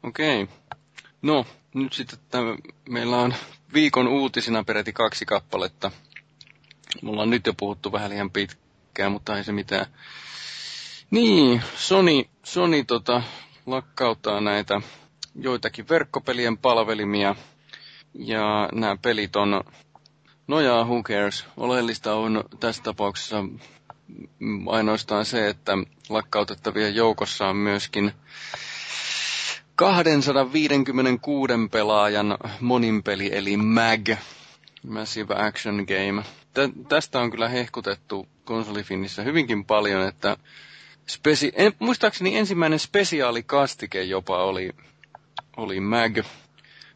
Okei. 0.04 0.44
okay. 0.44 0.56
No, 1.22 1.46
nyt 1.74 1.94
sitten 1.94 2.20
tämä, 2.30 2.56
meillä 2.90 3.18
on 3.18 3.34
viikon 3.74 4.08
uutisina 4.08 4.64
peräti 4.64 4.94
kaksi 4.94 5.26
kappaletta. 5.26 5.92
Mulla 7.02 7.22
on 7.22 7.30
nyt 7.30 7.46
jo 7.46 7.54
puhuttu 7.58 7.92
vähän 7.92 8.10
liian 8.10 8.32
pitkään, 8.32 9.12
mutta 9.12 9.38
ei 9.38 9.44
se 9.44 9.52
mitään. 9.52 9.86
Niin, 11.12 11.62
Sony, 11.76 12.24
Sony 12.44 12.84
tota, 12.84 13.22
lakkauttaa 13.66 14.42
näitä 14.42 14.82
joitakin 15.36 15.90
verkkopelien 15.90 16.58
palvelimia. 16.58 17.36
Ja 18.14 18.70
nämä 18.74 18.98
pelit 19.02 19.36
on, 19.36 19.64
nojaa 20.48 20.84
who 20.86 21.04
cares. 21.04 21.46
Oleellista 21.58 22.14
on 22.16 22.44
tässä 22.60 22.84
tapauksessa 22.84 23.44
ainoastaan 24.70 25.26
se, 25.26 25.48
että 25.50 25.74
lakkautettavien 26.10 26.96
joukossa 26.96 27.48
on 27.48 27.56
myöskin 27.56 28.12
256 29.76 31.54
pelaajan 31.72 32.38
moninpeli 32.60 33.30
eli 33.34 33.58
MAG, 33.58 34.10
Massive 34.88 35.36
Action 35.38 35.76
Game. 35.88 36.24
Tä, 36.54 36.70
tästä 36.88 37.20
on 37.20 37.32
kyllä 37.32 37.50
hehkutettu 37.50 38.28
konsolifinissä 38.46 39.24
hyvinkin 39.24 39.66
paljon, 39.66 40.08
että 40.08 40.38
spesi- 41.12 41.52
en, 41.56 41.74
muistaakseni 41.80 42.38
ensimmäinen 42.38 42.80
spesiaalikastike 42.80 44.04
jopa 44.04 44.44
oli, 44.44 44.70
oli 45.58 45.80
MAG 45.80 46.18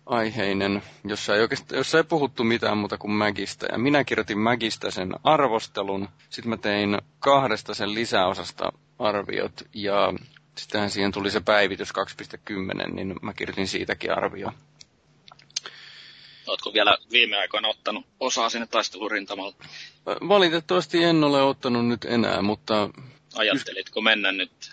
aiheinen, 0.05 0.83
jossa 1.07 1.35
ei, 1.35 1.41
oikeastaan, 1.41 1.77
jossa 1.77 1.97
ei 1.97 2.03
puhuttu 2.03 2.43
mitään 2.43 2.77
muuta 2.77 2.97
kuin 2.97 3.11
Magista. 3.11 3.65
Ja 3.71 3.77
minä 3.77 4.03
kirjoitin 4.03 4.37
Magista 4.39 4.91
sen 4.91 5.11
arvostelun. 5.23 6.09
Sitten 6.29 6.49
mä 6.49 6.57
tein 6.57 6.97
kahdesta 7.19 7.73
sen 7.73 7.93
lisäosasta 7.93 8.71
arviot. 8.99 9.61
Ja 9.73 10.13
sittenhän 10.57 10.89
siihen 10.89 11.11
tuli 11.11 11.31
se 11.31 11.39
päivitys 11.41 11.93
2.10, 12.87 12.93
niin 12.93 13.15
mä 13.21 13.33
kirjoitin 13.33 13.67
siitäkin 13.67 14.11
arvio. 14.17 14.51
Oletko 16.47 16.73
vielä 16.73 16.97
viime 17.11 17.37
aikoina 17.37 17.67
ottanut 17.67 18.05
osaa 18.19 18.49
sinne 18.49 18.67
taistelurintamalle? 18.67 19.53
Valitettavasti 20.05 21.03
en 21.03 21.23
ole 21.23 21.41
ottanut 21.43 21.87
nyt 21.87 22.05
enää, 22.05 22.41
mutta... 22.41 22.89
Ajattelitko 23.35 24.01
mennä 24.01 24.31
nyt? 24.31 24.71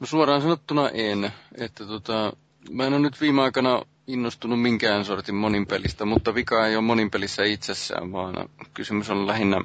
No 0.00 0.06
suoraan 0.06 0.42
sanottuna 0.42 0.88
en. 0.88 1.32
Että 1.58 1.86
tota, 1.86 2.32
mä 2.70 2.86
en 2.86 2.92
ole 2.92 3.00
nyt 3.00 3.20
viime 3.20 3.42
aikana 3.42 3.82
innostunut 4.06 4.62
minkään 4.62 5.04
sortin 5.04 5.34
moninpelistä, 5.34 6.04
mutta 6.04 6.34
vika 6.34 6.66
ei 6.66 6.76
ole 6.76 6.84
moninpelissä 6.84 7.44
itsessään, 7.44 8.12
vaan 8.12 8.48
kysymys 8.74 9.10
on 9.10 9.26
lähinnä, 9.26 9.60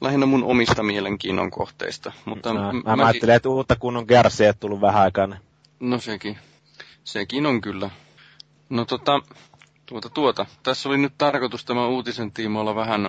lähinnä 0.00 0.26
mun 0.26 0.44
omista 0.44 0.82
mielenkiinnon 0.82 1.50
kohteista. 1.50 2.12
Mutta 2.24 2.52
no, 2.52 2.72
mä, 2.72 2.96
mä, 2.96 3.06
ajattelin, 3.06 3.34
että 3.34 3.48
uutta 3.48 3.76
kunnon 3.76 4.06
kärsiä 4.06 4.52
tullut 4.52 4.80
vähän 4.80 5.02
aikaa. 5.02 5.28
No 5.80 5.98
sekin. 5.98 6.38
Sekin 7.04 7.46
on 7.46 7.60
kyllä. 7.60 7.90
No 8.68 8.84
tota, 8.84 9.20
tuota, 9.86 10.08
tuota. 10.08 10.46
Tässä 10.62 10.88
oli 10.88 10.98
nyt 10.98 11.12
tarkoitus 11.18 11.64
tämä 11.64 11.86
uutisen 11.86 12.32
tiimoilla 12.32 12.74
vähän, 12.74 13.08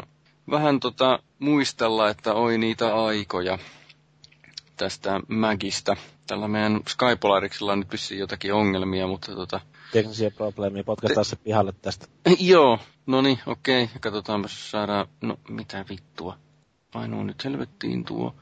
vähän 0.50 0.80
tota, 0.80 1.20
muistella, 1.40 2.10
että 2.10 2.34
oi 2.34 2.58
niitä 2.58 2.96
aikoja 2.96 3.60
tästä 4.80 5.20
Magista. 5.28 5.96
Tällä 6.28 6.48
meidän 6.48 6.80
Skypolariksella 6.88 7.72
on 7.72 7.80
nyt 7.80 7.92
vissiin 7.92 8.20
jotakin 8.20 8.54
ongelmia, 8.54 9.08
mutta 9.08 9.36
tota, 9.36 9.60
teknisiä 9.92 10.32
probleemia, 10.32 10.84
potkaistaan 10.84 11.26
Te... 11.26 11.30
se 11.30 11.36
pihalle 11.36 11.74
tästä. 11.82 12.08
Joo, 12.40 12.80
no 13.06 13.22
niin, 13.22 13.40
okei. 13.46 13.84
Okay. 13.84 14.00
Katsotaan, 14.00 14.42
jos 14.42 14.72
saadaan, 14.72 15.08
no 15.22 15.40
mitä 15.50 15.86
vittua. 15.90 16.38
Painuu 16.94 17.24
nyt 17.24 17.46
helvettiin 17.46 18.06
tuo. 18.06 18.36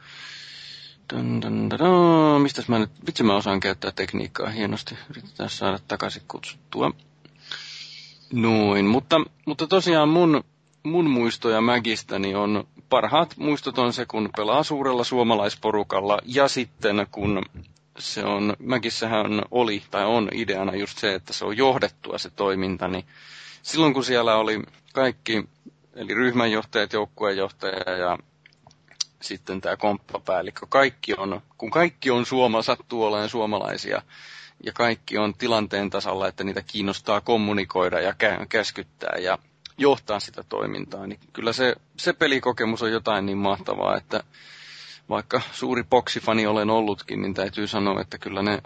Dun, 1.14 1.42
dun, 1.42 1.70
dun, 1.70 1.80
dun. 1.80 2.42
Mistäs 2.42 2.68
mä 2.68 2.80
nyt, 2.80 2.92
vitsi 3.08 3.24
mä 3.24 3.36
osaan 3.36 3.60
käyttää 3.60 3.92
tekniikkaa 3.92 4.50
hienosti. 4.50 4.98
Yritetään 5.10 5.50
saada 5.50 5.80
takaisin 5.88 6.24
kutsuttua. 6.28 6.92
Noin, 8.34 8.86
mutta, 8.86 9.22
mutta 9.46 9.68
tosiaan 9.68 10.10
mun, 10.10 10.44
mun 10.88 11.10
muistoja 11.10 11.62
Magistäni 11.62 12.36
on, 12.36 12.68
parhaat 12.90 13.34
muistot 13.38 13.78
on 13.80 13.94
se, 13.94 14.06
kun 14.06 14.30
pelaa 14.38 14.64
suurella 14.64 15.04
suomalaisporukalla 15.04 16.20
ja 16.26 16.48
sitten 16.48 17.08
kun 17.12 17.42
se 18.00 18.26
on, 18.26 18.56
Mäkissähän 18.60 19.42
oli 19.52 19.84
tai 19.92 20.06
on 20.06 20.30
ideana 20.34 20.76
just 20.76 20.98
se, 20.98 21.14
että 21.14 21.34
se 21.34 21.46
on 21.46 21.58
johdettua 21.58 22.18
se 22.18 22.30
toiminta, 22.30 22.88
niin 22.88 23.06
silloin 23.64 23.94
kun 23.94 24.04
siellä 24.04 24.36
oli 24.36 24.62
kaikki, 24.94 25.44
eli 25.96 26.14
ryhmänjohtajat, 26.14 26.94
joukkueenjohtaja 26.94 27.98
ja 27.98 28.18
sitten 29.22 29.62
tämä 29.62 29.78
komppapäällikkö, 29.78 30.66
kaikki 30.70 31.14
on, 31.18 31.42
kun 31.58 31.72
kaikki 31.72 32.12
on 32.12 32.26
suoma, 32.26 32.62
sattuu 32.62 33.04
olemaan 33.04 33.30
suomalaisia, 33.30 34.02
ja 34.66 34.74
kaikki 34.74 35.18
on 35.18 35.34
tilanteen 35.34 35.90
tasalla, 35.90 36.28
että 36.28 36.44
niitä 36.44 36.62
kiinnostaa 36.62 37.22
kommunikoida 37.22 38.00
ja 38.02 38.12
kä- 38.12 38.46
käskyttää 38.50 39.18
ja 39.20 39.38
johtaa 39.78 40.20
sitä 40.20 40.44
toimintaa, 40.50 41.08
niin 41.08 41.20
kyllä 41.34 41.54
se, 41.54 41.76
se 41.98 42.14
pelikokemus 42.14 42.82
on 42.82 42.92
jotain 42.92 43.26
niin 43.26 43.38
mahtavaa, 43.38 43.98
että 43.98 44.24
vaikka 45.10 45.42
suuri 45.52 45.84
boksifani 45.84 46.48
olen 46.48 46.70
ollutkin, 46.70 47.22
niin 47.22 47.34
täytyy 47.34 47.68
sanoa, 47.68 48.02
että 48.02 48.18
kyllä 48.18 48.42
ne, 48.44 48.62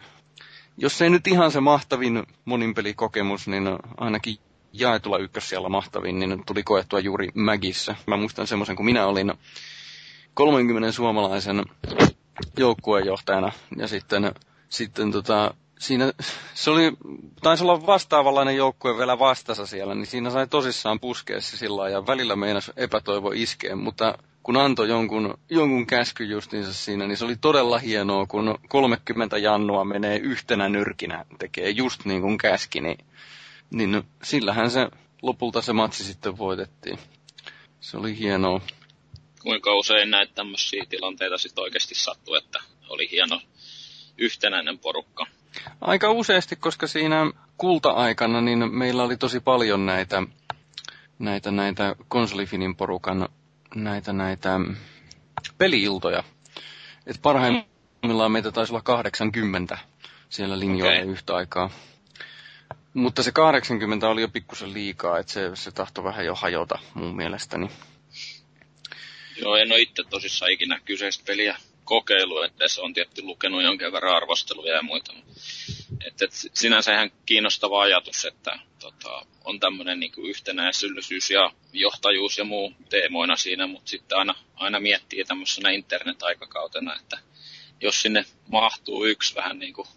jos 0.77 1.01
ei 1.01 1.09
nyt 1.09 1.27
ihan 1.27 1.51
se 1.51 1.59
mahtavin 1.59 2.23
moninpelikokemus, 2.45 3.47
niin 3.47 3.63
ainakin 3.97 4.37
jaetulla 4.73 5.17
ykkössijalla 5.17 5.69
mahtavin, 5.69 6.19
niin 6.19 6.43
tuli 6.45 6.63
koettua 6.63 6.99
juuri 6.99 7.29
Magissä. 7.35 7.95
Mä 8.07 8.17
muistan 8.17 8.47
semmoisen, 8.47 8.75
kun 8.75 8.85
minä 8.85 9.05
olin 9.05 9.33
30 10.33 10.91
suomalaisen 10.91 11.65
joukkueenjohtajana 12.57 13.51
ja 13.77 13.87
sitten, 13.87 14.33
sitten 14.69 15.11
tota, 15.11 15.53
siinä, 15.81 16.13
se 16.53 16.71
oli, 16.71 16.91
taisi 17.41 17.63
olla 17.63 17.85
vastaavanlainen 17.85 18.55
joukkue 18.55 18.97
vielä 18.97 19.19
vastassa 19.19 19.65
siellä, 19.65 19.95
niin 19.95 20.05
siinä 20.05 20.29
sai 20.29 20.47
tosissaan 20.47 20.99
puskea 20.99 21.41
se 21.41 21.57
sillä 21.57 21.89
ja 21.89 22.07
välillä 22.07 22.35
meinas 22.35 22.71
epätoivo 22.77 23.31
iskeen, 23.31 23.77
mutta 23.77 24.17
kun 24.43 24.57
antoi 24.57 24.89
jonkun, 24.89 25.37
jonkun 25.49 25.87
käsky 25.87 26.23
justiinsa 26.23 26.73
siinä, 26.73 27.07
niin 27.07 27.17
se 27.17 27.25
oli 27.25 27.35
todella 27.35 27.77
hienoa, 27.77 28.25
kun 28.25 28.59
30 28.69 29.37
jannua 29.37 29.83
menee 29.85 30.17
yhtenä 30.17 30.69
nyrkinä, 30.69 31.25
tekee 31.39 31.69
just 31.69 32.05
niin 32.05 32.21
kuin 32.21 32.37
käski, 32.37 32.81
niin, 32.81 32.97
niin 33.71 34.03
sillähän 34.23 34.71
se 34.71 34.87
lopulta 35.21 35.61
se 35.61 35.73
matsi 35.73 36.03
sitten 36.03 36.37
voitettiin. 36.37 36.99
Se 37.79 37.97
oli 37.97 38.17
hienoa. 38.17 38.61
Kuinka 39.41 39.75
usein 39.75 40.11
näitä 40.11 40.33
tämmöisiä 40.33 40.85
tilanteita 40.89 41.37
sitten 41.37 41.61
oikeasti 41.61 41.95
sattuu, 41.95 42.35
että 42.35 42.59
oli 42.89 43.11
hieno 43.11 43.41
yhtenäinen 44.17 44.79
porukka? 44.79 45.25
Aika 45.81 46.11
useasti, 46.11 46.55
koska 46.55 46.87
siinä 46.87 47.31
kulta-aikana 47.57 48.41
niin 48.41 48.75
meillä 48.75 49.03
oli 49.03 49.17
tosi 49.17 49.39
paljon 49.39 49.85
näitä, 49.85 50.23
näitä, 51.19 51.51
näitä 51.51 51.95
konsolifinin 52.07 52.75
porukan 52.75 53.29
näitä, 53.75 54.13
näitä 54.13 54.59
peliiltoja. 55.57 56.23
Et 57.07 57.19
parhaimmillaan 57.21 58.31
meitä 58.31 58.51
taisi 58.51 58.73
olla 58.73 58.81
80 58.81 59.77
siellä 60.29 60.59
linjoilla 60.59 60.99
okay. 60.99 61.11
yhtä 61.11 61.35
aikaa. 61.35 61.69
Mutta 62.93 63.23
se 63.23 63.31
80 63.31 64.09
oli 64.09 64.21
jo 64.21 64.27
pikkusen 64.27 64.73
liikaa, 64.73 65.19
että 65.19 65.31
se, 65.31 65.51
se 65.53 65.71
tahtoi 65.71 66.03
vähän 66.03 66.25
jo 66.25 66.35
hajota 66.35 66.79
mun 66.93 67.15
mielestäni. 67.15 67.69
Joo, 69.37 69.55
en 69.55 69.71
ole 69.71 69.79
itse 69.79 70.03
tosissaan 70.09 70.51
ikinä 70.51 70.79
kyseistä 70.85 71.23
peliä 71.27 71.57
kokeilu, 71.91 72.41
että 72.41 72.67
se 72.67 72.81
on 72.81 72.93
tietty 72.93 73.21
lukenut 73.21 73.63
jonkin 73.63 73.91
verran 73.91 74.15
arvosteluja 74.15 74.75
ja 74.75 74.81
muita. 74.81 75.13
Et, 76.07 76.21
et, 76.21 76.31
sinänsä 76.53 76.93
ihan 76.93 77.11
kiinnostava 77.25 77.81
ajatus, 77.81 78.25
että 78.25 78.59
tota, 78.79 79.25
on 79.43 79.59
tämmöinen 79.59 79.99
niin 79.99 80.11
yhtenäisyllisyys 80.17 81.29
ja 81.29 81.51
johtajuus 81.73 82.37
ja 82.37 82.43
muu 82.43 82.73
teemoina 82.89 83.35
siinä, 83.35 83.67
mutta 83.67 83.89
sitten 83.89 84.17
aina, 84.17 84.35
aina 84.55 84.79
miettii 84.79 85.25
tämmöisenä 85.25 85.69
internet-aikakautena, 85.69 86.95
että 86.95 87.17
jos 87.81 88.01
sinne 88.01 88.25
mahtuu 88.47 89.05
yksi 89.05 89.35
vähän 89.35 89.59
niin 89.59 89.73
kuin 89.73 89.87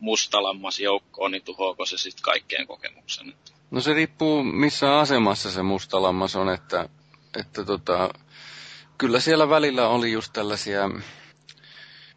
mustalammas 0.00 0.80
joukkoon, 0.80 1.30
niin 1.30 1.44
tuhoako 1.44 1.86
se 1.86 1.98
sitten 1.98 2.22
kaikkeen 2.22 2.66
kokemuksen? 2.66 3.34
No 3.70 3.80
se 3.80 3.94
riippuu 3.94 4.44
missä 4.44 4.98
asemassa 4.98 5.50
se 5.50 5.62
mustalammas 5.62 6.36
on, 6.36 6.48
että, 6.48 6.88
että 7.40 7.64
tota, 7.64 8.10
kyllä 8.98 9.20
siellä 9.20 9.48
välillä 9.48 9.88
oli 9.88 10.12
just 10.12 10.32
tällaisia 10.32 10.90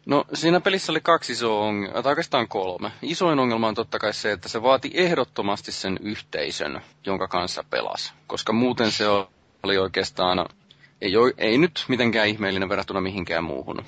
No 0.06 0.24
siinä 0.34 0.60
pelissä 0.60 0.92
oli 0.92 1.00
kaksi 1.00 1.32
isoa 1.32 1.64
ongelmaa, 1.64 2.02
tai 2.02 2.10
oikeastaan 2.10 2.48
kolme. 2.48 2.92
Isoin 3.02 3.38
ongelma 3.38 3.68
on 3.68 3.74
totta 3.74 3.98
kai 3.98 4.14
se, 4.14 4.32
että 4.32 4.48
se 4.48 4.62
vaati 4.62 4.90
ehdottomasti 4.94 5.72
sen 5.72 5.98
yhteisön, 6.02 6.80
jonka 7.06 7.28
kanssa 7.28 7.64
pelasi. 7.70 8.12
Koska 8.26 8.52
muuten 8.52 8.92
se 8.92 9.04
oli 9.62 9.78
oikeastaan, 9.78 10.46
ei, 11.00 11.12
ei 11.38 11.58
nyt 11.58 11.84
mitenkään 11.88 12.28
ihmeellinen 12.28 12.68
verrattuna 12.68 13.00
mihinkään 13.00 13.44
muuhun. 13.44 13.84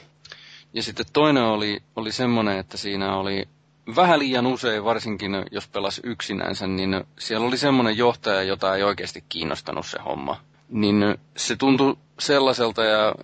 Ja 0.74 0.82
sitten 0.82 1.06
toinen 1.12 1.44
oli, 1.44 1.82
oli 1.96 2.12
semmoinen, 2.12 2.58
että 2.58 2.76
siinä 2.76 3.16
oli 3.16 3.48
vähän 3.96 4.18
liian 4.18 4.46
usein, 4.46 4.84
varsinkin 4.84 5.32
jos 5.50 5.68
pelasi 5.68 6.00
yksinänsä, 6.04 6.66
niin 6.66 7.04
siellä 7.18 7.46
oli 7.46 7.56
semmoinen 7.58 7.96
johtaja, 7.96 8.42
jota 8.42 8.76
ei 8.76 8.82
oikeasti 8.82 9.24
kiinnostanut 9.28 9.86
se 9.86 9.98
homma 10.04 10.40
niin 10.74 11.18
se 11.36 11.56
tuntui 11.56 11.96
sellaiselta 12.18 12.84
ja, 12.84 13.14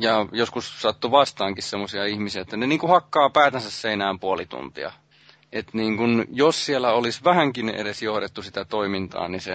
ja 0.00 0.26
joskus 0.32 0.82
sattui 0.82 1.10
vastaankin 1.10 1.62
semmoisia 1.62 2.04
ihmisiä, 2.04 2.42
että 2.42 2.56
ne 2.56 2.66
niin 2.66 2.78
kuin 2.78 2.90
hakkaa 2.90 3.30
päätänsä 3.30 3.70
seinään 3.70 4.18
puoli 4.18 4.46
tuntia. 4.46 4.92
Et 5.52 5.74
niin 5.74 5.96
kun, 5.96 6.24
jos 6.32 6.66
siellä 6.66 6.92
olisi 6.92 7.24
vähänkin 7.24 7.68
edes 7.68 8.02
johdettu 8.02 8.42
sitä 8.42 8.64
toimintaa, 8.64 9.28
niin 9.28 9.40
se, 9.40 9.52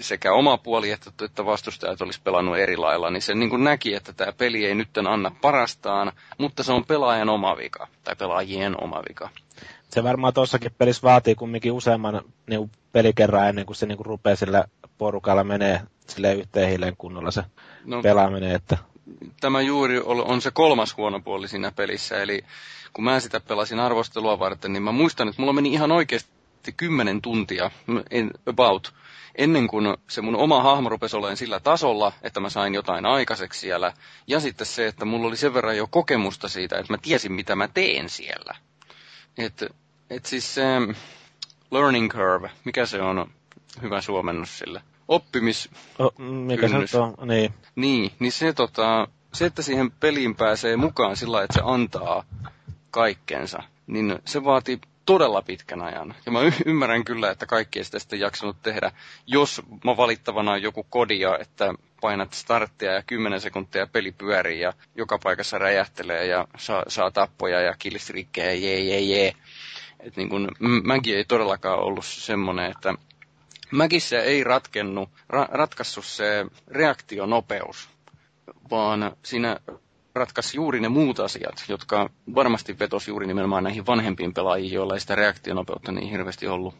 sekä 0.00 0.32
oma 0.32 0.58
puoli 0.58 0.90
että, 0.90 1.10
että 1.24 1.44
vastustajat 1.44 2.00
olisi 2.00 2.20
pelannut 2.24 2.58
eri 2.58 2.76
lailla, 2.76 3.10
niin 3.10 3.22
se 3.22 3.34
niin 3.34 3.50
kun 3.50 3.64
näki, 3.64 3.94
että 3.94 4.12
tämä 4.12 4.32
peli 4.32 4.64
ei 4.66 4.74
nyt 4.74 4.98
anna 5.08 5.30
parastaan, 5.40 6.12
mutta 6.38 6.62
se 6.62 6.72
on 6.72 6.84
pelaajan 6.84 7.28
oma 7.28 7.56
vika, 7.56 7.86
tai 8.04 8.16
pelaajien 8.16 8.82
oma 8.84 9.02
vika. 9.08 9.28
Se 9.90 10.02
varmaan 10.04 10.34
tuossakin 10.34 10.72
pelissä 10.78 11.02
vaatii 11.02 11.34
kumminkin 11.34 11.72
useamman 11.72 12.22
niin 12.46 12.70
pelikerran 12.92 13.48
ennen 13.48 13.66
kuin 13.66 13.76
se 13.76 13.86
niin 13.86 13.96
kuin 13.96 14.06
rupeaa 14.06 14.36
sillä 14.36 14.64
porukalla 14.98 15.44
menee 15.44 15.80
sille 16.08 16.34
yhteen 16.34 16.68
hiileen 16.68 16.96
kunnolla 16.96 17.30
se 17.30 17.42
no, 17.84 18.02
pelaaminen. 18.02 18.54
Että... 18.54 18.78
Tämä 19.40 19.60
juuri 19.60 20.00
on 20.04 20.40
se 20.40 20.50
kolmas 20.50 20.96
huono 20.96 21.20
puoli 21.20 21.48
siinä 21.48 21.72
pelissä, 21.72 22.22
eli 22.22 22.44
kun 22.92 23.04
mä 23.04 23.20
sitä 23.20 23.40
pelasin 23.40 23.80
arvostelua 23.80 24.38
varten, 24.38 24.72
niin 24.72 24.82
mä 24.82 24.92
muistan, 24.92 25.28
että 25.28 25.42
mulla 25.42 25.52
meni 25.52 25.72
ihan 25.72 25.92
oikeasti 25.92 26.72
kymmenen 26.76 27.22
tuntia, 27.22 27.70
about, 28.46 28.94
ennen 29.34 29.66
kuin 29.66 29.96
se 30.10 30.20
mun 30.22 30.36
oma 30.36 30.62
hahmo 30.62 30.88
rupesi 30.88 31.16
olemaan 31.16 31.36
sillä 31.36 31.60
tasolla, 31.60 32.12
että 32.22 32.40
mä 32.40 32.50
sain 32.50 32.74
jotain 32.74 33.06
aikaiseksi 33.06 33.60
siellä. 33.60 33.92
Ja 34.26 34.40
sitten 34.40 34.66
se, 34.66 34.86
että 34.86 35.04
mulla 35.04 35.28
oli 35.28 35.36
sen 35.36 35.54
verran 35.54 35.76
jo 35.76 35.86
kokemusta 35.86 36.48
siitä, 36.48 36.78
että 36.78 36.92
mä 36.92 36.98
tiesin, 37.02 37.32
mitä 37.32 37.56
mä 37.56 37.68
teen 37.68 38.08
siellä. 38.08 38.54
Että 39.38 39.66
et 40.10 40.26
siis 40.26 40.54
se 40.54 40.64
learning 41.70 42.10
curve, 42.12 42.50
mikä 42.64 42.86
se 42.86 43.02
on 43.02 43.30
hyvä 43.82 44.00
suomennus 44.00 44.58
sille? 44.58 44.82
oppimis... 45.08 45.70
O, 46.00 46.10
mikä 46.22 46.68
se 46.86 46.98
on, 46.98 47.14
niin. 47.28 47.54
Niin, 47.76 48.10
niin 48.18 48.32
se, 48.32 48.52
tota, 48.52 49.08
se, 49.32 49.46
että 49.46 49.62
siihen 49.62 49.90
peliin 49.90 50.34
pääsee 50.34 50.76
mukaan 50.76 51.16
sillä 51.16 51.42
että 51.42 51.54
se 51.54 51.60
antaa 51.64 52.24
kaikkensa, 52.90 53.62
niin 53.86 54.18
se 54.24 54.44
vaatii 54.44 54.78
todella 55.06 55.42
pitkän 55.42 55.82
ajan. 55.82 56.14
Ja 56.26 56.32
mä 56.32 56.40
y- 56.40 56.52
ymmärrän 56.66 57.04
kyllä, 57.04 57.30
että 57.30 57.46
kaikki 57.46 57.78
ei 57.78 57.84
sitä 57.84 57.98
sitten 57.98 58.20
jaksanut 58.20 58.56
tehdä, 58.62 58.92
jos 59.26 59.62
mä 59.84 59.96
valittavana 59.96 60.52
on 60.52 60.62
joku 60.62 60.86
kodia, 60.90 61.38
että 61.38 61.74
painat 62.00 62.32
starttia 62.32 62.92
ja 62.92 63.02
10 63.06 63.40
sekuntia 63.40 63.86
peli 63.86 64.12
pyörii 64.12 64.60
ja 64.60 64.72
joka 64.96 65.18
paikassa 65.18 65.58
räjähtelee 65.58 66.26
ja 66.26 66.46
saa, 66.58 66.82
saa 66.88 67.10
tappoja 67.10 67.60
ja 67.60 67.74
killistrikkejä 67.78 68.46
ja 68.52 68.54
jee 68.60 68.80
jee 68.80 69.00
jee. 69.00 69.32
Et 70.00 70.16
niin 70.16 70.28
kun, 70.28 70.48
mäkin 70.84 71.16
ei 71.16 71.24
todellakaan 71.24 71.78
ollut 71.78 72.04
semmonen, 72.04 72.70
että 72.70 72.94
Mäkissä 73.74 74.22
ei 74.22 74.44
ratkennu, 74.44 75.08
ra, 75.28 75.48
ratkaissut 75.50 76.04
se 76.04 76.46
reaktionopeus, 76.68 77.88
vaan 78.70 79.16
siinä 79.24 79.60
ratkaisi 80.14 80.56
juuri 80.56 80.80
ne 80.80 80.88
muut 80.88 81.20
asiat, 81.20 81.64
jotka 81.68 82.10
varmasti 82.34 82.78
vetosi 82.78 83.10
juuri 83.10 83.26
nimenomaan 83.26 83.64
näihin 83.64 83.86
vanhempiin 83.86 84.34
pelaajiin, 84.34 84.72
joilla 84.72 84.94
ei 84.94 85.00
sitä 85.00 85.14
reaktionopeutta 85.14 85.92
niin 85.92 86.10
hirveästi 86.10 86.46
ollut. 86.46 86.74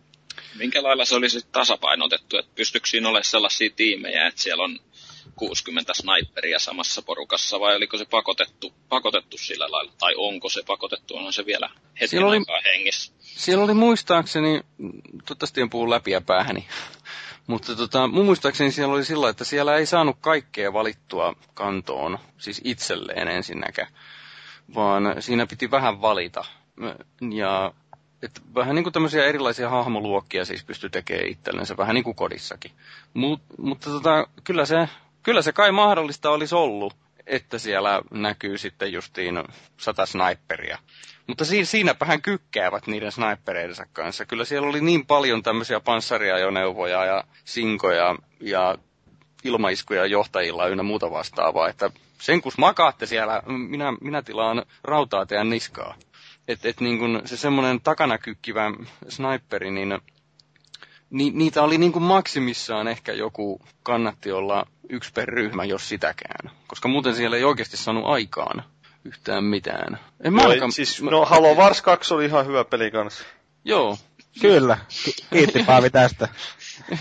Minkä 0.59 0.83
lailla 0.83 1.05
se 1.05 1.15
olisi 1.15 1.47
tasapainotettu, 1.53 2.39
että 2.39 2.53
pystyykö 2.55 2.87
siinä 2.87 3.09
olemaan 3.09 3.25
sellaisia 3.25 3.71
tiimejä, 3.77 4.27
että 4.27 4.43
siellä 4.43 4.65
on 4.65 4.79
60 5.37 5.95
sniperia 5.95 6.59
samassa 6.59 7.03
porukassa, 7.03 7.61
vai 7.61 7.77
oliko 7.77 7.99
se 7.99 8.05
pakotettu, 8.05 8.73
pakotettu 8.89 9.39
sillä 9.39 9.71
lailla, 9.71 9.93
tai 9.99 10.15
onko 10.17 10.49
se 10.49 10.63
pakotettu, 10.67 11.17
on 11.17 11.33
se 11.33 11.47
vielä 11.47 11.71
hetken 12.01 12.25
oli, 12.25 12.37
aikaa 12.37 12.61
hengissä? 12.65 13.13
Siellä 13.19 13.65
oli 13.65 13.75
muistaakseni, 13.75 14.61
toivottavasti 15.27 15.61
en 15.61 15.71
puhu 15.71 15.91
läpi 15.91 16.11
ja 16.11 16.21
päähäni, 16.21 16.69
mutta 17.47 17.77
tota, 17.77 18.07
mun 18.07 18.25
muistaakseni 18.25 18.73
siellä 18.73 18.95
oli 18.95 19.05
sillä, 19.05 19.29
että 19.29 19.45
siellä 19.45 19.77
ei 19.77 19.87
saanut 19.87 20.17
kaikkea 20.21 20.73
valittua 20.73 21.37
kantoon, 21.55 22.19
siis 22.39 22.61
itselleen 22.65 23.29
ensinnäkään, 23.29 23.93
vaan 24.75 25.23
siinä 25.23 25.47
piti 25.47 25.71
vähän 25.71 26.01
valita. 26.01 26.45
Ja 27.35 27.73
että 28.25 28.41
vähän 28.55 28.75
niin 28.75 28.83
kuin 28.83 28.93
tämmöisiä 28.93 29.25
erilaisia 29.25 29.71
hahmoluokkia 29.71 30.45
siis 30.45 30.65
pystyi 30.65 30.91
tekemään 30.91 31.29
itsellensä, 31.29 31.77
vähän 31.77 31.95
niin 31.95 32.05
kuin 32.05 32.17
kodissakin. 32.17 32.71
Mut, 33.15 33.41
mutta 33.59 33.91
tota, 33.91 34.27
kyllä, 34.45 34.65
se, 34.67 34.89
kyllä 35.25 35.43
se 35.43 35.53
kai 35.53 35.73
mahdollista 35.73 36.31
olisi 36.31 36.55
ollut, 36.55 36.97
että 37.27 37.59
siellä 37.59 38.03
näkyy 38.11 38.59
sitten 38.59 38.93
justiin 38.93 39.45
sata 39.77 40.07
sniperia. 40.07 40.79
Mutta 41.27 41.45
siinä, 41.45 41.65
siinäpähän 41.65 42.23
kykkäävät 42.23 42.87
niiden 42.87 43.13
snipereidensa 43.13 43.87
kanssa. 43.93 44.27
Kyllä 44.27 44.45
siellä 44.45 44.69
oli 44.69 44.81
niin 44.81 45.07
paljon 45.07 45.43
tämmöisiä 45.43 45.81
panssariajoneuvoja 45.81 47.05
ja 47.05 47.25
sinkoja 47.45 48.17
ja 48.41 48.79
ilmaiskuja 49.45 50.07
johtajilla 50.07 50.69
ynnä 50.69 50.83
muuta 50.83 51.11
vastaavaa, 51.11 51.69
että 51.69 51.91
sen 52.19 52.41
kun 52.41 52.53
makaatte 52.59 53.07
siellä, 53.07 53.43
minä, 53.47 53.93
minä 54.01 54.23
tilaan 54.23 54.63
rautaa 54.85 55.27
teidän 55.27 55.51
niskaa. 55.51 55.95
Että 56.49 56.69
et 56.69 56.81
niin 56.81 56.99
kun 56.99 57.23
se 57.25 57.37
semmoinen 57.37 57.81
takana 57.81 58.19
kykkivä 58.19 58.71
sniperi, 59.09 59.71
niin 59.71 59.99
ni, 61.15 61.31
niitä 61.31 61.63
oli 61.63 61.79
niin 61.79 61.93
kuin 61.93 62.03
maksimissaan 62.03 62.89
ehkä 62.89 63.13
joku 63.13 63.61
kannatti 63.83 64.33
olla 64.33 64.67
yksi 64.89 65.13
per 65.13 65.29
ryhmä, 65.29 65.65
jos 65.65 65.89
sitäkään. 65.89 66.51
Koska 66.67 66.89
muuten 66.89 67.15
siellä 67.15 67.37
ei 67.37 67.45
oikeasti 67.45 67.77
saanut 67.77 68.05
aikaan 68.07 68.65
yhtään 69.05 69.45
mitään. 69.45 69.99
En 70.25 70.33
mä 70.35 70.43
no, 70.43 70.71
siis, 70.71 71.03
no 71.03 71.25
Halo 71.25 71.55
Wars 71.55 71.83
2 71.83 72.15
oli 72.15 72.25
ihan 72.25 72.47
hyvä 72.47 72.65
peli 72.65 72.91
kanssa. 72.91 73.25
Joo. 73.65 73.99
Kyllä. 74.41 74.79
Kiitti 75.33 75.63
Paavi 75.63 75.91
tästä. 75.91 76.29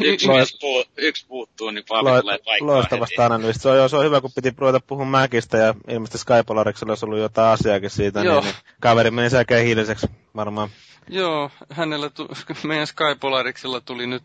yksi, 0.01 0.28
Loist... 0.28 0.59
puu, 0.59 0.84
yksi 0.97 1.26
puuttuu, 1.28 1.71
niin 1.71 1.86
Paavi 1.89 2.09
Lo... 2.09 2.21
tulee 2.21 2.38
paikkaan 2.45 2.67
Loistavasta 2.67 3.26
analyysistä. 3.26 3.61
Se 3.61 3.69
on, 3.69 3.89
se 3.89 3.97
on 3.97 4.05
hyvä, 4.05 4.21
kun 4.21 4.32
piti 4.36 4.53
ruveta 4.57 4.80
puhua 4.80 5.05
Mäkistä 5.05 5.57
ja 5.57 5.74
ilmeisesti 5.88 6.17
Skypolariksella 6.17 6.91
olisi 6.91 7.05
ollut 7.05 7.19
jotain 7.19 7.47
asiaakin 7.47 7.89
siitä, 7.89 8.21
Joo. 8.21 8.36
niin, 8.36 8.43
niin 8.43 8.55
kaveri 8.80 9.11
meni 9.11 9.30
selkeä 9.30 9.59
hiiliseksi 9.59 10.07
varmaan. 10.36 10.69
Joo, 11.09 11.51
hänellä 11.69 12.09
tu- 12.09 12.30
meidän 12.67 12.88
Skypolariksella 12.88 13.82
tuli 13.82 14.07
nyt 14.07 14.24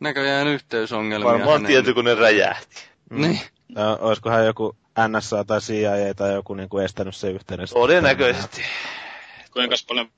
näköjään 0.00 0.46
yhteysongelmia. 0.46 1.32
Varmaan 1.32 1.64
tietokone 1.66 2.14
räjähti. 2.14 2.76
Mm. 3.10 3.20
Niin. 3.22 3.40
No, 3.68 3.98
olisiko 4.00 4.30
hän 4.30 4.46
joku 4.46 4.76
NSA 5.08 5.44
tai 5.44 5.60
CIA 5.60 6.14
tai 6.16 6.32
joku 6.32 6.54
niin 6.54 6.68
kuin 6.68 6.84
estänyt 6.84 7.16
se 7.16 7.30
yhteyden? 7.30 7.68
Todennäköisesti. 7.68 8.62
Kuinka 9.52 9.76
paljon 9.88 10.08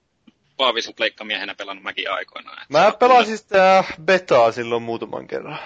Paavisen 0.59 0.95
pleikkamiehenä 0.95 1.55
pelannut 1.55 1.85
aikoinaan? 2.13 2.67
Mä 2.69 2.93
pelasin 2.99 3.39
sitä 3.39 3.85
betaa 4.05 4.53
silloin 4.53 4.83
muutaman 4.83 5.27
kerran. 5.27 5.59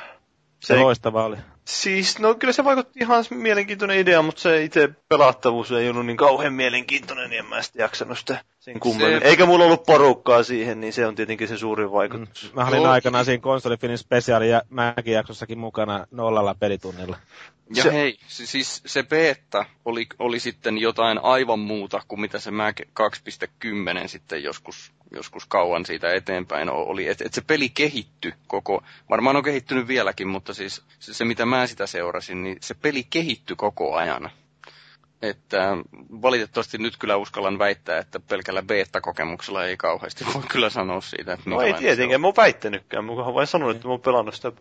Se, 0.60 0.74
se 0.74 0.76
loistava 0.76 1.24
oli. 1.24 1.36
Siis, 1.64 2.18
no 2.18 2.34
kyllä 2.34 2.52
se 2.52 2.64
vaikutti 2.64 2.98
ihan 3.00 3.24
mielenkiintoinen 3.30 3.98
idea, 3.98 4.22
mutta 4.22 4.40
se 4.40 4.64
itse 4.64 4.88
pelattavuus 5.08 5.72
ei 5.72 5.90
ollut 5.90 6.06
niin 6.06 6.16
kauhean 6.16 6.52
mielenkiintoinen, 6.52 7.30
niin 7.30 7.38
en 7.38 7.46
mä 7.46 7.62
sitten 7.62 7.82
jaksanut 7.82 8.18
sitä 8.18 8.44
sen 8.58 8.80
kummemmin. 8.80 9.20
Se... 9.20 9.28
Eikä 9.28 9.46
mulla 9.46 9.64
ollut 9.64 9.86
porukkaa 9.86 10.42
siihen, 10.42 10.80
niin 10.80 10.92
se 10.92 11.06
on 11.06 11.14
tietenkin 11.14 11.48
se 11.48 11.58
suurin 11.58 11.92
vaikutus. 11.92 12.52
Mm. 12.52 12.60
Mä 12.60 12.66
olin 12.68 12.86
aikanaan 12.86 13.24
siinä 13.24 13.42
konsolifinin 13.42 13.98
spesiaali 13.98 14.50
ja 14.50 14.62
mäkin 14.70 15.14
jaksossakin 15.14 15.58
mukana 15.58 16.06
nollalla 16.10 16.54
pelitunnilla. 16.54 17.16
Ja 17.74 17.82
se... 17.82 17.92
hei, 17.92 18.18
siis 18.26 18.82
se 18.86 19.02
beta 19.02 19.64
oli, 19.84 20.06
oli 20.18 20.40
sitten 20.40 20.78
jotain 20.78 21.18
aivan 21.18 21.58
muuta 21.58 22.02
kuin 22.08 22.20
mitä 22.20 22.38
se 22.38 22.50
Mac 22.50 22.80
2.10 22.80 24.08
sitten 24.08 24.42
joskus, 24.42 24.92
joskus 25.14 25.46
kauan 25.46 25.86
siitä 25.86 26.14
eteenpäin 26.14 26.70
oli. 26.70 27.08
Että 27.08 27.24
et 27.26 27.34
se 27.34 27.40
peli 27.46 27.68
kehitty 27.68 28.32
koko, 28.46 28.82
varmaan 29.10 29.36
on 29.36 29.42
kehittynyt 29.42 29.88
vieläkin, 29.88 30.28
mutta 30.28 30.54
siis 30.54 30.82
se, 30.98 31.14
se 31.14 31.24
mitä 31.24 31.46
mä 31.46 31.66
sitä 31.66 31.86
seurasin, 31.86 32.42
niin 32.42 32.56
se 32.60 32.74
peli 32.74 33.04
kehitty 33.10 33.56
koko 33.56 33.94
ajan. 33.94 34.30
Että 35.22 35.76
valitettavasti 36.22 36.78
nyt 36.78 36.96
kyllä 36.96 37.16
uskallan 37.16 37.58
väittää, 37.58 37.98
että 37.98 38.20
pelkällä 38.20 38.62
beta-kokemuksella 38.62 39.64
ei 39.64 39.76
kauheasti 39.76 40.24
voi 40.34 40.42
kyllä 40.48 40.70
sanoa 40.70 41.00
siitä, 41.00 41.32
että 41.32 41.50
No 41.50 41.60
ei 41.60 41.74
tietenkään, 41.74 42.20
mä 42.20 42.26
oon 42.26 42.36
väittänytkään, 42.36 43.04
mä 43.04 43.12
oon 43.12 43.34
vain 43.34 43.46
sanonut, 43.46 43.76
että 43.76 43.88
mä 43.88 43.92
oon 43.92 44.00
pelannut 44.00 44.34
sitä 44.34 44.52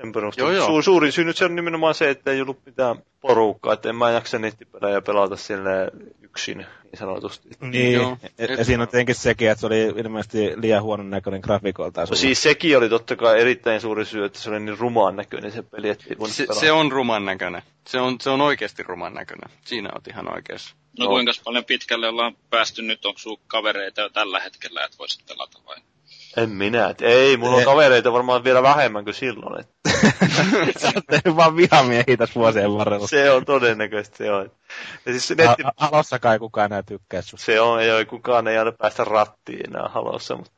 sen 0.00 0.12
perusteella. 0.12 0.66
Su- 0.66 0.82
suurin 0.82 1.12
syy 1.12 1.24
nyt 1.24 1.36
se 1.36 1.44
on 1.44 1.56
nimenomaan 1.56 1.94
se, 1.94 2.10
että 2.10 2.30
ei 2.30 2.40
ollut 2.40 2.66
mitään 2.66 2.96
porukkaa, 3.20 3.72
että 3.72 3.88
en 3.88 3.96
mä 3.96 4.10
jaksa 4.10 4.38
nettipelejä 4.38 5.00
pelata 5.00 5.36
sille 5.36 5.90
yksin, 6.22 6.58
niin 6.58 6.98
sanotusti. 6.98 7.48
Niin, 7.60 7.92
Joo. 7.92 8.18
ja, 8.38 8.44
ja 8.44 8.64
siinä 8.64 8.82
on 8.82 8.88
tietenkin 8.88 9.14
sekin, 9.14 9.50
että 9.50 9.60
se 9.60 9.66
oli 9.66 9.80
ilmeisesti 9.80 10.52
liian 10.56 10.82
huonon 10.82 11.10
näköinen 11.10 11.40
grafiikolta. 11.40 12.00
No 12.00 12.16
siis 12.16 12.42
sekin 12.42 12.78
oli 12.78 12.88
totta 12.88 13.16
kai 13.16 13.40
erittäin 13.40 13.80
suuri 13.80 14.04
syy, 14.04 14.24
että 14.24 14.38
se 14.38 14.50
oli 14.50 14.60
niin 14.60 14.78
rumaan 14.78 15.16
näköinen 15.16 15.52
se 15.52 15.62
peli, 15.62 15.88
että 15.88 16.04
se, 16.28 16.46
se 16.60 16.72
on 16.72 16.92
ruman 16.92 17.24
näköinen. 17.24 17.62
Se 17.86 18.00
on, 18.00 18.20
se 18.20 18.30
on 18.30 18.40
oikeasti 18.40 18.82
ruman 18.82 19.14
näköinen. 19.14 19.50
Siinä 19.64 19.90
on 19.94 20.00
ihan 20.08 20.34
oikeassa. 20.34 20.74
No, 20.98 21.04
no 21.04 21.10
kuinka 21.10 21.32
paljon 21.44 21.64
pitkälle 21.64 22.08
ollaan 22.08 22.36
päästy 22.50 22.82
nyt? 22.82 23.04
Onko 23.04 23.18
sinulla 23.18 23.40
kavereita 23.46 24.00
jo 24.00 24.08
tällä 24.08 24.40
hetkellä, 24.40 24.84
että 24.84 24.98
voisit 24.98 25.26
pelata 25.26 25.58
vai? 25.66 25.76
En 26.36 26.50
minä. 26.50 26.88
Et 26.88 27.02
ei, 27.02 27.36
mulla 27.36 27.56
on 27.56 27.64
kavereita 27.64 28.12
varmaan 28.12 28.44
vielä 28.44 28.62
vähemmän 28.62 29.04
kuin 29.04 29.14
silloin. 29.14 29.60
Et. 29.60 29.68
Sä 30.80 30.92
oot 30.94 31.36
vaan 31.36 31.56
vihamiehiä 31.56 32.16
tässä 32.18 32.40
vuosien 32.40 32.74
varrella. 32.74 33.06
Se 33.06 33.30
on 33.30 33.44
todennäköisesti, 33.44 34.16
se 34.16 34.32
on. 34.32 34.50
Ja 35.06 35.12
siis 35.12 35.30
netti... 35.30 35.62
Ha- 35.62 35.72
halossa 35.76 36.18
kai 36.18 36.38
kukaan 36.38 36.72
enää 36.72 36.82
tykkää 36.82 37.22
sun. 37.22 37.38
Se 37.38 37.60
on, 37.60 37.82
ei 37.82 37.92
ole, 37.92 38.04
kukaan 38.04 38.48
ei 38.48 38.58
aina 38.58 38.72
päästä 38.72 39.04
rattiin 39.04 39.70
enää 39.70 39.88
halossa. 39.88 40.36
Mutta 40.36 40.52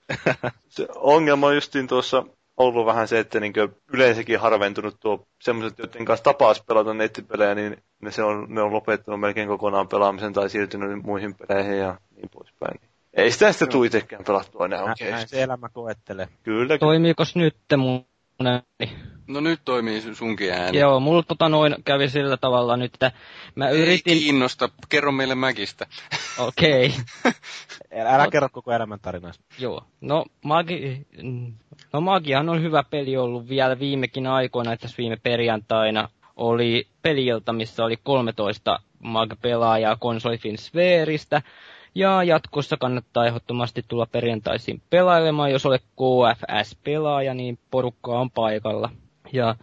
se 0.68 0.88
ongelma 0.94 1.46
on 1.46 1.54
justiin 1.54 1.86
tuossa 1.86 2.24
ollut 2.56 2.86
vähän 2.86 3.08
se, 3.08 3.18
että 3.18 3.40
niin 3.40 3.52
yleensäkin 3.92 4.40
harventunut 4.40 4.96
tuo 5.00 5.26
semmoiset, 5.40 5.78
joiden 5.78 6.04
kanssa 6.04 6.24
tapaus 6.24 6.62
pelata 6.62 6.94
nettipelejä, 6.94 7.54
niin 7.54 7.76
ne, 8.02 8.10
se 8.10 8.22
on, 8.22 8.46
ne 8.48 8.62
on 8.62 8.72
lopettanut 8.72 9.20
melkein 9.20 9.48
kokonaan 9.48 9.88
pelaamisen 9.88 10.32
tai 10.32 10.50
siirtynyt 10.50 11.02
muihin 11.02 11.34
peleihin 11.34 11.78
ja 11.78 11.98
niin 12.16 12.28
poispäin. 12.32 12.91
Ei 13.14 13.30
sitä 13.30 13.52
sitten 13.52 13.68
tule 13.68 13.86
itsekään 13.86 14.24
pelattua 14.24 14.64
enää 14.64 14.82
oikeesti. 14.82 15.10
Näin 15.10 15.28
se 15.28 15.42
elämä 15.42 15.68
koettelee. 15.68 16.28
Kyllä. 16.42 16.78
Toimiikos 16.78 17.36
nyt 17.36 17.56
mun 17.76 18.06
ääni? 18.46 18.92
No 19.26 19.40
nyt 19.40 19.60
toimii 19.64 20.14
sunkin 20.14 20.52
ääni. 20.52 20.78
Joo, 20.78 21.00
mulla 21.00 21.22
tota 21.22 21.48
noin 21.48 21.76
kävi 21.84 22.08
sillä 22.08 22.36
tavalla 22.36 22.76
nyt, 22.76 22.94
että 22.94 23.12
mä 23.54 23.68
Ei 23.68 23.80
yritin... 23.80 24.18
kiinnosta, 24.18 24.68
kerro 24.88 25.12
meille 25.12 25.34
Mäkistä. 25.34 25.86
Okei. 26.38 26.94
Okay. 27.20 27.32
Älä 28.14 28.28
kerro 28.30 28.48
koko 28.48 28.72
elämäntarinasta. 28.72 29.44
Joo, 29.58 29.84
no, 30.00 30.24
magi... 30.44 31.06
no 31.92 32.00
Magiahan 32.00 32.48
on 32.48 32.62
hyvä 32.62 32.82
peli 32.90 33.16
ollut 33.16 33.48
vielä 33.48 33.78
viimekin 33.78 34.26
aikoina, 34.26 34.72
että 34.72 34.88
viime 34.98 35.16
perjantaina 35.22 36.08
oli 36.36 36.86
peliilta, 37.02 37.52
missä 37.52 37.84
oli 37.84 37.96
13 38.02 38.80
mag-pelaajaa 38.98 39.96
konsolifin 39.96 40.58
sfeeristä. 40.58 41.42
Ja 41.94 42.22
jatkossa 42.22 42.76
kannattaa 42.76 43.26
ehdottomasti 43.26 43.84
tulla 43.88 44.06
perjantaisin 44.06 44.82
pelailemaan, 44.90 45.52
jos 45.52 45.66
olet 45.66 45.82
KFS-pelaaja, 45.82 47.34
niin 47.34 47.58
porukka 47.70 48.20
on 48.20 48.30
paikalla. 48.30 48.90
Ja 49.32 49.54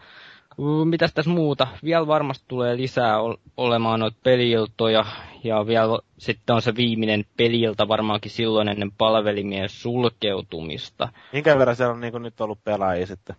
mitäs 0.85 1.13
tässä 1.13 1.31
muuta? 1.31 1.67
Vielä 1.83 2.07
varmasti 2.07 2.45
tulee 2.47 2.77
lisää 2.77 3.17
olemaan 3.57 3.99
noita 3.99 4.17
peliiltoja, 4.23 5.05
ja 5.43 5.67
vielä 5.67 5.99
sitten 6.17 6.55
on 6.55 6.61
se 6.61 6.75
viimeinen 6.75 7.25
peliilta 7.37 7.87
varmaankin 7.87 8.31
silloin 8.31 8.67
ennen 8.67 8.91
palvelimien 8.91 9.69
sulkeutumista. 9.69 11.09
Minkä 11.33 11.57
verran 11.57 11.75
siellä 11.75 11.93
on 11.93 12.01
niin 12.01 12.21
nyt 12.21 12.41
ollut 12.41 12.63
pelaajia 12.63 13.07
sitten? 13.07 13.35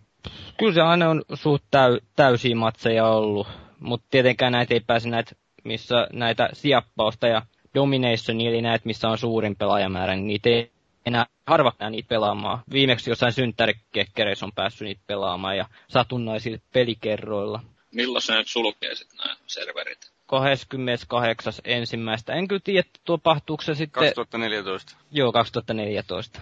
Kyllä 0.57 0.73
se 0.73 0.81
aina 0.81 1.09
on 1.09 1.21
suht 1.33 1.63
täy, 1.71 1.99
täysiä 2.15 2.55
matseja 2.55 3.07
ollut, 3.07 3.47
mutta 3.79 4.07
tietenkään 4.11 4.51
näitä 4.51 4.73
ei 4.73 4.79
pääse 4.79 5.09
näitä, 5.09 5.31
missä 5.63 6.07
näitä 6.13 6.49
siappausta 6.53 7.27
ja 7.27 7.41
Domination, 7.75 8.41
eli 8.41 8.61
näet, 8.61 8.85
missä 8.85 9.09
on 9.09 9.17
suurin 9.17 9.55
pelaajamäärä, 9.55 10.15
niin 10.15 10.27
niitä 10.27 10.49
ei 10.49 10.71
enää 11.05 11.25
harva 11.47 11.73
niitä 11.89 12.09
pelaamaan. 12.09 12.59
Viimeksi 12.71 13.11
jossain 13.11 13.33
synttärikekkereissä 13.33 14.45
on 14.45 14.51
päässyt 14.55 14.85
niitä 14.85 15.01
pelaamaan 15.07 15.57
ja 15.57 15.65
satunnaisilla 15.87 16.57
pelikerroilla. 16.73 17.59
Milloin 17.91 18.21
se 18.21 18.35
nyt 18.35 18.47
sulkee 18.47 18.95
sitten 18.95 19.17
nämä 19.17 19.35
serverit? 19.47 20.11
28. 20.25 21.53
ensimmäistä. 21.63 22.33
En 22.33 22.47
kyllä 22.47 22.61
tiedä, 22.63 22.87
tapahtuuko 23.05 23.63
se 23.63 23.75
sitten... 23.75 24.03
2014. 24.03 24.97
Joo, 25.11 25.31
2014. 25.31 26.39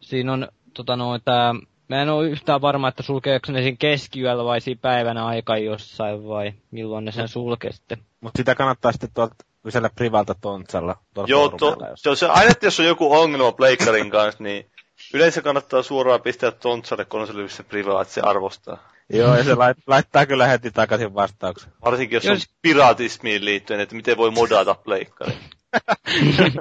Siinä 0.00 0.32
on 0.32 0.48
tota 0.74 0.96
noin, 0.96 1.20
tää... 1.24 1.54
Mä 1.88 2.02
en 2.02 2.08
ole 2.08 2.28
yhtään 2.28 2.60
varma, 2.60 2.88
että 2.88 3.02
sulkeeko 3.02 3.52
ne 3.52 3.62
siinä 3.62 3.76
keskiyöllä 3.76 4.44
vai 4.44 4.60
siinä 4.60 4.78
päivänä 4.82 5.26
aika 5.26 5.56
jossain 5.56 6.28
vai 6.28 6.52
milloin 6.70 7.04
ne 7.04 7.12
sen 7.12 7.28
sulkee 7.28 7.72
sitten. 7.72 7.98
Mutta 8.20 8.36
sitä 8.36 8.54
kannattaa 8.54 8.92
sitten 8.92 9.10
tuolta 9.14 9.34
kysellä 9.62 9.90
privalta 9.94 10.34
tontsalla. 10.34 10.96
Joo, 11.26 11.48
to, 11.48 11.76
se 11.94 12.10
on 12.10 12.16
se, 12.16 12.26
aina 12.26 12.52
jos 12.62 12.80
on 12.80 12.86
joku 12.86 13.12
ongelma 13.14 13.52
Pleikkarin 13.52 14.10
kanssa, 14.10 14.44
niin 14.44 14.70
yleensä 15.14 15.42
kannattaa 15.42 15.82
suoraan 15.82 16.22
pistää 16.22 16.50
tontsalle 16.50 17.04
konsolille 17.04 17.48
se 17.48 17.62
privaat, 17.62 18.08
se 18.08 18.20
arvostaa. 18.20 18.92
Joo, 19.10 19.36
ja 19.36 19.44
se 19.44 19.54
lait, 19.54 19.76
laittaa 19.86 20.26
kyllä 20.26 20.46
heti 20.46 20.70
takaisin 20.70 21.14
vastauksen. 21.14 21.72
Varsinkin 21.84 22.16
jos, 22.16 22.24
jos... 22.24 22.38
on 22.38 22.54
piratismiin 22.62 23.44
liittyen, 23.44 23.80
että 23.80 23.94
miten 23.94 24.16
voi 24.16 24.30
modata 24.30 24.74
pleikkarin. 24.74 25.38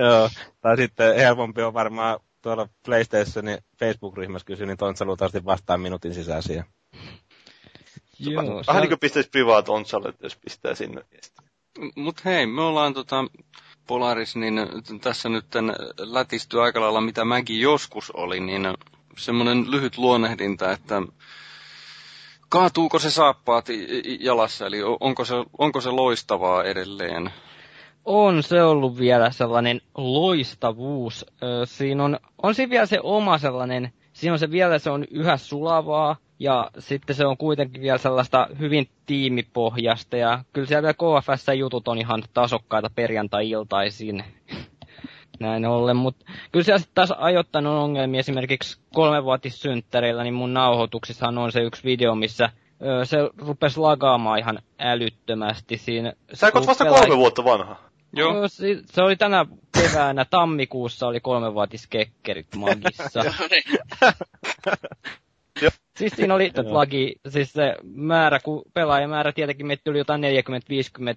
Joo, 0.00 0.30
tai 0.60 0.76
sitten 0.76 1.16
helpompi 1.16 1.62
on 1.62 1.74
varmaan 1.74 2.20
tuolla 2.42 2.68
PlayStationin 2.84 3.58
Facebook-ryhmässä 3.80 4.46
kysyä, 4.46 4.66
niin 4.66 4.76
Tontsa 4.76 5.04
luultavasti 5.04 5.44
vastaa 5.44 5.78
minuutin 5.78 6.14
sisäisiä. 6.14 6.64
Joo, 8.18 8.62
Vähän 8.66 8.80
niin 8.80 8.88
kuin 8.88 9.00
pistäisi 9.00 9.30
privaat 9.30 9.64
Tontsalle, 9.64 10.12
jos 10.22 10.36
pistää 10.36 10.74
sinne 10.74 11.04
Mut 11.94 12.24
hei, 12.24 12.46
me 12.46 12.62
ollaan 12.62 12.94
tota, 12.94 13.24
Polaris, 13.86 14.36
niin 14.36 14.54
tässä 15.00 15.28
nyt 15.28 15.46
lätisty 15.98 16.60
aika 16.62 16.80
lailla, 16.80 17.00
mitä 17.00 17.24
mäkin 17.24 17.60
joskus 17.60 18.10
oli, 18.10 18.40
niin 18.40 18.62
semmoinen 19.18 19.70
lyhyt 19.70 19.98
luonnehdinta, 19.98 20.72
että 20.72 21.02
kaatuuko 22.48 22.98
se 22.98 23.10
saappaat 23.10 23.66
jalassa, 24.20 24.66
eli 24.66 24.78
onko 25.00 25.24
se, 25.24 25.34
onko 25.58 25.80
se 25.80 25.90
loistavaa 25.90 26.64
edelleen? 26.64 27.30
On 28.04 28.42
se 28.42 28.62
ollut 28.62 28.98
vielä 28.98 29.30
sellainen 29.30 29.80
loistavuus. 29.94 31.26
Siinä 31.64 32.04
on, 32.04 32.18
on 32.42 32.54
siinä 32.54 32.70
vielä 32.70 32.86
se 32.86 32.98
oma 33.02 33.38
sellainen, 33.38 33.92
siinä 34.12 34.32
on 34.32 34.38
se 34.38 34.50
vielä, 34.50 34.78
se 34.78 34.90
on 34.90 35.04
yhä 35.10 35.36
sulavaa, 35.36 36.16
ja 36.38 36.70
sitten 36.78 37.16
se 37.16 37.26
on 37.26 37.36
kuitenkin 37.36 37.82
vielä 37.82 37.98
sellaista 37.98 38.48
hyvin 38.58 38.88
tiimipohjasta 39.06 40.16
ja 40.16 40.44
kyllä 40.52 40.68
siellä 40.68 40.82
vielä 40.82 40.94
KFS-jutut 40.94 41.88
on 41.88 41.98
ihan 41.98 42.22
tasokkaita 42.34 42.90
perjantai-iltaisin. 42.94 44.24
Näin 45.40 45.66
ollen, 45.66 45.96
mutta 45.96 46.24
kyllä 46.52 46.64
siellä 46.64 46.78
sitten 46.78 46.94
taas 46.94 47.10
ajoittanut 47.10 47.72
ongelmia 47.72 48.20
esimerkiksi 48.20 48.80
kolmevuotissynttäreillä, 48.94 50.22
niin 50.22 50.34
mun 50.34 50.54
nauhoituksissahan 50.54 51.38
on 51.38 51.52
se 51.52 51.60
yksi 51.60 51.84
video, 51.84 52.14
missä 52.14 52.50
ö, 52.82 53.04
se 53.04 53.18
rupesi 53.38 53.80
lagaamaan 53.80 54.38
ihan 54.38 54.58
älyttömästi 54.78 55.76
siinä. 55.76 56.12
Sä 56.34 56.50
oot 56.54 56.66
vasta 56.66 56.84
kolme 56.84 57.16
vuotta 57.16 57.44
vanha. 57.44 57.76
Joo. 58.12 58.48
Se, 58.48 58.66
se 58.84 59.02
oli 59.02 59.16
tänä 59.16 59.46
keväänä, 59.78 60.24
tammikuussa 60.24 61.06
oli 61.06 61.20
kolmevuotiskekkerit 61.20 62.46
magissa. 62.64 63.20
Siis 65.98 66.12
siinä 66.16 66.34
oli 66.34 66.52
lagi, 66.70 67.16
siis 67.28 67.52
se 67.52 67.74
määrä, 67.82 68.38
kun 68.40 68.62
pelaajamäärä 68.74 69.32
tietenkin 69.32 69.66
meitä 69.66 69.84
tuli 69.84 69.98
jotain 69.98 70.22
40-50, 70.22 70.26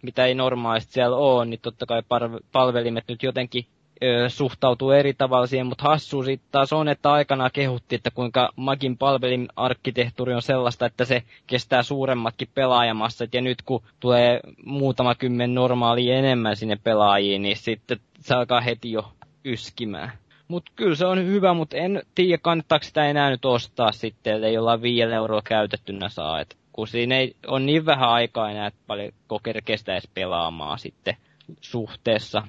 mitä 0.04 0.26
ei 0.26 0.36
normaalisti 0.36 0.94
siellä 0.94 1.18
ole, 1.18 1.46
niin 1.46 1.60
totta 1.62 1.86
kai 1.86 2.04
palvelimet 2.52 3.04
nyt 3.08 3.24
jotenkin 3.24 3.66
ö, 4.04 4.30
suhtautuu 4.30 4.92
eri 4.92 5.14
tavalla 5.14 5.48
siihen, 5.48 5.68
mutta 5.68 5.84
hassu 5.84 6.24
sitten 6.24 6.52
taas 6.52 6.74
on, 6.74 6.90
että 6.90 7.12
aikana 7.12 7.50
kehutti, 7.50 7.96
että 7.96 8.12
kuinka 8.12 8.50
Magin 8.56 8.98
palvelin 8.98 9.48
arkkitehtuuri 9.56 10.34
on 10.34 10.42
sellaista, 10.42 10.86
että 10.86 11.06
se 11.06 11.24
kestää 11.48 11.84
suuremmatkin 11.84 12.48
pelaajamassat, 12.54 13.34
ja 13.34 13.42
nyt 13.42 13.62
kun 13.62 13.84
tulee 14.00 14.40
muutama 14.66 15.16
kymmen 15.16 15.56
normaalia 15.56 16.16
enemmän 16.16 16.56
sinne 16.56 16.78
pelaajiin, 16.84 17.42
niin 17.42 17.58
sitten 17.58 18.00
se 18.20 18.36
alkaa 18.36 18.62
heti 18.62 18.92
jo 18.92 19.12
yskimään. 19.46 20.12
Mutta 20.48 20.72
kyllä 20.76 20.96
se 20.96 21.06
on 21.06 21.26
hyvä, 21.26 21.54
mutta 21.54 21.78
en 21.78 22.02
tiedä 22.16 22.38
kannattaako 22.42 22.84
sitä 22.84 23.06
enää 23.06 23.30
nyt 23.30 23.46
ostaa 23.46 23.92
sitten, 23.92 24.34
ellei 24.34 24.54
jollain 24.54 24.82
viidellä 24.82 25.16
euroa 25.16 25.42
käytettynä 25.42 26.10
saa. 26.10 26.42
Et 26.42 26.58
kun 26.74 26.88
siinä 26.88 27.18
ei 27.18 27.36
on 27.48 27.66
niin 27.66 27.86
vähän 27.86 28.10
aikaa 28.10 28.52
enää, 28.52 28.68
että 28.68 28.80
paljon 28.88 29.12
kerkestä 29.44 29.94
edes 29.94 30.10
pelaamaan 30.14 30.80
sitten 30.80 31.18
suhteessa. 31.62 32.44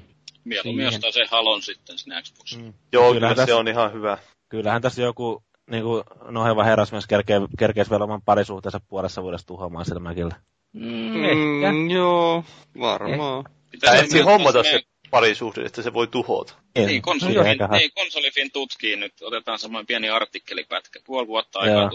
Mieluummin 0.45 0.87
ostaa 0.87 1.11
se 1.11 1.25
Halon 1.31 1.63
sitten 1.63 1.99
sinne 1.99 2.23
Xboxiin. 2.23 2.65
Mm. 2.65 2.73
Joo, 2.93 3.13
Kyllähän 3.13 3.35
kyllä 3.35 3.47
se 3.47 3.55
on 3.55 3.69
ihan 3.69 3.93
hyvä. 3.93 4.19
Kyllähän 4.49 4.83
tässä 4.83 5.03
joku 5.03 5.43
niin 5.71 5.83
kuin 5.83 6.05
noheva 6.29 6.65
herrasmies 6.65 7.07
kerkee, 7.07 7.41
kerkeisi 7.59 7.91
vielä 7.91 8.05
oman 8.05 8.23
parisuhteensa 8.23 8.81
puolessa 8.89 9.23
vuodessa 9.23 9.47
tuhoamaan 9.47 9.85
sillä 9.85 10.01
mäkillä. 10.01 10.35
Mm, 10.73 11.25
ehkä. 11.25 11.73
Mm, 11.73 11.91
joo, 11.91 12.45
varmaan. 12.81 13.45
Pitää 13.71 13.93
Tää 13.93 14.01
etsi 14.03 14.15
mennä 14.17 14.31
hommata 14.31 14.63
se 14.63 14.81
parisuhde, 15.11 15.63
että 15.63 15.83
se 15.83 15.93
voi 15.93 16.07
tuhota. 16.07 16.55
Niin, 16.75 17.03
konsolifin, 17.03 17.41
Niin, 17.43 17.51
eiköhän- 17.51 17.79
niin, 17.79 17.91
konsolifin 17.95 18.51
tutkiin 18.53 19.01
nyt. 19.01 19.13
Otetaan 19.23 19.59
semmoinen 19.59 19.87
pieni 19.87 20.09
artikkelipätkä. 20.11 21.01
Puoli 21.07 21.27
vuotta 21.27 21.59
aikaa. 21.59 21.91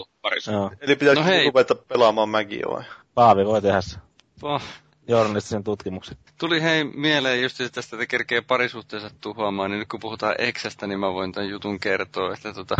Joo. 0.52 0.70
Eli 0.80 0.96
pitäisikö 0.96 1.20
No 1.28 1.34
hei. 1.34 1.44
ruveta 1.46 1.74
pelaamaan 1.74 2.28
Magia 2.28 2.66
vai? 2.70 2.84
Paavi 3.14 3.44
voi 3.46 3.62
tehdä 3.62 3.80
se. 3.80 3.98
Pah. 4.40 4.62
journalistisen 5.08 5.64
tutkimuksen. 5.64 6.16
Tuli 6.38 6.62
hei 6.62 6.84
mieleen 6.84 7.42
just 7.42 7.56
tästä, 7.72 7.96
että 7.96 8.06
kerkee 8.06 8.40
parisuhteensa 8.40 9.10
tuhoamaan, 9.20 9.70
niin 9.70 9.78
nyt 9.78 9.88
kun 9.88 10.00
puhutaan 10.00 10.34
Exästä, 10.38 10.86
niin 10.86 11.00
mä 11.00 11.12
voin 11.12 11.32
tämän 11.32 11.50
jutun 11.50 11.80
kertoa, 11.80 12.34
että 12.34 12.52
tota, 12.52 12.74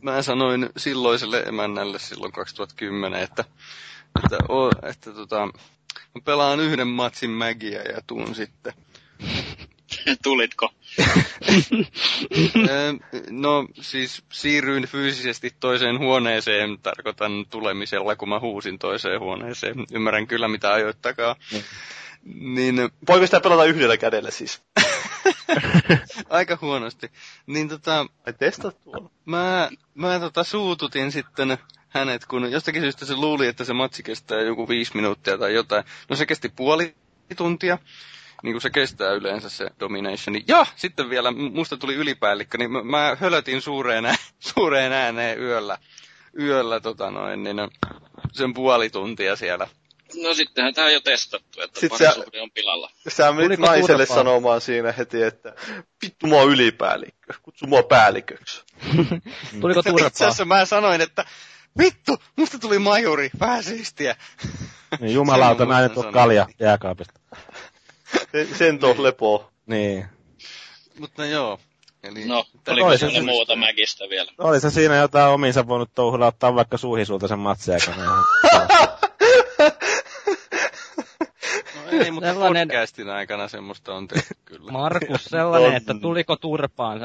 mä 0.00 0.22
sanoin 0.22 0.68
silloiselle 0.76 1.40
emännälle 1.40 1.98
silloin 1.98 2.32
2010, 2.32 3.22
että, 3.22 3.44
että, 4.24 4.36
o, 4.48 4.70
että 4.88 5.12
tota, 5.12 5.46
mä 6.14 6.20
pelaan 6.24 6.60
yhden 6.60 6.88
matsin 6.88 7.30
Magia 7.30 7.82
ja 7.82 8.00
tuun 8.06 8.34
sitten. 8.34 8.72
Tulitko? 10.22 10.70
Ö, 12.70 12.94
no 13.30 13.66
siis 13.80 14.22
siirryin 14.32 14.86
fyysisesti 14.86 15.54
toiseen 15.60 15.98
huoneeseen, 15.98 16.78
tarkoitan 16.82 17.46
tulemisella, 17.50 18.16
kun 18.16 18.28
mä 18.28 18.40
huusin 18.40 18.78
toiseen 18.78 19.20
huoneeseen. 19.20 19.74
Ymmärrän 19.92 20.26
kyllä 20.26 20.48
mitä 20.48 20.72
ajoit 20.72 21.02
takaa. 21.02 21.36
Niin 22.24 22.76
Voiko 23.08 23.26
sitä 23.26 23.40
pelata 23.40 23.64
yhdellä 23.64 23.96
kädellä 23.96 24.30
siis? 24.30 24.62
aika 26.30 26.58
huonosti. 26.60 27.10
Niin 27.46 27.68
tota, 27.68 28.06
Ai 28.26 28.32
testat 28.32 28.80
tuolla. 28.84 29.10
mä, 29.24 29.70
mä 29.94 30.20
tota 30.20 30.44
suututin 30.44 31.12
sitten 31.12 31.58
hänet, 31.88 32.26
kun 32.26 32.52
jostakin 32.52 32.82
syystä 32.82 33.06
se 33.06 33.14
luuli, 33.16 33.46
että 33.46 33.64
se 33.64 33.72
matsi 33.72 34.02
kestää 34.02 34.40
joku 34.40 34.68
viisi 34.68 34.96
minuuttia 34.96 35.38
tai 35.38 35.54
jotain. 35.54 35.84
No 36.08 36.16
se 36.16 36.26
kesti 36.26 36.48
puoli 36.48 36.94
tuntia, 37.36 37.78
niin 38.42 38.54
kuin 38.54 38.62
se 38.62 38.70
kestää 38.70 39.12
yleensä 39.12 39.48
se 39.48 39.70
Domination. 39.80 40.48
Ja 40.48 40.66
sitten 40.76 41.10
vielä 41.10 41.30
musta 41.30 41.76
tuli 41.76 41.94
ylipäällikkö, 41.94 42.58
niin 42.58 42.72
mä, 42.72 42.82
mä 42.82 43.16
hölötin 43.20 43.62
suureen, 43.62 44.04
suureen 44.54 44.92
ääneen 44.92 45.38
yöllä, 45.38 45.78
yöllä 46.40 46.80
tota 46.80 47.10
noin, 47.10 47.42
niin 47.42 47.56
sen 48.32 48.54
puoli 48.54 48.90
tuntia 48.90 49.36
siellä. 49.36 49.68
No 50.22 50.34
sittenhän 50.34 50.74
tämä 50.74 50.86
on 50.86 50.92
jo 50.92 51.00
testattu, 51.00 51.60
että 51.60 51.80
Sit 51.80 51.90
parisuhde 51.90 52.40
on 52.40 52.50
pilalla. 52.50 52.90
Sä 53.08 53.32
menit 53.32 53.60
naiselle 53.60 54.06
sanomaan 54.06 54.60
siinä 54.60 54.92
heti, 54.92 55.22
että 55.22 55.54
vittu 56.02 56.26
oon 56.36 56.50
ylipäällikkö. 56.50 57.34
Kutsu 57.42 57.66
mua 57.66 57.82
päälliköksi. 57.82 58.62
Tuliko 59.60 59.80
Itse 59.80 59.90
turpaa? 59.90 60.06
asiassa 60.06 60.44
mä 60.44 60.64
sanoin, 60.64 61.00
että 61.00 61.24
vittu, 61.78 62.22
musta 62.36 62.58
tuli 62.58 62.78
majuri, 62.78 63.30
vähän 63.40 63.62
siistiä. 63.64 64.16
Niin 65.00 65.14
jumalauta, 65.14 65.66
mä 65.72 65.84
en 65.84 65.90
kalja 66.12 66.46
jääkaapista. 66.60 67.20
Sen, 68.32 68.48
sen 68.54 68.78
tuo 68.78 68.94
lepo. 68.98 69.50
Niin. 69.66 70.04
Mutta 70.98 71.26
joo. 71.26 71.58
Eli 72.02 72.24
No, 72.24 72.44
oliko 72.68 72.86
toisen 72.88 72.98
sinulle 72.98 73.12
syystä. 73.14 73.32
muuta 73.32 73.56
Mägistä 73.56 74.04
vielä? 74.10 74.32
Oli 74.38 74.60
se 74.60 74.70
siinä 74.70 74.96
jotain 74.96 75.28
omiinsa 75.32 75.66
voinut 75.68 75.90
touhulla 75.94 76.26
ottaa 76.26 76.54
vaikka 76.54 76.76
suuhisulta 76.76 77.28
sen 77.28 77.38
matsiaikana. 77.38 78.04
No 81.74 81.90
ei, 82.04 82.10
mutta 82.10 82.28
Sellainen- 82.32 82.68
podcastin 82.68 83.10
aikana 83.10 83.48
semmoista 83.48 83.94
on 83.94 84.08
tehty 84.08 84.34
kyllä. 84.44 84.72
Markus 84.72 85.24
sellainen, 85.24 85.70
On. 85.70 85.76
että 85.76 85.94
tuliko 86.02 86.36
turpaan? 86.36 87.00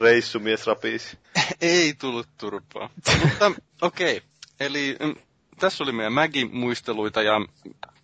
Reissumies 0.00 0.66
rapisi. 0.66 1.18
Ei 1.60 1.94
tullut 1.94 2.28
turpaa. 2.38 2.90
Mutta 3.22 3.52
okei, 3.82 4.16
okay. 4.16 4.28
eli 4.60 4.96
mm, 5.00 5.14
tässä 5.60 5.84
oli 5.84 5.92
meidän 5.92 6.12
Mägi-muisteluita 6.12 7.22
ja 7.22 7.40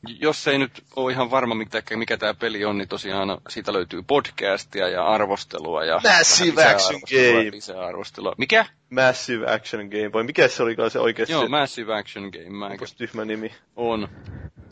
jos 0.09 0.49
ei 0.49 0.59
nyt 0.59 0.85
ole 0.97 1.13
ihan 1.13 1.31
varma 1.31 1.55
mikä, 1.55 1.83
mikä 1.97 2.17
tämä 2.17 2.35
peli 2.35 2.65
on, 2.65 2.79
niin 2.79 2.89
tosiaan 2.89 3.39
siitä 3.49 3.73
löytyy 3.73 4.03
podcastia 4.03 4.89
ja 4.89 5.07
arvostelua 5.07 5.85
ja 5.85 6.01
Massive 6.19 6.65
Action 6.65 7.01
Game. 7.01 7.51
Lisäarvostelua. 7.51 8.35
Mikä? 8.39 8.67
Massive 8.91 9.53
Action 9.53 9.89
Game. 9.89 10.13
Vai 10.13 10.23
mikä 10.23 10.49
se 10.49 10.63
olikaan 10.63 10.91
se 10.91 10.99
oikeasti? 10.99 11.33
Joo, 11.33 11.49
Massive 11.49 11.95
Action 11.95 12.31
Game, 12.33 12.51
mä 12.51 12.67
onpas 12.67 12.95
tyhmä 12.95 13.25
nimi. 13.25 13.53
on. 13.77 14.09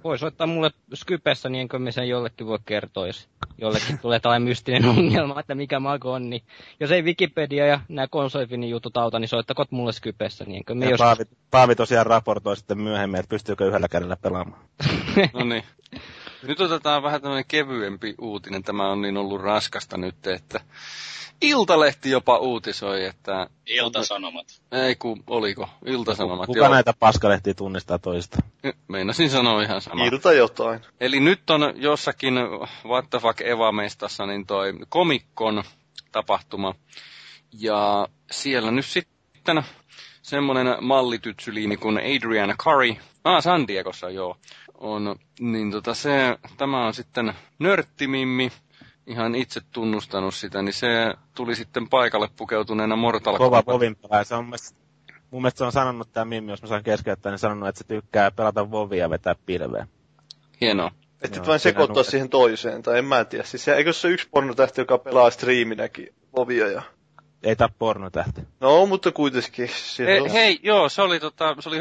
Voi 0.05 0.19
soittaa 0.19 0.47
mulle 0.47 0.71
Skypessä, 0.95 1.49
niin 1.49 1.61
enkö 1.61 1.79
me 1.79 1.93
sen 1.93 2.09
jollekin 2.09 2.47
voi 2.47 2.59
kertoa, 2.67 3.07
jos 3.07 3.29
jollekin 3.59 3.99
tulee 3.99 4.21
tällainen 4.21 4.49
mystinen 4.49 4.85
ongelma, 4.99 5.41
että 5.41 5.55
mikä 5.55 5.81
mago 5.81 6.13
on. 6.13 6.31
Niin 6.31 6.43
jos 6.81 6.91
ei 6.91 7.03
Wikipedia 7.03 7.67
ja 7.67 7.81
nämä 7.89 8.09
konsolifinin 8.09 8.71
jutut 8.71 8.97
auta, 8.97 9.19
niin 9.19 9.29
soittakot 9.29 9.71
mulle 9.71 9.93
Skypessä, 9.93 10.45
niin 10.45 10.57
enkö 10.57 10.75
me 10.75 10.85
Ja 10.85 10.91
jos... 10.91 10.99
Paavi, 10.99 11.25
Paavi 11.51 11.75
tosiaan 11.75 12.07
raportoi 12.07 12.57
sitten 12.57 12.79
myöhemmin, 12.79 13.21
että 13.21 13.31
pystyykö 13.31 13.67
yhdellä 13.67 13.89
kädellä 13.89 14.17
pelaamaan. 14.17 14.63
No 15.35 15.45
niin. 15.45 15.65
Nyt 16.43 16.61
otetaan 16.61 17.03
vähän 17.03 17.21
tämmöinen 17.23 17.45
kevyempi 17.49 18.15
uutinen. 18.19 18.63
Tämä 18.63 18.91
on 18.91 19.03
niin 19.03 19.17
ollut 19.17 19.41
raskasta 19.41 19.97
nyt, 19.97 20.27
että 20.27 20.61
Iltalehti 21.43 22.11
jopa 22.11 22.39
uutisoi, 22.39 23.05
että... 23.05 23.47
Iltasanomat. 23.67 24.47
Ei 24.73 24.97
kun, 24.97 25.25
oliko? 25.27 25.69
Iltasanomat, 25.87 26.47
Kuka 26.47 26.59
joo. 26.59 26.69
näitä 26.69 26.95
paskalehtiä 26.99 27.55
tunnistaa 27.55 27.99
toista? 27.99 28.39
Meinasin 28.89 29.31
sanoa 29.31 29.63
ihan 29.63 29.81
sama. 29.81 30.05
Ilta 30.05 30.33
jotain. 30.33 30.81
Eli 31.01 31.21
nyt 31.21 31.51
on 31.51 31.73
jossakin 31.77 32.35
What 32.85 33.11
the 33.11 33.19
fuck 33.19 33.41
Eva-mestassa 33.41 34.27
niin 34.27 34.47
toi 34.47 34.73
Comic-Con 34.73 35.65
tapahtuma. 36.13 36.75
Ja 37.53 38.09
siellä 38.31 38.71
nyt 38.71 38.87
sitten 38.87 39.63
semmonen 40.23 40.67
mallitytsyliini 40.81 41.77
kuin 41.77 41.99
Adriana 41.99 42.55
Curry. 42.57 42.95
Ah, 43.25 43.43
San 43.43 43.69
Diegossa, 43.69 44.11
joo. 44.11 44.37
On, 44.75 45.17
niin 45.41 45.71
tota 45.71 45.95
se, 45.95 46.39
tämä 46.57 46.87
on 46.87 46.95
sitten 46.95 47.33
nörttimimmi, 47.59 48.53
ihan 49.11 49.35
itse 49.35 49.61
tunnustanut 49.73 50.35
sitä, 50.35 50.63
niin 50.63 50.73
se 50.73 51.15
tuli 51.35 51.57
sitten 51.57 51.89
paikalle 51.89 52.29
pukeutuneena 52.37 52.97
Mortal 52.97 53.39
Kova 53.39 53.57
Kombat 53.57 53.67
Vovin 53.67 53.97
pelaaja. 53.97 54.25
Se 54.25 54.35
on 54.35 54.45
mun 54.45 54.51
mielestä, 54.51 54.79
mun 55.31 55.43
mielestä 55.43 55.59
se 55.59 55.65
on 55.65 55.73
sanonut 55.73 56.13
tämä 56.13 56.25
Mimmi, 56.25 56.53
jos 56.53 56.63
mä 56.63 56.69
saan 56.69 56.83
keskeyttää, 56.83 57.33
niin 57.33 57.39
sanonut, 57.39 57.69
että 57.69 57.79
se 57.79 57.85
tykkää 57.85 58.31
pelata 58.31 58.71
Vovia 58.71 58.99
ja 58.99 59.11
vetää 59.11 59.35
pilveä. 59.47 59.87
Hienoa. 60.61 60.91
Että 61.23 61.41
et 61.41 61.47
vain 61.47 61.61
sekoittaa 61.61 62.03
siihen 62.03 62.29
toiseen, 62.29 62.83
tai 62.83 62.99
en 62.99 63.05
mä 63.05 63.25
tiedä. 63.25 63.45
Siis 63.45 63.65
se, 63.65 63.75
eikö 63.75 63.93
se 63.93 64.09
yksi 64.09 64.29
pornotähti, 64.31 64.81
joka 64.81 64.99
pelaa 64.99 65.31
striiminäkin 65.31 66.15
Vovia 66.37 66.69
ja... 66.69 66.83
Ei 67.43 67.57
tää 67.57 67.69
pornotähti. 67.79 68.41
No, 68.61 68.87
mutta 68.87 69.13
kuitenkin. 69.13 69.69
Siinä 69.69 70.13
He, 70.13 70.21
on... 70.21 70.31
hei, 70.31 70.61
joo, 70.63 70.89
se 70.89 71.03
oli, 71.03 71.21
tota, 71.21 71.57
se 71.61 71.69
oli 71.69 71.79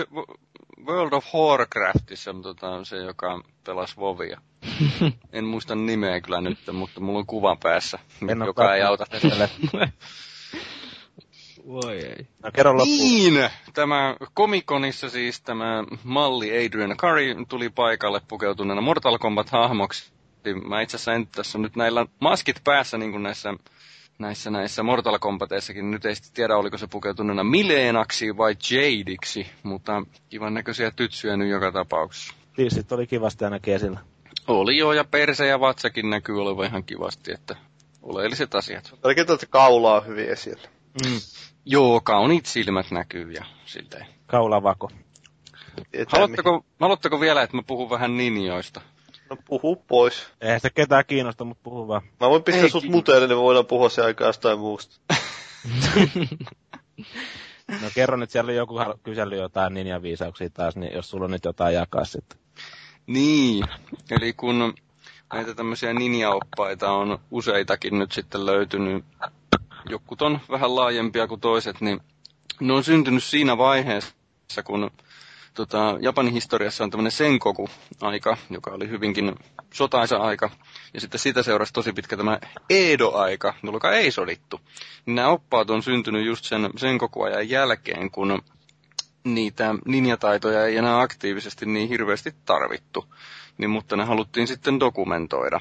World 0.87 1.13
of 1.13 1.25
Warcraftissa 1.35 2.35
tota, 2.41 2.83
se, 2.83 2.97
joka 2.97 3.41
pelasi 3.65 3.97
Vovia. 3.97 4.41
en 5.33 5.45
muista 5.45 5.75
nimeä 5.75 6.21
kyllä 6.21 6.41
nyt, 6.41 6.57
mutta 6.73 7.01
mulla 7.01 7.19
on 7.19 7.25
kuva 7.25 7.55
päässä, 7.63 7.99
En 8.27 8.39
joka 8.45 8.75
ei 8.75 8.81
auta. 8.81 9.05
katsonut. 9.05 9.49
Voi 11.67 11.97
ei. 11.97 12.27
No 12.43 12.51
kerro 12.53 12.77
loppuun. 12.77 12.97
Niin! 12.97 13.49
Tämä 13.73 14.15
Comic-Conissa 14.39 15.09
siis 15.09 15.41
tämä 15.41 15.83
malli 16.03 16.65
Adrian 16.65 16.97
Curry 16.97 17.35
tuli 17.49 17.69
paikalle 17.69 18.21
pukeutuneena 18.27 18.81
Mortal 18.81 19.17
Kombat-hahmoksi. 19.17 20.11
Mä 20.67 20.81
itse 20.81 20.97
asiassa 20.97 21.13
en 21.13 21.27
tässä 21.27 21.57
nyt 21.57 21.75
näillä 21.75 22.05
maskit 22.19 22.61
päässä 22.63 22.97
niin 22.97 23.11
kuin 23.11 23.23
näissä, 23.23 23.53
näissä, 24.19 24.51
näissä 24.51 24.83
Mortal 24.83 25.19
Kombateissakin. 25.19 25.91
Nyt 25.91 26.05
ei 26.05 26.15
sitten 26.15 26.33
tiedä, 26.33 26.57
oliko 26.57 26.77
se 26.77 26.87
pukeutuneena 26.87 27.43
Mileenaksi 27.43 28.37
vai 28.37 28.55
Jadeiksi, 28.71 29.47
mutta 29.63 30.03
kivan 30.29 30.53
näköisiä 30.53 30.91
tytsyjä 30.91 31.37
nyt 31.37 31.49
joka 31.49 31.71
tapauksessa. 31.71 32.33
Tissit 32.55 32.91
oli 32.91 33.07
kivasti 33.07 33.45
ainakin 33.45 33.75
esillä. 33.75 33.99
Oli 34.47 34.77
joo, 34.77 34.93
ja 34.93 35.03
perse 35.03 35.47
ja 35.47 35.59
vatsakin 35.59 36.09
näkyy 36.09 36.41
olevan 36.41 36.65
ihan 36.65 36.83
kivasti, 36.83 37.31
että 37.31 37.55
oleelliset 38.01 38.55
asiat. 38.55 38.95
Tärkeintä, 39.01 39.33
että 39.33 39.45
kaula 39.45 39.95
on 39.95 40.07
hyvin 40.07 40.29
esillä. 40.29 40.67
Mm. 41.05 41.19
Joo, 41.65 42.01
kauniit 42.01 42.45
silmät 42.45 42.91
näkyy 42.91 43.31
ja 43.31 43.45
silleen. 43.65 44.05
Kaulavako. 44.27 44.89
Haluatteko, 46.07 46.65
haluatteko 46.79 47.19
vielä, 47.19 47.41
että 47.41 47.57
mä 47.57 47.63
puhun 47.67 47.89
vähän 47.89 48.17
ninjoista? 48.17 48.81
No 49.29 49.37
puhu 49.45 49.75
pois. 49.75 50.27
Eihän 50.41 50.59
se 50.59 50.69
ketään 50.69 51.05
kiinnosta, 51.07 51.43
mutta 51.43 51.63
puhu 51.63 51.87
vaan. 51.87 52.01
Mä 52.19 52.29
voin 52.29 52.43
pistää 52.43 52.63
Ei 52.63 52.69
sut 52.69 52.83
muteelle, 52.83 53.27
niin 53.27 53.37
me 53.37 53.41
voidaan 53.41 53.65
puhua 53.65 53.89
se 53.89 54.01
aikaa 54.01 54.27
jostain 54.27 54.59
muusta. 54.59 55.01
No 57.81 57.89
kerro 57.95 58.17
nyt, 58.17 58.29
siellä 58.29 58.49
oli 58.49 58.57
joku 58.57 58.75
kysellyt 59.03 59.39
jotain 59.39 59.73
ninja-viisauksia 59.73 60.49
taas, 60.53 60.75
niin 60.75 60.93
jos 60.93 61.09
sulla 61.09 61.25
on 61.25 61.31
nyt 61.31 61.45
jotain 61.45 61.75
jakaa 61.75 62.05
sitten. 62.05 62.39
Niin, 63.07 63.65
eli 64.11 64.33
kun 64.33 64.73
näitä 65.33 65.55
tämmöisiä 65.55 65.93
ninja-oppaita 65.93 66.91
on 66.91 67.19
useitakin 67.31 67.99
nyt 67.99 68.11
sitten 68.11 68.45
löytynyt, 68.45 69.05
jokut 69.89 70.21
on 70.21 70.39
vähän 70.49 70.75
laajempia 70.75 71.27
kuin 71.27 71.41
toiset, 71.41 71.81
niin 71.81 71.99
ne 72.59 72.73
on 72.73 72.83
syntynyt 72.83 73.23
siinä 73.23 73.57
vaiheessa, 73.57 74.63
kun 74.63 74.91
tota, 75.53 75.97
Japanin 76.01 76.33
historiassa 76.33 76.83
on 76.83 76.89
tämmöinen 76.91 77.11
Senkoku-aika, 77.11 78.37
joka 78.49 78.71
oli 78.71 78.89
hyvinkin 78.89 79.35
sotaisa 79.73 80.17
aika. 80.17 80.49
Ja 80.93 81.01
sitten 81.01 81.19
sitä 81.19 81.43
seurasi 81.43 81.73
tosi 81.73 81.93
pitkä 81.93 82.17
tämä 82.17 82.39
Edo-aika, 82.69 83.53
jolloin 83.63 83.93
ei 83.93 84.11
sodittu. 84.11 84.61
Nämä 85.05 85.27
oppaat 85.27 85.69
on 85.69 85.83
syntynyt 85.83 86.25
just 86.25 86.45
sen 86.45 86.69
Senkoku-ajan 86.77 87.49
jälkeen, 87.49 88.11
kun 88.11 88.41
niitä 89.23 89.75
ninjataitoja 89.85 90.65
ei 90.65 90.77
enää 90.77 91.01
aktiivisesti 91.01 91.65
niin 91.65 91.89
hirveästi 91.89 92.33
tarvittu, 92.45 93.05
niin, 93.57 93.69
mutta 93.69 93.95
ne 93.95 94.03
haluttiin 94.03 94.47
sitten 94.47 94.79
dokumentoida. 94.79 95.59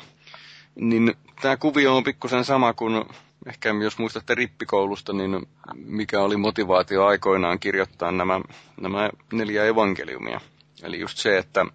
Niin 0.75 1.15
tämä 1.43 1.57
kuvio 1.57 1.97
on 1.97 2.05
pikkusen 2.05 2.45
sama 2.45 2.73
kuin, 2.73 3.05
ehkä 3.49 3.69
jos 3.83 3.99
muistatte 3.99 4.35
rippikoulusta, 4.35 5.13
niin 5.13 5.47
mikä 5.75 6.21
oli 6.23 6.37
motivaatio 6.37 7.07
aikoinaan 7.07 7.59
kirjoittaa 7.59 8.13
nämä, 8.13 8.41
nämä 8.81 9.11
neljä 9.33 9.65
evankeliumia. 9.65 10.41
Eli 10.83 11.01
just 11.01 11.19
se, 11.19 11.39
että 11.39 11.67